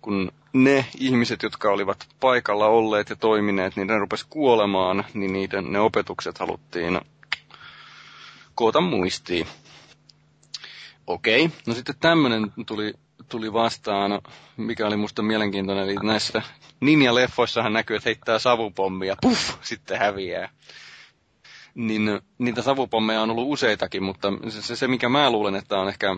kun 0.00 0.32
ne 0.52 0.86
ihmiset, 0.98 1.42
jotka 1.42 1.70
olivat 1.70 2.06
paikalla 2.20 2.66
olleet 2.66 3.10
ja 3.10 3.16
toimineet, 3.16 3.76
niin 3.76 3.86
ne 3.86 3.98
rupesi 3.98 4.26
kuolemaan, 4.30 5.04
niin 5.14 5.32
niiden, 5.32 5.72
ne 5.72 5.80
opetukset 5.80 6.38
haluttiin 6.38 7.00
koota 8.54 8.80
muistiin. 8.80 9.46
Okei, 11.06 11.50
no 11.66 11.74
sitten 11.74 11.94
tämmöinen 12.00 12.52
tuli, 12.66 12.94
tuli 13.28 13.52
vastaan, 13.52 14.20
mikä 14.56 14.86
oli 14.86 14.96
musta 14.96 15.22
mielenkiintoinen, 15.22 15.84
eli 15.84 15.94
näissä 16.02 16.42
Ninja-leffoissahan 16.80 17.72
näkyy, 17.72 17.96
että 17.96 18.08
heittää 18.08 18.38
savupommia, 18.38 19.16
puff, 19.20 19.54
sitten 19.62 19.98
häviää. 19.98 20.48
Niin 21.74 22.20
niitä 22.38 22.62
savupommeja 22.62 23.20
on 23.22 23.30
ollut 23.30 23.48
useitakin, 23.52 24.02
mutta 24.02 24.32
se, 24.48 24.76
se, 24.76 24.88
mikä 24.88 25.08
mä 25.08 25.30
luulen, 25.30 25.54
että 25.54 25.78
on 25.78 25.88
ehkä, 25.88 26.16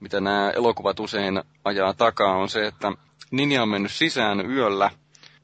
mitä 0.00 0.20
nämä 0.20 0.50
elokuvat 0.50 1.00
usein 1.00 1.42
ajaa 1.64 1.94
takaa, 1.94 2.36
on 2.36 2.48
se, 2.48 2.66
että 2.66 2.92
Ninja 3.30 3.62
on 3.62 3.68
mennyt 3.68 3.92
sisään 3.92 4.50
yöllä, 4.50 4.90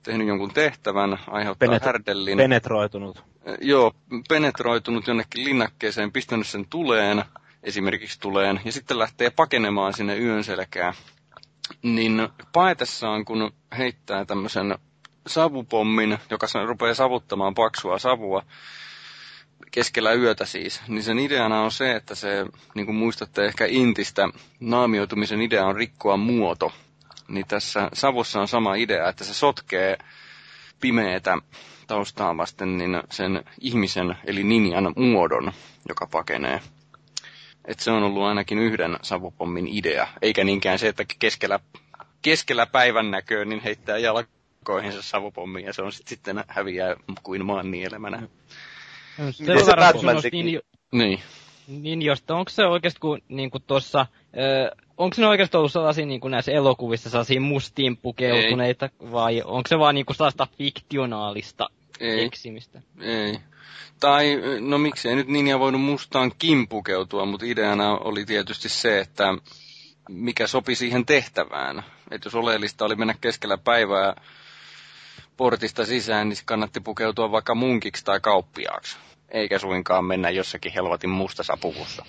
tehnyt 0.03 0.27
jonkun 0.29 0.55
tehtävän, 0.55 1.19
aiheuttaa 1.31 1.69
Penet- 1.69 1.85
härdellin. 1.87 2.39
Penetroitunut. 2.39 3.25
Joo, 3.61 3.93
penetroitunut 4.29 5.07
jonnekin 5.07 5.45
linnakkeeseen, 5.45 6.13
pistänyt 6.13 6.47
sen 6.47 6.67
tuleen, 6.71 7.25
esimerkiksi 7.67 8.21
tuleen, 8.21 8.61
ja 8.65 8.73
sitten 8.73 8.99
lähtee 8.99 9.31
pakenemaan 9.31 9.93
sinne 9.95 10.17
yön 10.19 10.45
selkää, 10.45 10.93
niin 11.83 12.29
paetessaan, 12.53 13.25
kun 13.25 13.53
heittää 13.79 14.25
tämmöisen 14.25 14.79
savupommin, 15.27 16.19
joka 16.31 16.47
rupeaa 16.67 16.95
savuttamaan 16.95 17.55
paksua 17.55 17.99
savua, 17.99 18.43
keskellä 19.71 20.13
yötä 20.13 20.45
siis, 20.45 20.81
niin 20.89 21.03
sen 21.03 21.19
ideana 21.19 21.61
on 21.63 21.73
se, 21.73 21.97
että 21.97 22.15
se, 22.15 22.47
niin 22.75 22.87
kuin 22.87 22.97
muistatte 22.97 23.45
ehkä 23.45 23.67
Intistä, 23.69 24.29
naamioitumisen 24.61 25.41
idea 25.43 25.67
on 25.67 25.77
rikkoa 25.77 26.17
muoto. 26.17 26.73
Niin 27.29 27.47
tässä 27.47 27.89
savussa 27.93 28.41
on 28.41 28.49
sama 28.49 28.75
idea, 28.75 29.09
että 29.09 29.25
se 29.25 29.35
sotkee 29.35 29.99
pimeätä 30.81 31.39
taustaa 31.87 32.37
vasten 32.37 32.79
niin 32.79 33.03
sen 33.11 33.45
ihmisen 33.61 34.17
eli 34.25 34.45
ninjan 34.45 34.93
muodon, 34.97 35.53
joka 35.89 36.07
pakenee. 36.07 36.61
Et 37.67 37.81
se 37.81 37.91
on 37.91 38.03
ollut 38.03 38.23
ainakin 38.23 38.59
yhden 38.59 38.99
savupommin 39.03 39.69
idea, 39.69 40.09
eikä 40.23 40.45
niinkään 40.45 40.79
se, 40.79 40.89
että 40.89 41.05
keskellä, 41.19 41.61
keskellä 42.23 42.67
päivän 42.67 43.11
näköön 43.11 43.49
niin 43.49 43.63
heittää 43.63 43.99
jalkoihinsa 43.99 45.03
savupommi 45.03 45.65
ja 45.65 45.73
se 45.73 45.83
on 45.83 45.93
sit 45.93 46.09
sitten 46.09 46.45
häviää 46.49 46.97
kuin 47.23 47.47
maan 47.47 47.71
nielemänä. 47.71 48.21
No, 49.19 49.33
Sen 49.33 49.47
se 49.47 50.23
teki? 50.23 50.43
niin, 50.43 50.61
Niin. 50.93 51.21
niin 51.69 52.03
josta, 52.03 52.35
onko 52.37 52.51
se 52.51 52.67
oikeasti 52.67 53.01
kuin, 53.01 53.23
niin 53.29 53.51
kuin 53.51 53.65
tuossa, 53.67 54.07
onko 54.97 55.17
ne 55.19 55.27
oikeasti 55.27 55.57
ollut 55.57 55.73
sellaisia 55.73 56.07
niin 56.07 56.21
kuin 56.21 56.31
näissä 56.31 56.53
elokuvissa 56.53 57.11
sellaisia 57.11 57.41
mustiin 57.41 57.97
pukeutuneita, 57.97 58.87
Ei. 59.01 59.13
vai 59.13 59.43
onko 59.45 59.69
se 59.69 59.79
vaan 59.79 59.95
niin 59.95 60.07
kuin 60.07 60.17
sellaista 60.17 60.47
fiktionaalista 60.59 61.69
Ei. 62.01 62.25
eksimistä? 62.25 62.83
Ei. 63.01 63.39
Tai, 64.01 64.41
no 64.61 64.79
miksi 64.79 65.09
ei 65.09 65.17
nyt 65.17 65.29
Ninja 65.29 65.59
voinut 65.59 65.81
mustaan 65.81 66.33
kimpukeutua, 66.39 67.25
mutta 67.25 67.47
ideana 67.47 67.91
oli 67.91 68.25
tietysti 68.25 68.69
se, 68.69 69.01
että 69.01 69.35
mikä 70.09 70.47
sopi 70.47 70.75
siihen 70.75 71.07
tehtävään. 71.07 71.85
Että 72.11 72.27
jos 72.27 72.35
oleellista 72.35 72.85
oli 72.85 72.97
mennä 72.97 73.15
keskellä 73.21 73.59
päivää 73.59 74.21
portista 75.37 75.87
sisään, 75.87 76.29
niin 76.29 76.39
kannatti 76.45 76.81
pukeutua 76.81 77.31
vaikka 77.31 77.55
munkiksi 77.55 78.05
tai 78.05 78.21
kauppiaaksi. 78.21 78.97
Eikä 79.29 79.59
suinkaan 79.59 80.05
mennä 80.05 80.31
jossakin 80.31 80.73
helvatin 80.73 81.11
mustassa 81.11 81.59
puvussa. 81.61 82.05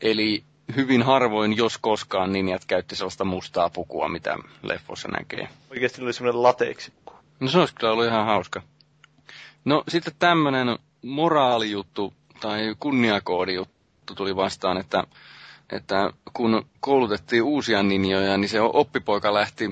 Eli 0.00 0.44
hyvin 0.76 1.02
harvoin, 1.02 1.56
jos 1.56 1.78
koskaan, 1.78 2.32
ninjat 2.32 2.64
käytti 2.64 2.96
sellaista 2.96 3.24
mustaa 3.24 3.70
pukua, 3.70 4.08
mitä 4.08 4.36
leffossa 4.62 5.08
näkee. 5.08 5.48
Oikeasti 5.70 6.02
oli 6.02 6.12
semmoinen 6.12 6.42
lateeksi. 6.42 6.92
No 7.40 7.48
se 7.48 7.58
olisi 7.58 7.74
kyllä 7.74 7.92
ollut 7.92 8.06
ihan 8.06 8.26
hauska. 8.26 8.62
No 9.64 9.84
sitten 9.88 10.14
tämmöinen 10.18 10.78
moraalijuttu 11.02 12.14
tai 12.40 12.74
kunniakoodijuttu 12.80 14.14
tuli 14.14 14.36
vastaan, 14.36 14.76
että, 14.76 15.04
että 15.72 16.10
kun 16.34 16.66
koulutettiin 16.80 17.42
uusia 17.42 17.82
ninjoja, 17.82 18.36
niin 18.36 18.48
se 18.48 18.60
oppipoika 18.60 19.34
lähti, 19.34 19.70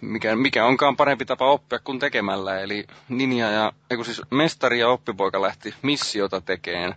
mikä, 0.00 0.36
mikä 0.36 0.64
onkaan 0.64 0.96
parempi 0.96 1.24
tapa 1.24 1.50
oppia 1.50 1.78
kuin 1.78 1.98
tekemällä. 1.98 2.60
Eli 2.60 2.86
ninja 3.08 3.50
ja, 3.50 3.72
siis 4.04 4.22
mestari 4.30 4.78
ja 4.78 4.88
oppipoika 4.88 5.42
lähti 5.42 5.74
missiota 5.82 6.40
tekeen, 6.40 6.94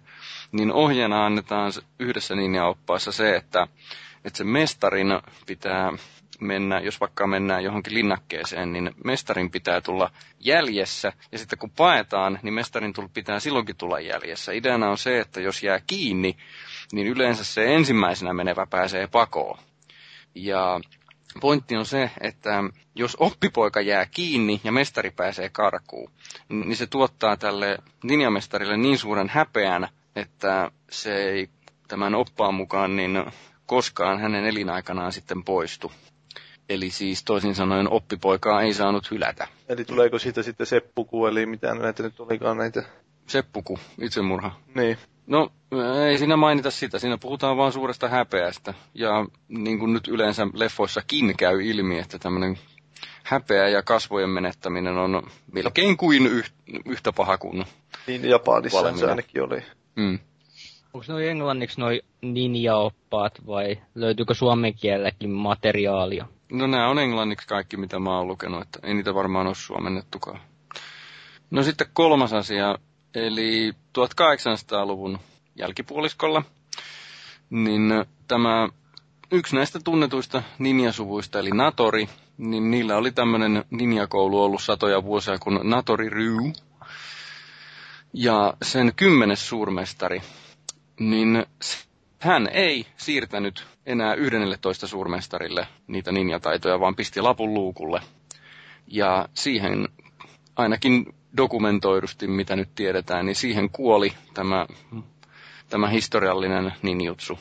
niin 0.51 0.71
ohjeena 0.73 1.25
annetaan 1.25 1.71
yhdessä 1.99 2.35
ninja-oppaassa 2.35 3.11
se, 3.11 3.35
että, 3.35 3.67
että 4.25 4.37
se 4.37 4.43
mestarin 4.43 5.07
pitää 5.45 5.91
mennä, 6.41 6.79
jos 6.79 6.99
vaikka 6.99 7.27
mennään 7.27 7.63
johonkin 7.63 7.93
linnakkeeseen, 7.93 8.73
niin 8.73 8.91
mestarin 9.05 9.51
pitää 9.51 9.81
tulla 9.81 10.11
jäljessä. 10.39 11.13
Ja 11.31 11.37
sitten 11.37 11.59
kun 11.59 11.71
paetaan, 11.71 12.39
niin 12.43 12.53
mestarin 12.53 12.93
pitää 13.13 13.39
silloinkin 13.39 13.75
tulla 13.75 13.99
jäljessä. 13.99 14.51
Ideana 14.51 14.89
on 14.89 14.97
se, 14.97 15.19
että 15.19 15.41
jos 15.41 15.63
jää 15.63 15.79
kiinni, 15.87 16.37
niin 16.91 17.07
yleensä 17.07 17.43
se 17.43 17.75
ensimmäisenä 17.75 18.33
menevä 18.33 18.65
pääsee 18.65 19.07
pakoon. 19.07 19.57
Ja 20.35 20.79
pointti 21.41 21.75
on 21.77 21.85
se, 21.85 22.11
että 22.21 22.63
jos 22.95 23.17
oppipoika 23.19 23.81
jää 23.81 24.05
kiinni 24.05 24.61
ja 24.63 24.71
mestari 24.71 25.11
pääsee 25.11 25.49
karkuun, 25.49 26.11
niin 26.49 26.75
se 26.75 26.87
tuottaa 26.87 27.37
tälle 27.37 27.77
ninjamestarille 28.03 28.77
niin 28.77 28.97
suuren 28.97 29.29
häpeän, 29.29 29.87
että 30.15 30.71
se 30.91 31.13
ei 31.15 31.49
tämän 31.87 32.15
oppaan 32.15 32.53
mukaan 32.53 32.95
niin 32.95 33.25
koskaan 33.65 34.19
hänen 34.19 34.45
elinaikanaan 34.45 35.11
sitten 35.11 35.43
poistu. 35.43 35.91
Eli 36.73 36.89
siis 36.89 37.23
toisin 37.23 37.55
sanoen 37.55 37.89
oppipoikaa 37.91 38.61
ei 38.61 38.73
saanut 38.73 39.11
hylätä. 39.11 39.47
Eli 39.69 39.85
tuleeko 39.85 40.19
siitä 40.19 40.43
sitten 40.43 40.67
seppuku, 40.67 41.25
eli 41.25 41.45
mitä 41.45 41.75
näitä 41.75 42.03
nyt 42.03 42.19
olikaan 42.19 42.57
näitä? 42.57 42.83
Seppuku, 43.27 43.79
itsemurha. 44.01 44.51
Niin. 44.75 44.97
No, 45.27 45.51
ei 46.07 46.17
siinä 46.17 46.37
mainita 46.37 46.71
sitä. 46.71 46.99
Siinä 46.99 47.17
puhutaan 47.17 47.57
vain 47.57 47.73
suuresta 47.73 48.07
häpeästä. 48.07 48.73
Ja 48.93 49.25
niin 49.47 49.79
kuin 49.79 49.93
nyt 49.93 50.07
yleensä 50.07 50.47
leffoissakin 50.53 51.37
käy 51.37 51.61
ilmi, 51.63 51.99
että 51.99 52.19
tämmöinen 52.19 52.57
häpeä 53.23 53.67
ja 53.67 53.83
kasvojen 53.83 54.29
menettäminen 54.29 54.97
on 54.97 55.23
melkein 55.51 55.97
kuin 55.97 56.25
yh, 56.27 56.51
yhtä 56.85 57.11
paha 57.11 57.37
kuin 57.37 57.65
Niin 58.07 58.29
Japanissa 58.29 58.77
valmiina. 58.77 58.97
se 58.99 59.09
ainakin 59.09 59.43
oli. 59.43 59.63
Mm. 59.95 60.19
Onko 60.93 61.05
noin 61.07 61.29
englanniksi 61.29 61.79
noin 61.79 62.01
ninja-oppaat 62.21 63.47
vai 63.47 63.77
löytyykö 63.95 64.33
suomen 64.33 64.73
kielelläkin 64.73 65.29
materiaalia? 65.29 66.27
No 66.51 66.67
nämä 66.67 66.89
on 66.89 66.99
englanniksi 66.99 67.47
kaikki, 67.47 67.77
mitä 67.77 67.99
mä 67.99 68.17
oon 68.17 68.27
lukenut, 68.27 68.61
että 68.61 68.79
ei 68.83 68.93
niitä 68.93 69.13
varmaan 69.13 69.47
ole 69.47 69.55
suomennettukaan. 69.55 70.39
No 71.51 71.63
sitten 71.63 71.87
kolmas 71.93 72.33
asia, 72.33 72.77
eli 73.15 73.71
1800-luvun 73.71 75.19
jälkipuoliskolla, 75.55 76.43
niin 77.49 77.91
tämä 78.27 78.69
yksi 79.31 79.55
näistä 79.55 79.79
tunnetuista 79.83 80.43
ninjasuvuista, 80.59 81.39
eli 81.39 81.49
Natori, 81.51 82.09
niin 82.37 82.71
niillä 82.71 82.97
oli 82.97 83.11
tämmöinen 83.11 83.65
ninjakoulu 83.69 84.43
ollut 84.43 84.61
satoja 84.61 85.03
vuosia 85.03 85.39
kuin 85.39 85.59
Natori 85.63 86.09
Ryu. 86.09 86.53
Ja 88.13 88.53
sen 88.61 88.93
kymmenes 88.95 89.49
suurmestari, 89.49 90.21
niin 90.99 91.45
hän 92.19 92.47
ei 92.53 92.85
siirtänyt 92.97 93.65
enää 93.85 94.13
11 94.13 94.87
suurmestarille 94.87 95.67
niitä 95.87 96.11
ninjataitoja, 96.11 96.79
vaan 96.79 96.95
pisti 96.95 97.21
lapun 97.21 97.53
luukulle. 97.53 98.01
Ja 98.87 99.29
siihen 99.33 99.87
ainakin 100.55 101.15
dokumentoidusti, 101.37 102.27
mitä 102.27 102.55
nyt 102.55 102.69
tiedetään, 102.75 103.25
niin 103.25 103.35
siihen 103.35 103.69
kuoli 103.69 104.13
tämä, 104.33 104.65
tämä 105.69 105.87
historiallinen 105.87 106.73
ninjutsu. 106.81 107.39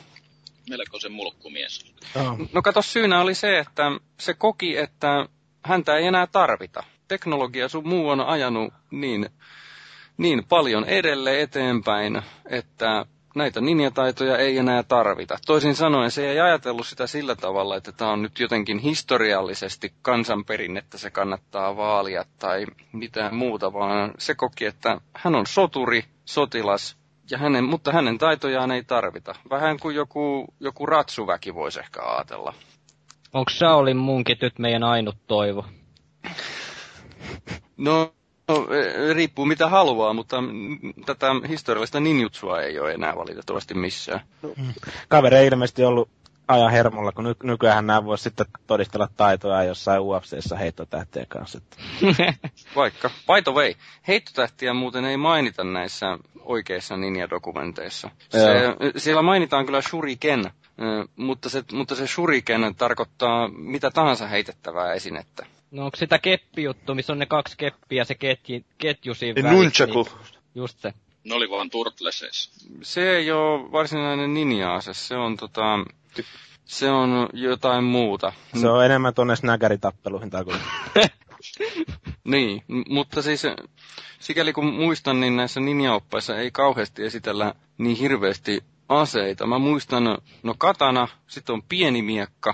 se 1.01 1.09
mulkkumies. 1.09 1.93
Oh. 2.15 2.49
No 2.53 2.61
kato, 2.61 2.81
syynä 2.81 3.21
oli 3.21 3.35
se, 3.35 3.59
että 3.59 3.91
se 4.19 4.33
koki, 4.33 4.77
että 4.77 5.25
häntä 5.65 5.97
ei 5.97 6.07
enää 6.07 6.27
tarvita. 6.27 6.83
Teknologia 7.07 7.69
sun 7.69 7.87
muu 7.87 8.09
on 8.09 8.21
ajanut 8.21 8.73
niin, 8.91 9.29
niin 10.17 10.45
paljon 10.49 10.85
edelleen 10.85 11.39
eteenpäin, 11.39 12.21
että 12.49 13.05
näitä 13.35 13.61
ninjataitoja 13.61 14.37
ei 14.37 14.57
enää 14.57 14.83
tarvita. 14.83 15.37
Toisin 15.45 15.75
sanoen 15.75 16.11
se 16.11 16.29
ei 16.31 16.39
ajatellut 16.39 16.87
sitä 16.87 17.07
sillä 17.07 17.35
tavalla, 17.35 17.75
että 17.75 17.91
tämä 17.91 18.11
on 18.11 18.21
nyt 18.21 18.39
jotenkin 18.39 18.79
historiallisesti 18.79 19.93
kansanperinnettä 20.01 20.97
se 20.97 21.09
kannattaa 21.09 21.77
vaalia 21.77 22.25
tai 22.39 22.65
mitään 22.91 23.35
muuta, 23.35 23.73
vaan 23.73 24.11
se 24.17 24.35
koki, 24.35 24.65
että 24.65 25.01
hän 25.13 25.35
on 25.35 25.45
soturi, 25.47 26.03
sotilas, 26.25 26.97
ja 27.31 27.37
hänen, 27.37 27.63
mutta 27.63 27.91
hänen 27.91 28.17
taitojaan 28.17 28.71
ei 28.71 28.83
tarvita. 28.83 29.35
Vähän 29.49 29.79
kuin 29.79 29.95
joku, 29.95 30.45
joku 30.59 30.85
ratsuväki 30.85 31.55
voisi 31.55 31.79
ehkä 31.79 32.01
ajatella. 32.03 32.53
Onko 33.33 33.49
Shaolin 33.49 33.97
munkit 33.97 34.41
nyt 34.41 34.59
meidän 34.59 34.83
ainut 34.83 35.15
toivo? 35.27 35.65
No, 37.77 38.13
no, 38.47 38.67
e, 38.73 39.13
riippuu 39.13 39.45
mitä 39.45 39.69
haluaa, 39.69 40.13
mutta 40.13 40.37
tätä 41.05 41.27
historiallista 41.49 41.99
ninjutsua 41.99 42.61
ei 42.61 42.79
ole 42.79 42.93
enää 42.93 43.15
valitettavasti 43.15 43.73
missään. 43.73 44.19
Kaveri 45.07 45.37
ei 45.37 45.47
ilmeisesti 45.47 45.83
ollut 45.83 46.09
ajan 46.47 46.71
hermolla, 46.71 47.11
kun 47.11 47.23
ny- 47.23 47.35
nykyään 47.43 47.87
nämä 47.87 48.05
voisi 48.05 48.23
sitten 48.23 48.45
todistella 48.67 49.07
taitoja 49.17 49.63
jossain 49.63 50.01
UFCssä 50.01 50.57
heittotähtien 50.57 51.27
kanssa. 51.27 51.61
Vaikka. 52.75 53.09
By 53.09 53.41
the 53.43 53.51
way, 53.53 53.73
heittotähtiä 54.07 54.73
muuten 54.73 55.05
ei 55.05 55.17
mainita 55.17 55.63
näissä 55.63 56.17
oikeissa 56.39 56.97
ninja-dokumenteissa. 56.97 58.09
Se, 58.29 58.39
siellä 58.97 59.21
mainitaan 59.21 59.65
kyllä 59.65 59.81
shuriken, 59.81 60.51
mutta 61.15 61.49
se, 61.49 61.63
mutta 61.73 61.95
se 61.95 62.07
shuriken 62.07 62.75
tarkoittaa 62.77 63.47
mitä 63.47 63.91
tahansa 63.91 64.27
heitettävää 64.27 64.93
esinettä. 64.93 65.45
No 65.71 65.85
onko 65.85 65.97
sitä 65.97 66.19
keppijuttu, 66.19 66.95
missä 66.95 67.13
on 67.13 67.19
ne 67.19 67.25
kaksi 67.25 67.57
keppiä, 67.57 68.03
se 68.03 68.15
ketji, 68.15 68.65
ketju 68.77 69.13
siinä 69.13 69.43
välissä? 69.43 69.63
Nunchaku. 69.63 70.03
Niin, 70.03 70.41
just 70.55 70.79
se. 70.79 70.93
Ne 71.23 71.35
oli 71.35 71.49
vaan 71.49 71.69
turtleseissa. 71.69 72.51
Se 72.81 73.17
ei 73.17 73.31
ole 73.31 73.71
varsinainen 73.71 74.33
ninja-ase, 74.33 74.93
se 74.93 75.15
on 75.15 75.37
tota... 75.37 75.61
Se 76.65 76.89
on 76.91 77.29
jotain 77.33 77.83
muuta. 77.83 78.33
Se 78.59 78.69
on 78.69 78.85
enemmän 78.85 79.13
tuonne 79.13 79.35
snäkäritappeluihin 79.35 80.29
tai 80.29 80.43
Niin, 82.23 82.63
mutta 82.89 83.21
siis 83.21 83.43
sikäli 84.19 84.53
kun 84.53 84.73
muistan, 84.73 85.19
niin 85.19 85.35
näissä 85.35 85.59
ninjaoppaissa 85.59 86.37
ei 86.37 86.51
kauheasti 86.51 87.03
esitellä 87.03 87.53
niin 87.77 87.97
hirveästi 87.97 88.63
aseita. 88.89 89.47
Mä 89.47 89.59
muistan, 89.59 90.17
no 90.43 90.55
katana, 90.57 91.07
sitten 91.27 91.53
on 91.53 91.63
pieni 91.63 92.01
miekka, 92.01 92.53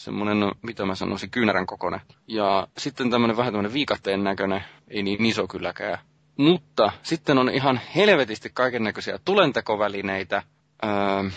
semmoinen, 0.00 0.40
no, 0.40 0.52
mitä 0.62 0.84
mä 0.84 0.94
sanoisin, 0.94 1.30
kyynärän 1.30 1.66
kokoinen. 1.66 2.00
Ja 2.26 2.68
sitten 2.78 3.10
tämmöinen 3.10 3.36
vähän 3.36 3.52
tämmöinen 3.52 3.72
viikatteen 3.72 4.24
näköinen, 4.24 4.64
ei 4.88 5.02
niin 5.02 5.24
iso 5.24 5.46
kylläkään. 5.48 5.98
Mutta 6.36 6.92
sitten 7.02 7.38
on 7.38 7.48
ihan 7.48 7.80
helvetisti 7.96 8.50
kaiken 8.54 8.84
näköisiä 8.84 9.18
tulentekovälineitä, 9.24 10.42
öö, 10.84 11.30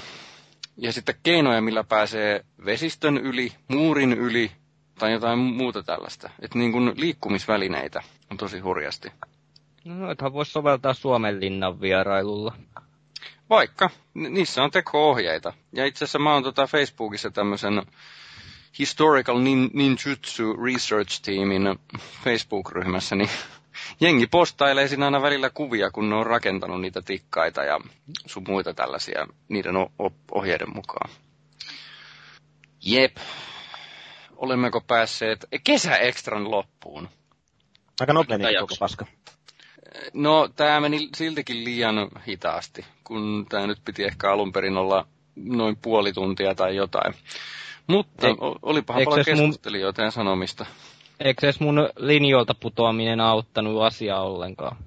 ja 0.77 0.93
sitten 0.93 1.15
keinoja, 1.23 1.61
millä 1.61 1.83
pääsee 1.83 2.45
vesistön 2.65 3.17
yli, 3.17 3.51
muurin 3.67 4.13
yli 4.13 4.51
tai 4.99 5.11
jotain 5.11 5.39
muuta 5.39 5.83
tällaista. 5.83 6.29
Että 6.41 6.59
niin 6.59 6.71
kuin 6.71 6.91
liikkumisvälineitä 6.95 8.01
on 8.31 8.37
tosi 8.37 8.59
hurjasti. 8.59 9.11
No, 9.85 9.95
noitahan 9.95 10.33
voisi 10.33 10.51
soveltaa 10.51 10.93
Suomen 10.93 11.39
linnan 11.39 11.81
vierailulla. 11.81 12.53
Vaikka. 13.49 13.89
Niissä 14.13 14.63
on 14.63 14.71
teko-ohjeita. 14.71 15.53
Ja 15.73 15.85
itse 15.85 16.05
asiassa 16.05 16.19
mä 16.19 16.33
oon 16.33 16.43
tota 16.43 16.67
Facebookissa 16.67 17.31
tämmöisen 17.31 17.81
Historical 18.79 19.37
Nin- 19.39 19.69
Ninjutsu 19.73 20.53
Research 20.63 21.21
Teamin 21.21 21.79
Facebook-ryhmässä, 22.23 23.15
niin 23.15 23.29
jengi 23.99 24.27
postailee 24.27 24.87
siinä 24.87 25.05
aina 25.05 25.21
välillä 25.21 25.49
kuvia, 25.49 25.91
kun 25.91 26.09
ne 26.09 26.15
on 26.15 26.25
rakentanut 26.25 26.81
niitä 26.81 27.01
tikkaita 27.01 27.63
ja 27.63 27.79
sun 28.25 28.43
muita 28.47 28.73
tällaisia 28.73 29.27
niiden 29.49 29.75
ohjeiden 30.31 30.73
mukaan. 30.75 31.09
Jep. 32.85 33.17
Olemmeko 34.35 34.81
päässeet 34.81 35.45
kesäekstran 35.63 36.51
loppuun? 36.51 37.09
Aika 37.99 38.13
nopeasti 38.13 38.55
koko 38.59 38.75
paska. 38.79 39.05
No, 40.13 40.49
tämä 40.55 40.79
meni 40.79 41.09
siltikin 41.15 41.63
liian 41.65 41.95
hitaasti, 42.27 42.85
kun 43.03 43.45
tämä 43.49 43.67
nyt 43.67 43.79
piti 43.85 44.03
ehkä 44.03 44.31
alun 44.31 44.51
perin 44.53 44.77
olla 44.77 45.07
noin 45.35 45.75
puoli 45.81 46.13
tuntia 46.13 46.55
tai 46.55 46.75
jotain. 46.75 47.13
Mutta 47.87 48.27
Eik, 48.27 48.37
olipahan 48.61 49.03
paljon 49.05 49.25
keskustelijoita 49.25 50.01
mun... 50.01 50.07
ja 50.07 50.11
sanomista. 50.11 50.65
Eikö 51.19 51.45
edes 51.45 51.59
mun 51.59 51.89
linjoilta 51.97 52.53
putoaminen 52.53 53.21
auttanut 53.21 53.81
asiaa 53.81 54.23
ollenkaan? 54.23 54.77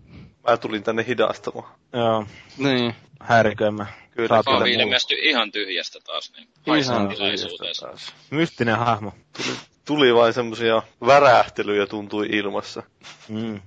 Mä 0.48 0.56
tulin 0.56 0.82
tänne 0.82 1.04
hidastamaan. 1.06 1.68
Joo. 1.92 2.26
Niin. 2.58 2.94
Häiriköimä. 3.20 3.86
Kyllä. 4.10 4.28
Mä 4.28 4.42
oon 4.46 4.66
ilmesty 4.66 5.14
ihan 5.14 5.52
tyhjästä 5.52 5.98
taas. 6.04 6.32
Niin 6.36 6.78
ihan 6.78 7.08
tyhjästä 7.08 7.48
taas. 7.80 8.14
Mystinen 8.30 8.78
hahmo. 8.78 9.12
Tuli, 9.36 9.56
tuli 9.84 10.14
vain 10.14 10.32
semmosia 10.32 10.82
värähtelyjä 11.06 11.86
tuntui 11.86 12.26
ilmassa. 12.26 12.82
Mm. 13.28 13.60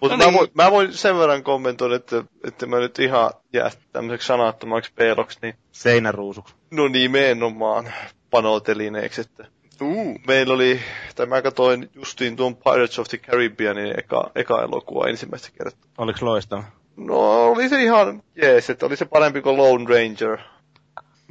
Mutta 0.00 0.16
no 0.16 0.24
niin. 0.24 0.32
mä, 0.32 0.38
voin, 0.38 0.50
mä 0.54 0.70
voin 0.70 0.92
sen 0.92 1.18
verran 1.18 1.42
kommentoida, 1.42 1.96
että, 1.96 2.24
että 2.44 2.66
mä 2.66 2.78
nyt 2.78 2.98
ihan 2.98 3.30
jää 3.52 3.70
tämmöiseksi 3.92 4.26
sanattomaksi 4.26 4.92
peeloksi. 4.94 5.38
Niin... 5.42 5.54
Seinäruusuksi. 5.72 6.54
No 6.70 6.88
nimenomaan 6.88 7.92
panotelineeksi, 8.30 9.20
että 9.20 9.46
Uh. 9.82 10.20
Meillä 10.26 10.54
oli, 10.54 10.80
tai 11.16 11.26
mä 11.26 11.42
katsoin 11.42 11.90
justiin 11.94 12.36
tuon 12.36 12.56
Pirates 12.56 12.98
of 12.98 13.08
the 13.08 13.18
Caribbeanin 13.18 13.98
eka, 13.98 14.30
eka 14.34 14.62
elokuva 14.62 15.06
ensimmäistä 15.06 15.48
kertaa. 15.58 15.90
Oliko 15.98 16.18
loistava? 16.26 16.64
No 16.96 17.16
oli 17.46 17.68
se 17.68 17.82
ihan 17.82 18.22
jees, 18.36 18.70
että 18.70 18.86
oli 18.86 18.96
se 18.96 19.04
parempi 19.04 19.42
kuin 19.42 19.56
Lone 19.56 19.84
Ranger. 19.88 20.38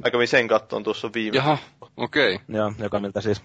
Mä 0.04 0.10
kävin 0.10 0.28
sen 0.28 0.48
kattoon 0.48 0.82
tuossa 0.82 1.10
viime. 1.14 1.36
Jaha, 1.36 1.58
okei. 1.96 2.34
Okay. 2.34 2.56
Joo, 2.56 2.72
joka 2.78 3.00
miltä 3.00 3.20
siis. 3.20 3.42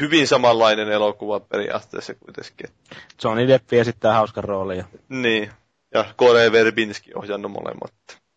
Hyvin 0.00 0.26
samanlainen 0.28 0.88
elokuva 0.88 1.40
periaatteessa 1.40 2.14
kuitenkin. 2.14 2.66
Johnny 3.24 3.48
Depp 3.48 3.72
esittää 3.72 4.12
hauskan 4.14 4.44
roolin. 4.44 4.84
Niin, 5.08 5.50
ja 5.94 6.04
Kore 6.16 6.52
Verbinski 6.52 7.10
ohjannut 7.14 7.52
molemmat. 7.52 7.92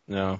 Joo. 0.07 0.39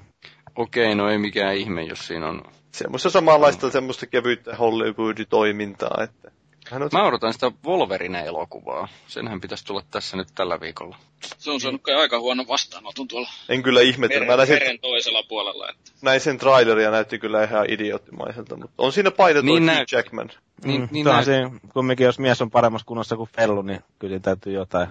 Okei, 0.56 0.96
no 0.96 1.10
ei 1.10 1.18
mikään 1.18 1.56
ihme, 1.56 1.84
jos 1.84 2.08
siinä 2.08 2.28
on... 2.28 2.44
Semmoista 2.72 3.10
samanlaista, 3.10 3.68
mm. 3.68 3.72
semmoista 3.72 4.06
kevyyttä 4.06 4.56
Hollywood-toimintaa, 4.56 6.04
että... 6.04 6.32
Hän 6.72 6.84
on... 6.84 6.90
Mä 6.94 7.04
odotan 7.04 7.34
sitä 7.34 7.52
Wolverine-elokuvaa. 7.66 8.88
Senhän 9.08 9.42
pitäisi 9.42 9.66
tulla 9.66 9.84
tässä 9.92 10.18
nyt 10.18 10.28
tällä 10.36 10.60
viikolla. 10.60 10.98
Se 11.38 11.52
on 11.52 11.62
saanut 11.62 11.82
kai 11.82 11.96
aika 11.96 12.20
huono 12.20 12.46
vastaanoton 12.48 13.08
tuolla 13.08 13.30
en 13.50 13.64
kyllä 13.64 13.82
ihmetellä. 13.82 14.28
Meren, 14.28 14.38
näin 14.38 14.62
sen... 14.66 14.80
toisella 14.80 15.24
puolella. 15.24 15.70
Että... 15.70 15.92
Näin 16.02 16.20
sen 16.20 16.38
traileria 16.38 16.92
näytti 16.92 17.20
kyllä 17.20 17.44
ihan 17.44 17.66
idioottimaiselta, 17.70 18.56
mutta 18.56 18.74
on 18.78 18.94
siinä 18.94 19.12
painettu 19.12 19.52
niin 19.52 19.66
nä... 19.66 19.86
Jackman. 19.92 20.30
Niin, 20.64 20.82
mm, 20.82 20.88
niin 20.92 21.06
nä... 21.06 21.24
se, 21.24 21.42
kumminkin 21.74 22.06
jos 22.06 22.20
mies 22.20 22.42
on 22.42 22.52
paremmassa 22.52 22.86
kunnossa 22.86 23.16
kuin 23.16 23.30
Fellu, 23.36 23.62
niin 23.62 23.80
kyllä 24.00 24.20
täytyy 24.20 24.54
jotain, 24.54 24.88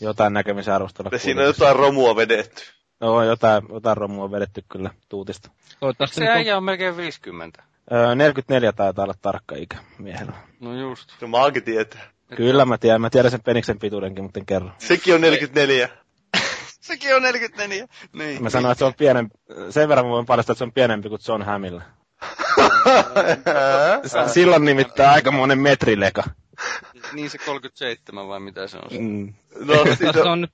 jotain 0.00 0.32
näkemisen 0.32 0.74
arvostella. 0.74 1.18
Siinä 1.18 1.40
on 1.40 1.46
jotain 1.46 1.76
romua 1.76 2.16
vedetty. 2.16 2.62
No, 3.00 3.22
jotain, 3.22 3.62
jotain 3.72 3.96
romua 3.96 4.30
vedetty 4.30 4.64
kyllä 4.68 4.90
tuutista. 5.08 5.50
Se 6.06 6.20
niin 6.20 6.30
äijä 6.30 6.56
on 6.56 6.64
melkein 6.64 6.96
50. 6.96 7.62
Öö, 7.92 8.14
44 8.14 8.72
taitaa 8.72 9.04
olla 9.04 9.14
tarkka 9.22 9.54
ikä 9.56 9.76
miehellä. 9.98 10.32
No 10.60 10.74
just. 10.80 11.08
No 11.20 11.28
maakin 11.28 11.62
tietää. 11.62 12.00
Kyllä 12.36 12.64
mä 12.64 12.78
tiedän, 12.78 13.00
mä 13.00 13.10
tiedän 13.10 13.30
sen 13.30 13.42
peniksen 13.42 13.78
pituudenkin, 13.78 14.24
mutta 14.24 14.40
en 14.40 14.46
kerro. 14.46 14.70
Sekin 14.78 15.14
on 15.14 15.20
44. 15.20 15.88
Sekin 16.80 17.16
on 17.16 17.22
44. 17.22 17.86
Niin. 18.12 18.42
Mä 18.42 18.50
sanoin, 18.50 18.72
että 18.72 18.78
se 18.78 18.84
on 18.84 18.94
pienempi, 18.94 19.34
sen 19.70 19.88
verran 19.88 20.06
mä 20.06 20.10
voin 20.10 20.26
paljastaa, 20.26 20.52
että 20.52 20.58
se 20.58 20.64
on 20.64 20.72
pienempi 20.72 21.08
kuin 21.08 21.20
John 21.28 21.42
Hamilla. 21.42 21.82
Silloin 24.34 24.64
nimittäin 24.64 25.10
aika 25.10 25.30
monen 25.32 25.58
metrileka. 25.58 26.22
Niin 27.12 27.30
se 27.30 27.38
37 27.38 28.28
vai 28.28 28.40
mitä 28.40 28.66
se 28.66 28.76
on? 28.76 28.88
Mm. 28.98 29.34
No, 29.60 29.74
tässä 30.12 30.30
on, 30.30 30.48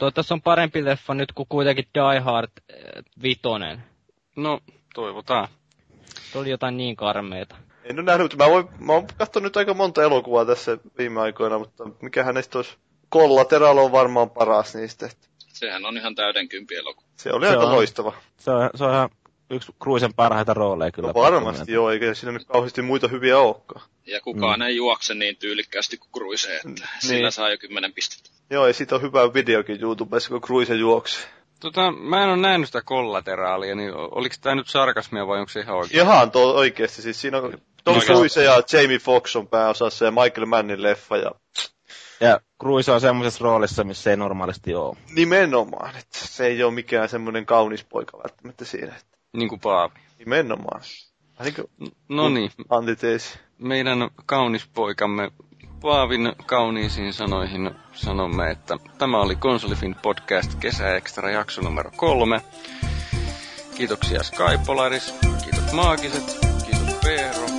Toivottavasti 0.00 0.34
on 0.34 0.42
parempi 0.42 0.84
leffa 0.84 1.14
nyt 1.14 1.32
kuin 1.32 1.46
kuitenkin 1.48 1.84
Die 1.94 2.20
Hard 2.20 2.50
äh, 2.72 3.04
vitonen. 3.22 3.82
No, 4.36 4.60
toivotaan. 4.94 5.48
Se 6.32 6.38
oli 6.38 6.50
jotain 6.50 6.76
niin 6.76 6.96
karmeita. 6.96 7.56
En 7.84 7.98
ole 7.98 8.04
nähnyt, 8.04 8.24
mutta 8.24 8.44
mä, 8.44 8.50
voin, 8.50 8.68
mä 8.78 8.92
oon 8.92 9.06
katsonut 9.18 9.56
aika 9.56 9.74
monta 9.74 10.02
elokuvaa 10.02 10.44
tässä 10.44 10.78
viime 10.98 11.20
aikoina, 11.20 11.58
mutta 11.58 11.84
mikähän 12.02 12.34
näistä 12.34 12.58
olisi... 12.58 12.76
Collateral 13.12 13.78
on 13.78 13.92
varmaan 13.92 14.30
paras 14.30 14.74
niistä. 14.74 15.10
Sehän 15.38 15.86
on 15.86 15.96
ihan 15.96 16.14
täyden 16.14 16.48
kympi 16.48 16.74
elokuva. 16.74 17.06
Se 17.16 17.32
oli 17.32 17.46
se 17.46 17.50
aika 17.50 17.62
on, 17.62 17.72
loistava. 17.72 18.12
Se 18.36 18.50
on, 18.50 18.70
se 18.74 18.84
on 18.84 18.92
ihan 18.92 19.10
yksi 19.50 19.72
Cruisen 19.82 20.14
parhaita 20.14 20.54
rooleja 20.54 20.92
kyllä. 20.92 21.06
No 21.06 21.14
varmasti 21.14 21.72
joo, 21.72 21.90
eikä 21.90 22.14
siinä 22.14 22.32
nyt 22.32 22.44
kauheasti 22.44 22.82
muita 22.82 23.08
hyviä 23.08 23.38
olekaan. 23.38 23.82
Ja 24.06 24.20
kukaan 24.20 24.58
mm. 24.58 24.62
ei 24.62 24.76
juokse 24.76 25.14
niin 25.14 25.36
tyylikkäästi 25.36 25.96
kuin 25.96 26.10
Cruise, 26.12 26.56
että 26.56 26.68
niin. 26.68 26.86
sillä 26.98 27.30
saa 27.30 27.50
jo 27.50 27.58
kymmenen 27.58 27.92
pistettä. 27.92 28.30
Joo, 28.50 28.66
ja 28.66 28.72
siitä 28.72 28.94
on 28.94 29.02
hyvä 29.02 29.34
videokin 29.34 29.82
YouTubessa, 29.82 30.30
kun 30.30 30.40
Cruise 30.40 30.74
juoksi. 30.74 31.26
Tota, 31.60 31.90
mä 31.92 32.22
en 32.22 32.28
ole 32.28 32.36
nähnyt 32.36 32.68
sitä 32.68 32.82
kollateraalia, 32.82 33.74
niin 33.74 33.94
oliko 33.94 34.34
tämä 34.40 34.54
nyt 34.54 34.68
sarkasmia 34.68 35.26
vai 35.26 35.38
onko 35.38 35.48
se 35.50 35.60
ihan 35.60 35.76
oikein? 35.76 36.02
Ihan 36.02 36.30
tuo 36.30 36.52
oikeasti, 36.52 37.02
siis 37.02 37.20
siinä 37.20 37.38
on 37.38 37.58
Tom 37.84 38.00
Cruise 38.00 38.44
ja 38.44 38.62
Jamie 38.72 38.98
Foxx 38.98 39.36
on 39.36 39.48
pääosassa 39.48 40.04
ja 40.04 40.10
Michael 40.10 40.46
Mannin 40.46 40.82
leffa 40.82 41.16
ja 41.16 41.30
Ja 42.20 42.40
Cruise 42.60 42.92
on 42.92 43.00
semmoisessa 43.00 43.44
roolissa, 43.44 43.84
missä 43.84 44.10
ei 44.10 44.16
normaalisti 44.16 44.74
ole. 44.74 44.96
Nimenomaan, 45.14 45.90
että 45.96 46.18
se 46.18 46.46
ei 46.46 46.62
ole 46.62 46.72
mikään 46.74 47.08
semmoinen 47.08 47.46
kaunis 47.46 47.84
poika 47.84 48.18
välttämättä 48.18 48.64
siinä. 48.64 48.94
Että 48.96 49.18
Niin 49.32 49.48
kuin 49.48 49.60
Paavi. 49.60 49.94
nimenomaan. 50.18 50.80
Niin 51.44 51.54
kuin 51.54 51.92
No 52.08 52.28
niin, 52.28 52.50
antiteesi. 52.68 53.38
meidän 53.58 54.10
kaunis 54.26 54.66
poikamme 54.74 55.30
Paavin 55.82 56.32
kauniisiin 56.46 57.12
sanoihin 57.12 57.70
sanomme, 57.92 58.50
että 58.50 58.78
tämä 58.98 59.20
oli 59.20 59.36
Konsolifin 59.36 59.96
podcast 60.02 60.54
kesäekstra 60.54 61.30
jakso 61.30 61.62
numero 61.62 61.90
kolme. 61.96 62.40
Kiitoksia 63.74 64.22
Sky 64.22 64.58
Polaris, 64.66 65.14
kiitos 65.44 65.72
Maagiset, 65.72 66.38
kiitos 66.64 66.94
Peero, 67.04 67.49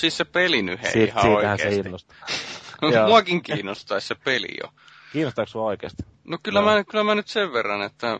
siis 0.00 0.16
se 0.16 0.24
peli 0.24 0.62
nyt 0.62 0.82
hei 0.82 0.92
Siitä, 0.92 1.20
ihan 1.20 1.32
siitähän 1.32 1.58
se 1.58 1.68
innostaa. 1.68 2.16
Muakin 3.06 3.42
kiinnostaisi 3.42 4.06
se 4.06 4.14
peli 4.14 4.48
jo. 4.62 4.72
Kiinnostaako 5.12 5.48
sua 5.50 5.64
oikeasti? 5.64 6.02
No 6.24 6.38
kyllä, 6.42 6.60
Joo. 6.60 6.70
mä, 6.74 6.84
kyllä 6.84 7.04
mä 7.04 7.14
nyt 7.14 7.28
sen 7.28 7.52
verran, 7.52 7.82
että 7.82 8.18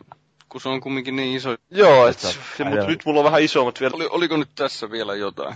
kun 0.49 0.61
se 0.61 0.69
on 0.69 0.81
kumminkin 0.81 1.15
niin 1.15 1.35
iso. 1.37 1.55
Joo, 1.69 2.07
et, 2.07 2.19
Se 2.19 2.27
on- 2.27 2.33
se, 2.57 2.63
ai 2.63 2.69
mut 2.69 2.77
joo. 2.79 2.87
nyt 2.87 3.01
mulla 3.05 3.19
on 3.19 3.23
vähän 3.23 3.41
isommat 3.41 3.79
vielä. 3.81 3.95
Oli, 3.95 4.07
oliko 4.09 4.37
nyt 4.37 4.49
tässä 4.55 4.91
vielä 4.91 5.15
jotain? 5.15 5.55